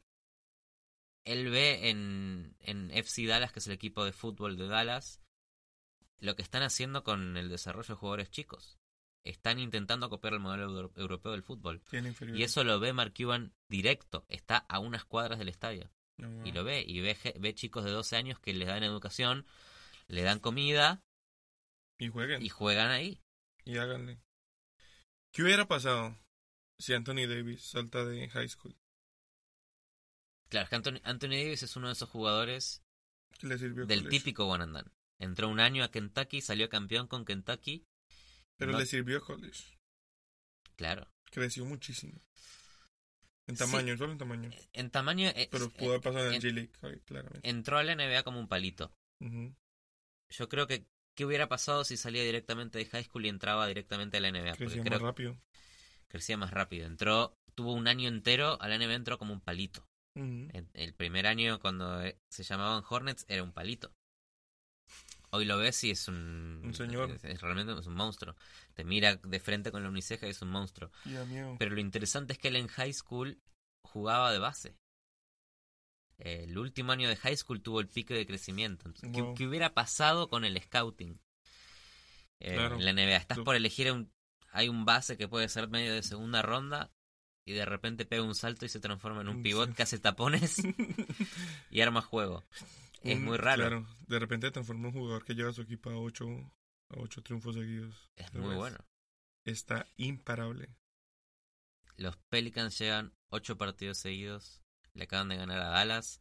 él 1.25 1.51
ve 1.51 1.89
en, 1.91 2.57
en 2.61 2.91
FC 2.91 3.27
Dallas, 3.27 3.53
que 3.53 3.61
es 3.61 3.67
el 3.67 3.73
equipo 3.75 4.05
de 4.05 4.13
fútbol 4.13 4.57
de 4.57 4.67
Dallas, 4.67 5.21
lo 6.19 6.35
que 6.37 6.43
están 6.43 6.63
haciendo 6.63 7.05
con 7.05 7.37
el 7.37 7.49
desarrollo 7.49 7.89
de 7.89 7.95
jugadores 7.95 8.31
chicos. 8.31 8.79
Están 9.25 9.61
intentando 9.61 10.11
copiar 10.11 10.35
el 10.35 10.41
modelo 10.41 10.65
euro- 10.65 10.93
europeo 10.97 11.33
del 11.33 11.43
fútbol. 11.45 11.81
Y 12.39 12.43
eso 12.43 12.65
lo 12.65 12.81
ve 12.81 12.93
Mark 12.93 13.15
Cuban 13.17 13.55
directo. 13.69 14.25
Está 14.29 14.59
a 14.59 14.81
unas 14.81 15.05
cuadras 15.05 15.39
del 15.39 15.49
estadio. 15.49 15.91
No, 16.19 16.29
Y 16.47 16.53
lo 16.53 16.65
ve. 16.65 16.83
Y 16.87 17.01
ve, 17.01 17.17
ve 17.39 17.55
chicos 17.55 17.85
de 17.85 17.91
12 17.93 18.17
años 18.17 18.39
que 18.41 18.53
les 18.53 18.67
dan 18.69 18.83
educación, 18.83 19.47
le 20.09 20.23
dan 20.23 20.41
comida 20.41 21.03
Y 22.03 22.09
jueguen. 22.09 22.43
y 22.43 22.49
juegan 22.49 22.91
ahí. 22.91 23.21
Y 23.65 23.77
háganle. 23.79 24.21
¿Qué 25.33 25.43
hubiera 25.43 25.67
pasado 25.69 26.17
si 26.79 26.95
Anthony 26.95 27.27
Davis 27.29 27.63
salta 27.63 28.05
de 28.05 28.29
high 28.29 28.49
school? 28.49 28.77
Claro, 30.49 30.69
que 30.69 30.75
Anthony, 30.77 31.01
Anthony 31.05 31.29
Davis 31.31 31.63
es 31.63 31.77
uno 31.77 31.87
de 31.89 31.95
esos 31.95 32.09
jugadores 32.11 32.83
¿Qué 33.39 33.47
le 33.47 33.57
sirvió 33.59 33.87
del 33.87 34.01
college? 34.01 34.19
típico 34.19 34.47
one 34.47 34.65
and 34.65 34.75
done. 34.77 34.91
Entró 35.19 35.49
un 35.49 35.61
año 35.61 35.85
a 35.85 35.91
Kentucky, 35.91 36.41
salió 36.41 36.69
campeón 36.69 37.07
con 37.07 37.25
Kentucky. 37.25 37.87
Pero 38.57 38.73
no- 38.73 38.79
le 38.79 38.87
sirvió 38.87 39.23
college. 39.25 39.79
Claro. 40.77 41.09
Creció 41.31 41.65
muchísimo. 41.65 42.21
En 43.47 43.57
Sí. 43.57 43.65
tamaño, 43.65 43.97
solo 43.97 44.13
en 44.13 44.19
tamaño. 44.19 44.51
En 44.73 44.91
tamaño, 44.91 45.29
eh, 45.29 45.49
Pero 45.51 45.67
eh, 45.67 45.71
pudo 45.71 45.91
haber 45.91 46.01
pasado 46.03 46.27
en 46.27 46.35
el 46.35 46.35
en- 46.35 46.43
G 46.43 46.53
League, 46.55 46.73
ay, 46.83 47.01
claramente. 47.07 47.49
entró 47.49 47.79
a 47.79 47.85
la 47.85 47.93
NBA 47.93 48.23
como 48.25 48.39
un 48.41 48.49
palito. 48.49 48.93
Yo 50.31 50.49
creo 50.49 50.67
que 50.67 50.87
¿qué 51.15 51.25
hubiera 51.25 51.49
pasado 51.49 51.85
si 51.85 51.97
salía 51.97 52.23
directamente 52.23 52.79
de 52.79 52.87
high 52.87 53.05
school 53.05 53.25
y 53.27 53.29
entraba 53.29 53.67
directamente 53.67 54.17
a 54.17 54.21
la 54.21 54.31
NBA? 54.31 54.55
Porque 54.57 54.81
creo 54.81 54.93
más 55.01 55.03
rápido. 55.03 55.37
crecía 56.09 56.37
más 56.37 56.51
rápido. 56.51 56.87
Entró, 56.87 57.37
tuvo 57.55 57.73
un 57.73 57.89
año 57.89 58.09
entero, 58.09 58.61
a 58.61 58.69
la 58.69 58.79
NBA 58.79 58.95
entró 58.95 59.19
como 59.19 59.33
un 59.33 59.41
palito. 59.41 59.87
El, 60.15 60.69
el 60.75 60.93
primer 60.95 61.27
año 61.27 61.59
cuando 61.59 62.03
eh, 62.03 62.19
se 62.29 62.43
llamaban 62.43 62.85
Hornets 62.89 63.25
era 63.29 63.43
un 63.43 63.53
palito. 63.53 63.93
Hoy 65.31 65.47
lo 65.47 65.57
ves 65.57 65.83
y 65.85 65.91
es 65.93 66.09
un... 66.09 66.61
Un 66.63 66.75
señor. 66.75 67.11
Es, 67.11 67.25
es 67.25 67.41
realmente 67.41 67.73
es 67.73 67.87
un 67.87 67.95
monstruo. 67.95 68.37
Te 68.75 68.85
mira 68.85 69.17
de 69.17 69.41
frente 69.41 69.73
con 69.73 69.83
la 69.83 69.89
uniceja 69.89 70.27
y 70.27 70.31
es 70.31 70.43
un 70.43 70.51
monstruo. 70.51 70.91
Pero 71.59 71.71
lo 71.75 71.81
interesante 71.81 72.35
es 72.35 72.39
que 72.39 72.49
él 72.49 72.57
en 72.57 72.69
high 72.69 72.93
school 72.93 73.41
jugaba 73.83 74.31
de 74.33 74.39
base. 74.39 74.77
El 76.19 76.57
último 76.59 76.93
año 76.93 77.09
de 77.09 77.17
high 77.17 77.37
school 77.37 77.63
tuvo 77.63 77.81
el 77.81 77.89
pico 77.89 78.15
de 78.15 78.27
crecimiento. 78.27 78.87
Entonces, 78.87 79.11
¿qué- 79.13 79.23
Wow. 79.23 79.35
¿qué, 79.35 79.47
hubiera 79.47 79.75
pasado 79.75 80.29
con 80.29 80.45
el 80.45 80.61
scouting? 80.63 81.21
Eh, 82.39 82.55
Claro. 82.55 82.77
En 82.77 82.85
la 82.85 82.91
NBA. 82.93 83.17
Estás 83.17 83.39
por 83.41 83.57
elegir 83.57 83.91
un... 83.93 84.13
Hay 84.53 84.69
un 84.69 84.85
base 84.85 85.17
que 85.17 85.29
puede 85.29 85.49
ser 85.49 85.69
medio 85.69 85.95
de 85.95 86.03
segunda 86.03 86.43
ronda 86.43 86.93
y 87.45 87.53
de 87.55 87.65
repente 87.65 88.05
pega 88.05 88.23
un 88.23 88.35
salto 88.35 88.67
y 88.67 88.69
se 88.69 88.81
transforma 88.81 89.23
en 89.23 89.29
un 89.29 89.37
Sí. 89.39 89.43
pivot 89.45 89.75
que 89.75 89.83
hace 89.83 89.99
tapones 89.99 90.57
y 91.71 91.81
arma 91.81 92.03
juego. 92.03 92.45
Es 93.03 93.17
Un- 93.17 93.25
muy 93.25 93.37
raro. 93.39 93.63
Claro, 93.63 93.87
de 94.07 94.19
repente 94.19 94.51
transforma 94.51 94.89
un 94.89 94.95
jugador 94.95 95.25
que 95.25 95.35
lleva 95.35 95.51
a 95.51 95.53
su 95.55 95.63
equipo 95.63 95.91
a 95.91 95.97
ocho, 95.99 96.27
a 96.91 96.99
ocho 97.01 97.23
triunfos 97.23 97.55
seguidos. 97.57 98.11
Es 98.17 98.33
¿Lo 98.35 98.43
muy 98.43 98.55
bueno. 98.57 98.79
Está 99.45 99.87
imparable. 99.97 100.77
Los 101.97 102.17
Pelicans 102.29 102.79
llevan 102.79 103.13
ocho 103.29 103.57
partidos 103.59 103.99
seguidos. 103.99 104.62
Le 104.95 105.05
acaban 105.05 105.29
de 105.29 105.37
ganar 105.37 105.61
a 105.61 105.69
Dallas. 105.69 106.21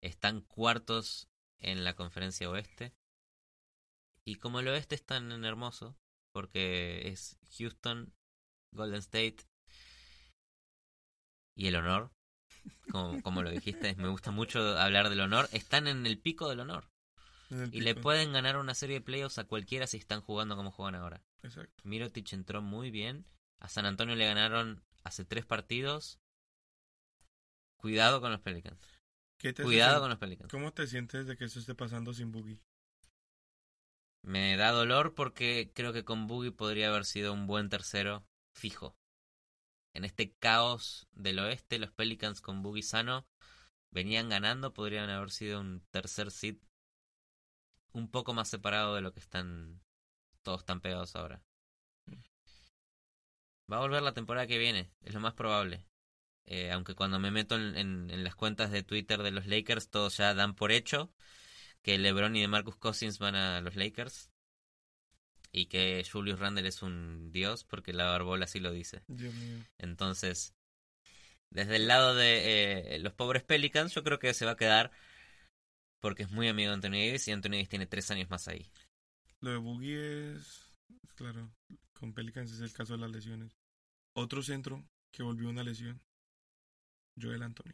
Están 0.00 0.40
cuartos 0.40 1.28
en 1.58 1.84
la 1.84 1.94
conferencia 1.94 2.48
oeste. 2.50 2.94
Y 4.24 4.36
como 4.36 4.60
el 4.60 4.68
oeste 4.68 4.94
es 4.94 5.04
tan 5.04 5.44
hermoso, 5.44 5.96
porque 6.32 7.08
es 7.08 7.38
Houston, 7.56 8.12
Golden 8.72 9.00
State 9.00 9.38
y 11.54 11.66
el 11.66 11.76
honor, 11.76 12.12
como, 12.90 13.20
como 13.22 13.42
lo 13.42 13.50
dijiste, 13.50 13.94
me 13.98 14.08
gusta 14.08 14.30
mucho 14.30 14.78
hablar 14.78 15.08
del 15.08 15.20
honor, 15.20 15.48
están 15.52 15.88
en 15.88 16.06
el 16.06 16.18
pico 16.18 16.48
del 16.48 16.60
honor. 16.60 16.88
Y 17.72 17.80
le 17.80 17.94
pueden 17.94 18.32
ganar 18.32 18.58
una 18.58 18.74
serie 18.74 18.96
de 18.96 19.04
playoffs 19.04 19.38
a 19.38 19.44
cualquiera 19.44 19.86
si 19.86 19.96
están 19.96 20.20
jugando 20.20 20.54
como 20.54 20.70
juegan 20.70 20.94
ahora. 20.94 21.24
Exacto. 21.42 21.82
Mirotic 21.82 22.30
entró 22.34 22.60
muy 22.60 22.90
bien. 22.90 23.24
A 23.58 23.68
San 23.70 23.86
Antonio 23.86 24.14
le 24.16 24.26
ganaron 24.26 24.84
hace 25.02 25.24
tres 25.24 25.46
partidos. 25.46 26.20
Cuidado 27.78 28.20
con 28.20 28.30
los 28.30 28.40
Pelicans. 28.40 28.78
¿Qué 29.38 29.52
te 29.52 29.62
Cuidado 29.62 30.00
con 30.00 30.10
los 30.10 30.18
Pelicans. 30.18 30.50
¿Cómo 30.50 30.72
te 30.72 30.86
sientes 30.86 31.26
de 31.26 31.36
que 31.36 31.44
eso 31.44 31.60
esté 31.60 31.74
pasando 31.74 32.12
sin 32.12 32.32
Boogie? 32.32 32.60
Me 34.22 34.56
da 34.56 34.72
dolor 34.72 35.14
porque 35.14 35.70
creo 35.74 35.92
que 35.92 36.04
con 36.04 36.26
Boogie 36.26 36.50
podría 36.50 36.88
haber 36.88 37.04
sido 37.04 37.32
un 37.32 37.46
buen 37.46 37.68
tercero 37.68 38.26
fijo. 38.52 38.96
En 39.94 40.04
este 40.04 40.32
caos 40.34 41.08
del 41.12 41.38
oeste, 41.38 41.78
los 41.78 41.92
Pelicans 41.92 42.40
con 42.40 42.62
Boogie 42.62 42.82
sano 42.82 43.26
venían 43.90 44.28
ganando, 44.28 44.74
podrían 44.74 45.08
haber 45.08 45.30
sido 45.30 45.60
un 45.60 45.80
tercer 45.90 46.30
seed 46.30 46.56
un 47.92 48.10
poco 48.10 48.34
más 48.34 48.48
separado 48.48 48.94
de 48.94 49.02
lo 49.02 49.12
que 49.12 49.20
están 49.20 49.80
todos 50.42 50.64
tan 50.64 50.80
pegados 50.80 51.14
ahora. 51.16 51.42
Va 53.70 53.76
a 53.76 53.80
volver 53.80 54.02
la 54.02 54.14
temporada 54.14 54.46
que 54.46 54.58
viene, 54.58 54.90
es 55.02 55.14
lo 55.14 55.20
más 55.20 55.34
probable. 55.34 55.84
Eh, 56.50 56.70
aunque 56.72 56.94
cuando 56.94 57.18
me 57.20 57.30
meto 57.30 57.56
en, 57.56 57.76
en- 57.76 58.10
en 58.10 58.24
las 58.24 58.34
cuentas 58.34 58.70
de 58.72 58.82
Twitter 58.82 59.22
de 59.22 59.30
los 59.32 59.46
Lakers, 59.46 59.90
todos 59.90 60.16
ya 60.16 60.34
dan 60.34 60.54
por 60.54 60.72
hecho 60.72 61.12
que 61.82 61.98
LeBron 61.98 62.36
y 62.36 62.40
DeMarcus 62.42 62.76
Cousins 62.76 63.18
van 63.18 63.34
a 63.36 63.60
los 63.60 63.76
Lakers. 63.76 64.30
Y 65.52 65.66
que 65.66 66.04
Julius 66.10 66.38
Randle 66.38 66.68
es 66.68 66.82
un 66.82 67.32
dios, 67.32 67.64
porque 67.64 67.92
la 67.92 68.04
barbola 68.06 68.44
así 68.44 68.60
lo 68.60 68.70
dice. 68.72 69.02
Dios 69.08 69.34
mío. 69.34 69.64
Entonces, 69.78 70.54
desde 71.50 71.76
el 71.76 71.88
lado 71.88 72.14
de 72.14 72.94
eh, 72.94 72.98
los 73.00 73.14
pobres 73.14 73.42
Pelicans, 73.42 73.94
yo 73.94 74.04
creo 74.04 74.18
que 74.18 74.34
se 74.34 74.44
va 74.44 74.52
a 74.52 74.56
quedar 74.56 74.90
porque 76.00 76.22
es 76.24 76.30
muy 76.30 76.48
amigo 76.48 76.68
de 76.70 76.74
Anthony 76.74 76.90
Davis 77.06 77.28
y 77.28 77.32
Anthony 77.32 77.50
Davis 77.52 77.68
tiene 77.68 77.86
tres 77.86 78.10
años 78.10 78.30
más 78.30 78.48
ahí. 78.48 78.70
Lo 79.40 79.50
de 79.50 79.56
Boogie 79.56 80.34
es, 80.34 80.72
claro, 81.14 81.50
con 81.98 82.12
Pelicans 82.12 82.52
es 82.52 82.60
el 82.60 82.72
caso 82.72 82.94
de 82.94 83.00
las 83.00 83.10
lesiones. 83.10 83.56
Otro 84.14 84.42
centro 84.42 84.84
que 85.10 85.22
volvió 85.22 85.48
una 85.48 85.64
lesión. 85.64 86.00
Joel 87.20 87.42
Anthony. 87.42 87.72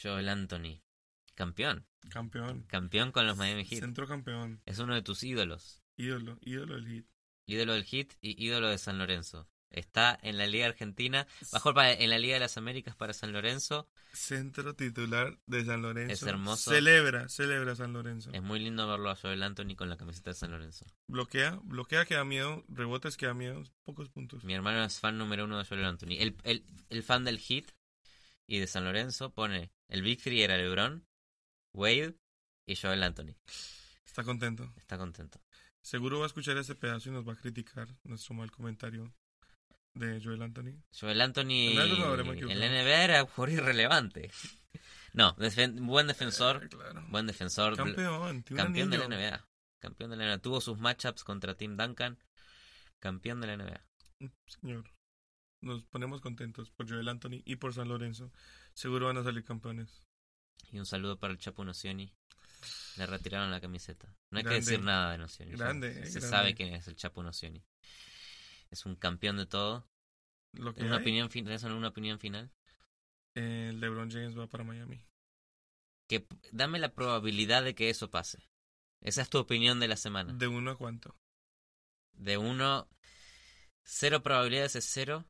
Joel 0.00 0.28
Anthony, 0.28 0.80
campeón, 1.34 1.86
Campeón. 2.10 2.62
campeón 2.64 3.12
con 3.12 3.26
los 3.26 3.36
Miami 3.36 3.64
Heat. 3.64 3.80
Centro 3.80 4.06
campeón. 4.06 4.60
Es 4.66 4.78
uno 4.78 4.94
de 4.94 5.02
tus 5.02 5.22
ídolos, 5.22 5.82
Ídolo. 5.96 6.38
Ídolo 6.40 6.74
del 6.76 6.86
hit. 6.88 7.06
ídolo 7.46 7.72
del 7.74 7.84
Heat 7.84 8.12
y 8.20 8.42
ídolo 8.44 8.68
de 8.68 8.78
San 8.78 8.98
Lorenzo. 8.98 9.48
Está 9.70 10.18
en 10.22 10.36
la 10.36 10.46
Liga 10.46 10.66
Argentina, 10.66 11.26
bajó 11.50 11.72
pa- 11.72 11.92
en 11.92 12.10
la 12.10 12.18
Liga 12.18 12.34
de 12.34 12.40
las 12.40 12.58
Américas 12.58 12.94
para 12.94 13.14
San 13.14 13.32
Lorenzo. 13.32 13.88
Centro 14.12 14.74
titular 14.74 15.38
de 15.46 15.64
San 15.64 15.80
Lorenzo. 15.80 16.12
Es 16.12 16.22
hermoso. 16.24 16.70
Celebra, 16.70 17.26
celebra 17.30 17.74
San 17.74 17.94
Lorenzo. 17.94 18.30
Es 18.34 18.42
muy 18.42 18.60
lindo 18.60 18.86
verlo 18.86 19.08
a 19.08 19.16
Joel 19.16 19.42
Anthony 19.42 19.74
con 19.74 19.88
la 19.88 19.96
camiseta 19.96 20.30
de 20.30 20.34
San 20.34 20.50
Lorenzo. 20.50 20.84
Bloquea, 21.08 21.58
bloquea 21.64 22.04
que 22.04 22.14
da 22.16 22.24
miedo, 22.24 22.64
rebotes 22.68 23.16
que 23.16 23.24
da 23.24 23.32
miedo, 23.32 23.62
pocos 23.84 24.10
puntos. 24.10 24.44
Mi 24.44 24.52
hermano 24.52 24.84
es 24.84 25.00
fan 25.00 25.16
número 25.16 25.44
uno 25.46 25.56
de 25.58 25.64
Joel 25.64 25.84
Anthony. 25.86 26.16
El, 26.18 26.36
el, 26.44 26.64
el 26.90 27.02
fan 27.02 27.24
del 27.24 27.38
Heat 27.38 27.64
y 28.52 28.58
de 28.58 28.66
San 28.66 28.84
Lorenzo 28.84 29.32
pone 29.32 29.72
el 29.88 30.02
Big 30.02 30.20
Three 30.22 30.42
era 30.42 30.58
LeBron, 30.58 31.06
Wade 31.72 32.14
y 32.66 32.76
Joel 32.76 33.02
Anthony. 33.02 33.34
Está 34.04 34.24
contento. 34.24 34.70
Está 34.76 34.98
contento. 34.98 35.40
Seguro 35.80 36.18
va 36.18 36.24
a 36.24 36.26
escuchar 36.26 36.58
este 36.58 36.74
pedazo 36.74 37.08
y 37.08 37.12
nos 37.12 37.26
va 37.26 37.32
a 37.32 37.36
criticar 37.36 37.88
nuestro 38.04 38.34
mal 38.34 38.50
comentario 38.50 39.10
de 39.94 40.20
Joel 40.22 40.42
Anthony. 40.42 40.74
Joel 40.92 41.20
Anthony 41.22 41.70
En 41.70 42.60
la 42.60 42.66
NBA 42.68 43.04
era 43.04 43.22
jugador 43.24 43.50
irrelevante. 43.54 44.30
No, 45.14 45.34
defen- 45.36 45.86
buen 45.86 46.06
defensor, 46.06 46.62
Eh, 46.64 46.68
claro. 46.68 47.02
buen 47.08 47.26
defensor, 47.26 47.74
Campeón, 47.76 48.42
campeón 48.42 48.90
de 48.90 48.98
la. 48.98 49.06
NBA. 49.06 49.48
Campeón 49.78 50.10
de 50.10 50.16
la 50.16 50.24
NBA. 50.26 50.38
Tuvo 50.42 50.60
sus 50.60 50.78
matchups 50.78 51.24
contra 51.24 51.54
Tim 51.56 51.74
Duncan. 51.76 52.18
Campeón 52.98 53.40
de 53.40 53.46
la 53.46 53.54
NBA. 53.56 53.84
Señor. 54.46 54.84
Nos 55.62 55.84
ponemos 55.84 56.20
contentos 56.20 56.70
por 56.70 56.88
Joel 56.88 57.08
Anthony 57.08 57.40
y 57.44 57.56
por 57.56 57.72
San 57.72 57.88
Lorenzo. 57.88 58.30
Seguro 58.74 59.06
van 59.06 59.16
a 59.18 59.22
salir 59.24 59.44
campeones. 59.44 60.02
Y 60.70 60.78
un 60.78 60.86
saludo 60.86 61.18
para 61.18 61.32
el 61.32 61.38
Chapo 61.38 61.64
Nocioni. 61.64 62.12
Le 62.96 63.06
retiraron 63.06 63.50
la 63.50 63.60
camiseta. 63.60 64.14
No 64.30 64.38
hay 64.38 64.44
Grande. 64.44 64.60
que 64.60 64.64
decir 64.70 64.84
nada 64.84 65.12
de 65.12 65.18
Nocioni. 65.18 65.52
Grande, 65.52 65.94
Se 66.06 66.18
grande. 66.20 66.20
sabe 66.28 66.54
quién 66.54 66.74
es 66.74 66.86
el 66.88 66.96
Chapo 66.96 67.22
Nocioni. 67.22 67.64
Es 68.70 68.84
un 68.86 68.96
campeón 68.96 69.36
de 69.36 69.46
todo. 69.46 69.88
Lo 70.52 70.74
que 70.74 70.82
Una 70.82 70.96
hay, 70.96 71.02
opinión, 71.02 71.28
¿tenés 71.28 71.64
alguna 71.64 71.88
opinión 71.88 72.18
final? 72.18 72.50
eh, 73.34 73.72
LeBron 73.74 74.10
James 74.10 74.38
va 74.38 74.46
para 74.46 74.62
Miami. 74.64 75.00
Que 76.08 76.26
dame 76.50 76.78
la 76.78 76.92
probabilidad 76.92 77.62
de 77.64 77.74
que 77.74 77.88
eso 77.88 78.10
pase. 78.10 78.46
Esa 79.00 79.22
es 79.22 79.30
tu 79.30 79.38
opinión 79.38 79.80
de 79.80 79.88
la 79.88 79.96
semana. 79.96 80.32
¿De 80.34 80.46
uno 80.48 80.72
a 80.72 80.76
cuánto? 80.76 81.16
De 82.12 82.36
uno, 82.36 82.88
cero 83.84 84.22
probabilidades 84.22 84.76
es 84.76 84.84
cero. 84.84 85.24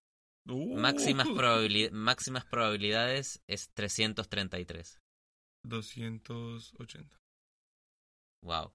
Uh, 0.48 0.76
Máximas, 0.76 1.28
probabili- 1.28 1.90
máximas 1.92 2.44
probabilidades 2.44 3.40
es 3.46 3.70
333. 3.74 5.00
280. 5.64 7.16
Wow. 8.42 8.72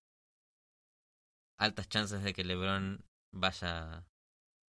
Altas 1.60 1.90
chances 1.90 2.24
de 2.24 2.34
que 2.34 2.44
LeBron 2.44 3.04
vaya, 3.34 4.06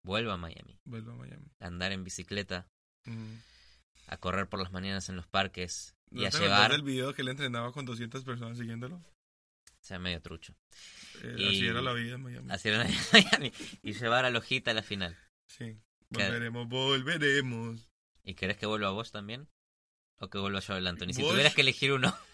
vuelva 0.05 0.34
a 0.34 0.36
Miami. 0.36 0.78
Vuelvo 0.84 1.12
a 1.12 1.16
Miami. 1.16 1.47
A 1.61 1.66
andar 1.66 1.93
en 1.93 2.05
bicicleta, 2.05 2.68
Mm. 3.07 3.36
a 4.09 4.16
correr 4.18 4.49
por 4.49 4.61
las 4.61 4.72
mañanas 4.72 5.09
en 5.09 5.16
los 5.16 5.26
parques 5.26 5.95
y 6.11 6.16
¿No 6.20 6.26
a 6.26 6.30
te 6.30 6.36
acordás 6.36 6.57
llevar. 6.59 6.70
del 6.72 6.82
video 6.82 7.14
que 7.14 7.22
él 7.22 7.28
entrenaba 7.28 7.72
con 7.72 7.84
200 7.86 8.22
personas 8.24 8.59
siguiéndolo? 8.59 8.97
O 8.97 9.84
sea, 9.84 9.99
medio 9.99 10.20
trucho. 10.20 10.55
Eh, 11.22 11.36
Y- 11.38 11.49
Así 11.49 11.66
era 11.66 11.80
la 11.80 11.93
vida 11.95 12.14
en 12.16 12.22
Miami. 12.22 12.51
Así 12.53 12.68
era 12.68 12.84
en 12.86 12.95
Miami. 13.12 13.53
Y 13.82 13.95
llevar 13.95 14.24
a 14.26 14.30
Lojita 14.30 14.70
a 14.72 14.74
la 14.74 14.82
final. 14.82 15.16
Sí. 15.49 15.80
Volveremos, 16.13 16.69
volveremos. 16.69 17.89
¿Y 18.25 18.35
querés 18.35 18.57
que 18.57 18.67
vuelva 18.67 18.91
Bosch 18.91 19.11
también? 19.11 19.49
¿O 20.19 20.29
que 20.31 20.39
vuelva 20.39 20.61
Joel 20.61 20.87
Anthony? 20.87 21.13
Si 21.13 21.23
Bosch- 21.23 21.31
tuvieras 21.31 21.55
que 21.55 21.63
elegir 21.63 21.93
uno. 21.93 22.15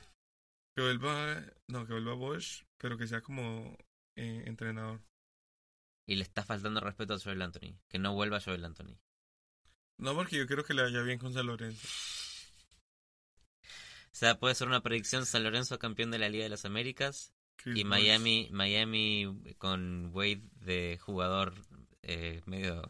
Que 0.77 0.83
vuelva. 0.83 1.43
No, 1.67 1.87
que 1.87 1.93
vuelva 1.93 2.15
Bosch. 2.15 2.63
pero 2.77 2.97
que 2.97 3.09
sea 3.09 3.21
como 3.21 3.77
eh, 4.15 4.45
entrenador. 4.47 5.01
Y 6.07 6.15
le 6.15 6.23
está 6.23 6.45
faltando 6.45 6.79
respeto 6.81 7.15
a 7.15 7.19
Joel 7.19 7.43
Anthony. 7.43 7.77
Que 7.89 7.99
no 7.99 8.15
vuelva 8.15 8.41
Joel 8.41 8.65
Anthony. 8.65 8.97
No, 9.97 10.15
porque 10.15 10.37
yo 10.37 10.47
creo 10.47 10.63
que 10.65 10.75
le 10.75 10.83
vaya 10.83 11.03
bien 11.03 11.19
con 11.19 11.33
San 11.35 11.47
Lorenzo. 11.47 11.85
O 13.65 14.15
sea, 14.19 14.39
puede 14.39 14.55
ser 14.55 14.69
una 14.69 14.83
predicción 14.83 15.27
San 15.27 15.43
Lorenzo 15.45 15.79
campeón 15.79 16.11
de 16.11 16.19
la 16.19 16.29
Liga 16.29 16.45
de 16.45 16.51
las 16.51 16.65
Américas 16.65 17.35
Chris 17.57 17.79
y. 17.79 17.85
Miami 17.85 18.49
Miami 18.53 19.55
con 19.59 20.11
Wade 20.13 20.43
de 20.61 20.99
jugador 21.01 21.55
eh, 22.03 22.41
medio 22.47 22.89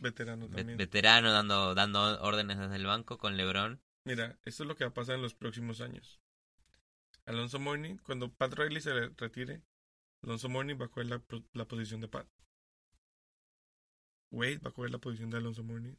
Veterano 0.00 0.48
ve- 0.48 0.56
también. 0.56 0.78
veterano 0.78 1.30
dando 1.32 1.74
dando 1.74 2.00
órdenes 2.22 2.58
desde 2.58 2.76
el 2.76 2.86
banco 2.86 3.18
con 3.18 3.36
LeBron. 3.36 3.80
Mira, 4.04 4.38
esto 4.44 4.62
es 4.64 4.68
lo 4.68 4.76
que 4.76 4.84
va 4.84 4.90
a 4.90 4.94
pasar 4.94 5.14
en 5.16 5.22
los 5.22 5.34
próximos 5.34 5.80
años. 5.80 6.20
Alonso 7.26 7.58
Mourning, 7.58 7.96
cuando 7.98 8.30
Pat 8.32 8.52
Riley 8.54 8.80
se 8.82 8.92
re- 8.92 9.14
retire, 9.16 9.62
Alonso 10.22 10.48
Mourning 10.50 10.78
va 10.80 10.86
a 10.86 10.88
coger 10.88 11.06
la, 11.06 11.22
la 11.54 11.66
posición 11.66 12.00
de 12.00 12.08
Pat. 12.08 12.28
Wade 14.30 14.58
va 14.58 14.70
a 14.70 14.72
coger 14.72 14.90
la 14.90 14.98
posición 14.98 15.30
de 15.30 15.38
Alonso 15.38 15.62
Mourning. 15.62 15.98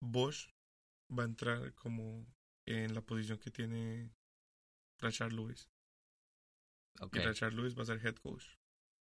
Bosch 0.00 0.48
va 1.16 1.22
a 1.24 1.26
entrar 1.26 1.74
como 1.74 2.26
en 2.66 2.94
la 2.94 3.00
posición 3.00 3.38
que 3.38 3.50
tiene 3.50 4.10
Rashard 4.98 5.32
Lewis. 5.32 5.68
Ok. 7.00 7.16
Y 7.16 7.18
Rashard 7.20 7.54
Lewis 7.54 7.76
va 7.76 7.82
a 7.82 7.86
ser 7.86 8.04
head 8.06 8.16
coach. 8.16 8.44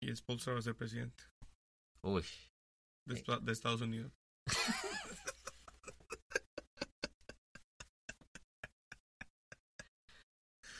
Y 0.00 0.14
Spolstra 0.14 0.52
va 0.54 0.58
a 0.58 0.62
ser 0.62 0.74
presidente 0.76 1.24
Uy. 2.02 2.24
De, 3.06 3.14
esta- 3.14 3.38
de 3.38 3.52
Estados 3.52 3.80
Unidos. 3.80 4.12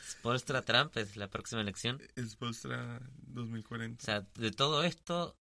Spolstra 0.07 0.61
Trump 0.63 0.95
es 0.97 1.15
la 1.17 1.29
próxima 1.29 1.61
elección. 1.61 2.01
Spolstra 2.27 2.97
O 2.97 3.09
2040. 3.33 4.03
sea, 4.03 4.21
de 4.35 4.51
todo 4.51 4.83
esto 4.83 5.37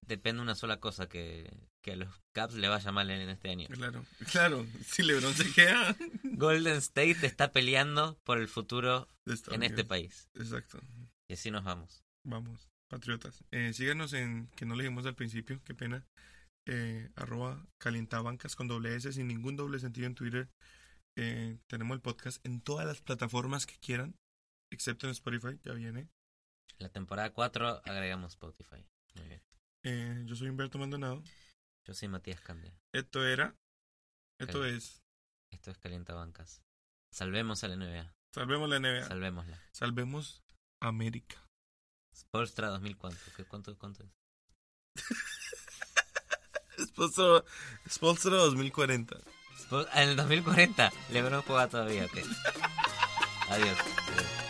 depende 0.00 0.42
una 0.42 0.54
sola 0.54 0.80
cosa, 0.80 1.08
que, 1.08 1.50
que 1.82 1.92
a 1.92 1.96
los 1.96 2.08
Caps 2.32 2.54
le 2.54 2.68
vaya 2.68 2.92
mal 2.92 3.10
en 3.10 3.28
este 3.28 3.50
año. 3.50 3.68
Claro, 3.68 4.04
claro. 4.30 4.66
Si 4.86 5.02
LeBron 5.02 5.34
se 5.34 5.52
queda 5.52 5.96
Golden 6.22 6.76
State 6.76 7.26
está 7.26 7.52
peleando 7.52 8.18
por 8.24 8.38
el 8.38 8.48
futuro 8.48 9.08
en 9.50 9.62
este 9.62 9.84
país. 9.84 10.28
Exacto. 10.34 10.80
Y 11.28 11.34
así 11.34 11.50
nos 11.50 11.64
vamos. 11.64 12.02
Vamos, 12.24 12.68
patriotas. 12.88 13.44
Eh, 13.50 13.72
síganos 13.72 14.12
en, 14.12 14.48
que 14.56 14.66
no 14.66 14.74
le 14.74 14.84
dijimos 14.84 15.06
al 15.06 15.14
principio, 15.14 15.60
qué 15.64 15.74
pena. 15.74 16.04
Eh, 16.66 17.10
arroba 17.16 17.64
calientabancas 17.78 18.54
con 18.56 18.68
doble 18.68 18.94
S, 18.94 19.12
sin 19.12 19.28
ningún 19.28 19.56
doble 19.56 19.78
sentido 19.78 20.06
en 20.06 20.14
Twitter. 20.14 20.48
Eh, 21.16 21.58
tenemos 21.66 21.94
el 21.94 22.00
podcast 22.02 22.44
en 22.46 22.60
todas 22.60 22.86
las 22.86 23.00
plataformas 23.00 23.66
que 23.66 23.76
quieran, 23.78 24.14
excepto 24.72 25.06
en 25.06 25.12
Spotify, 25.12 25.58
ya 25.64 25.72
viene. 25.72 26.08
La 26.78 26.90
temporada 26.90 27.32
4 27.32 27.82
agregamos 27.84 28.32
Spotify. 28.32 28.84
Muy 29.16 29.26
bien. 29.28 29.42
Eh, 29.84 30.22
yo 30.26 30.36
soy 30.36 30.48
Humberto 30.48 30.78
Maldonado. 30.78 31.22
Yo 31.86 31.94
soy 31.94 32.08
Matías 32.08 32.40
Candia. 32.42 32.78
Esto 32.94 33.26
era, 33.26 33.56
esto 34.38 34.60
Cali- 34.60 34.76
es, 34.76 35.00
Esto 35.50 35.70
es 35.70 35.78
Calienta 35.78 36.14
Bancas. 36.14 36.62
Salvemos 37.12 37.64
a 37.64 37.68
la 37.68 37.76
NBA. 37.76 38.12
salvemos 38.34 38.68
la 38.68 38.78
NBA, 38.78 39.04
Salvémosla. 39.08 39.58
salvemos 39.72 40.42
América. 40.82 41.42
Spolstra 42.18 42.68
2000 42.68 42.96
cuánto? 42.96 43.18
¿Qué, 43.36 43.44
cuánto, 43.44 43.76
cuánto 43.78 44.02
es? 44.04 44.10
Sponsor, 46.88 47.44
Sponsor 47.88 48.32
2040. 48.32 49.16
Spol- 49.68 49.88
En 49.94 50.08
el 50.10 50.16
2040. 50.16 50.92
LeBron 51.10 51.42
juega 51.42 51.68
todavía, 51.68 52.04
ok. 52.04 52.18
Adiós. 53.50 53.78
Adiós. 53.78 54.47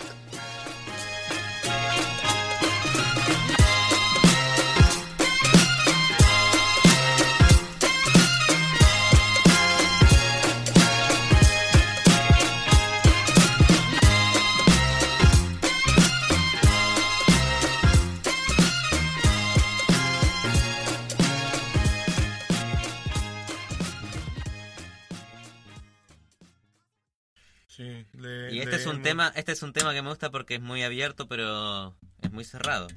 Tema, 29.09 29.33
este 29.35 29.53
es 29.53 29.63
un 29.63 29.73
tema 29.73 29.95
que 29.95 30.03
me 30.03 30.11
gusta 30.11 30.31
porque 30.31 30.57
es 30.57 30.61
muy 30.61 30.83
abierto, 30.83 31.29
pero 31.29 31.97
es 32.23 32.31
muy 32.33 32.45
cerrado. 32.45 32.89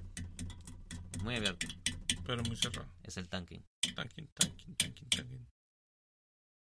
Muy 1.24 1.36
abierto. 1.36 1.68
Pero 2.26 2.44
muy 2.44 2.56
cerrado. 2.56 2.88
Es 3.04 3.18
el 3.18 3.30
tanking. 3.30 3.64
Tanking, 3.96 4.28
tanking, 4.34 4.76
tanking, 4.76 5.10
tanking. 5.10 5.48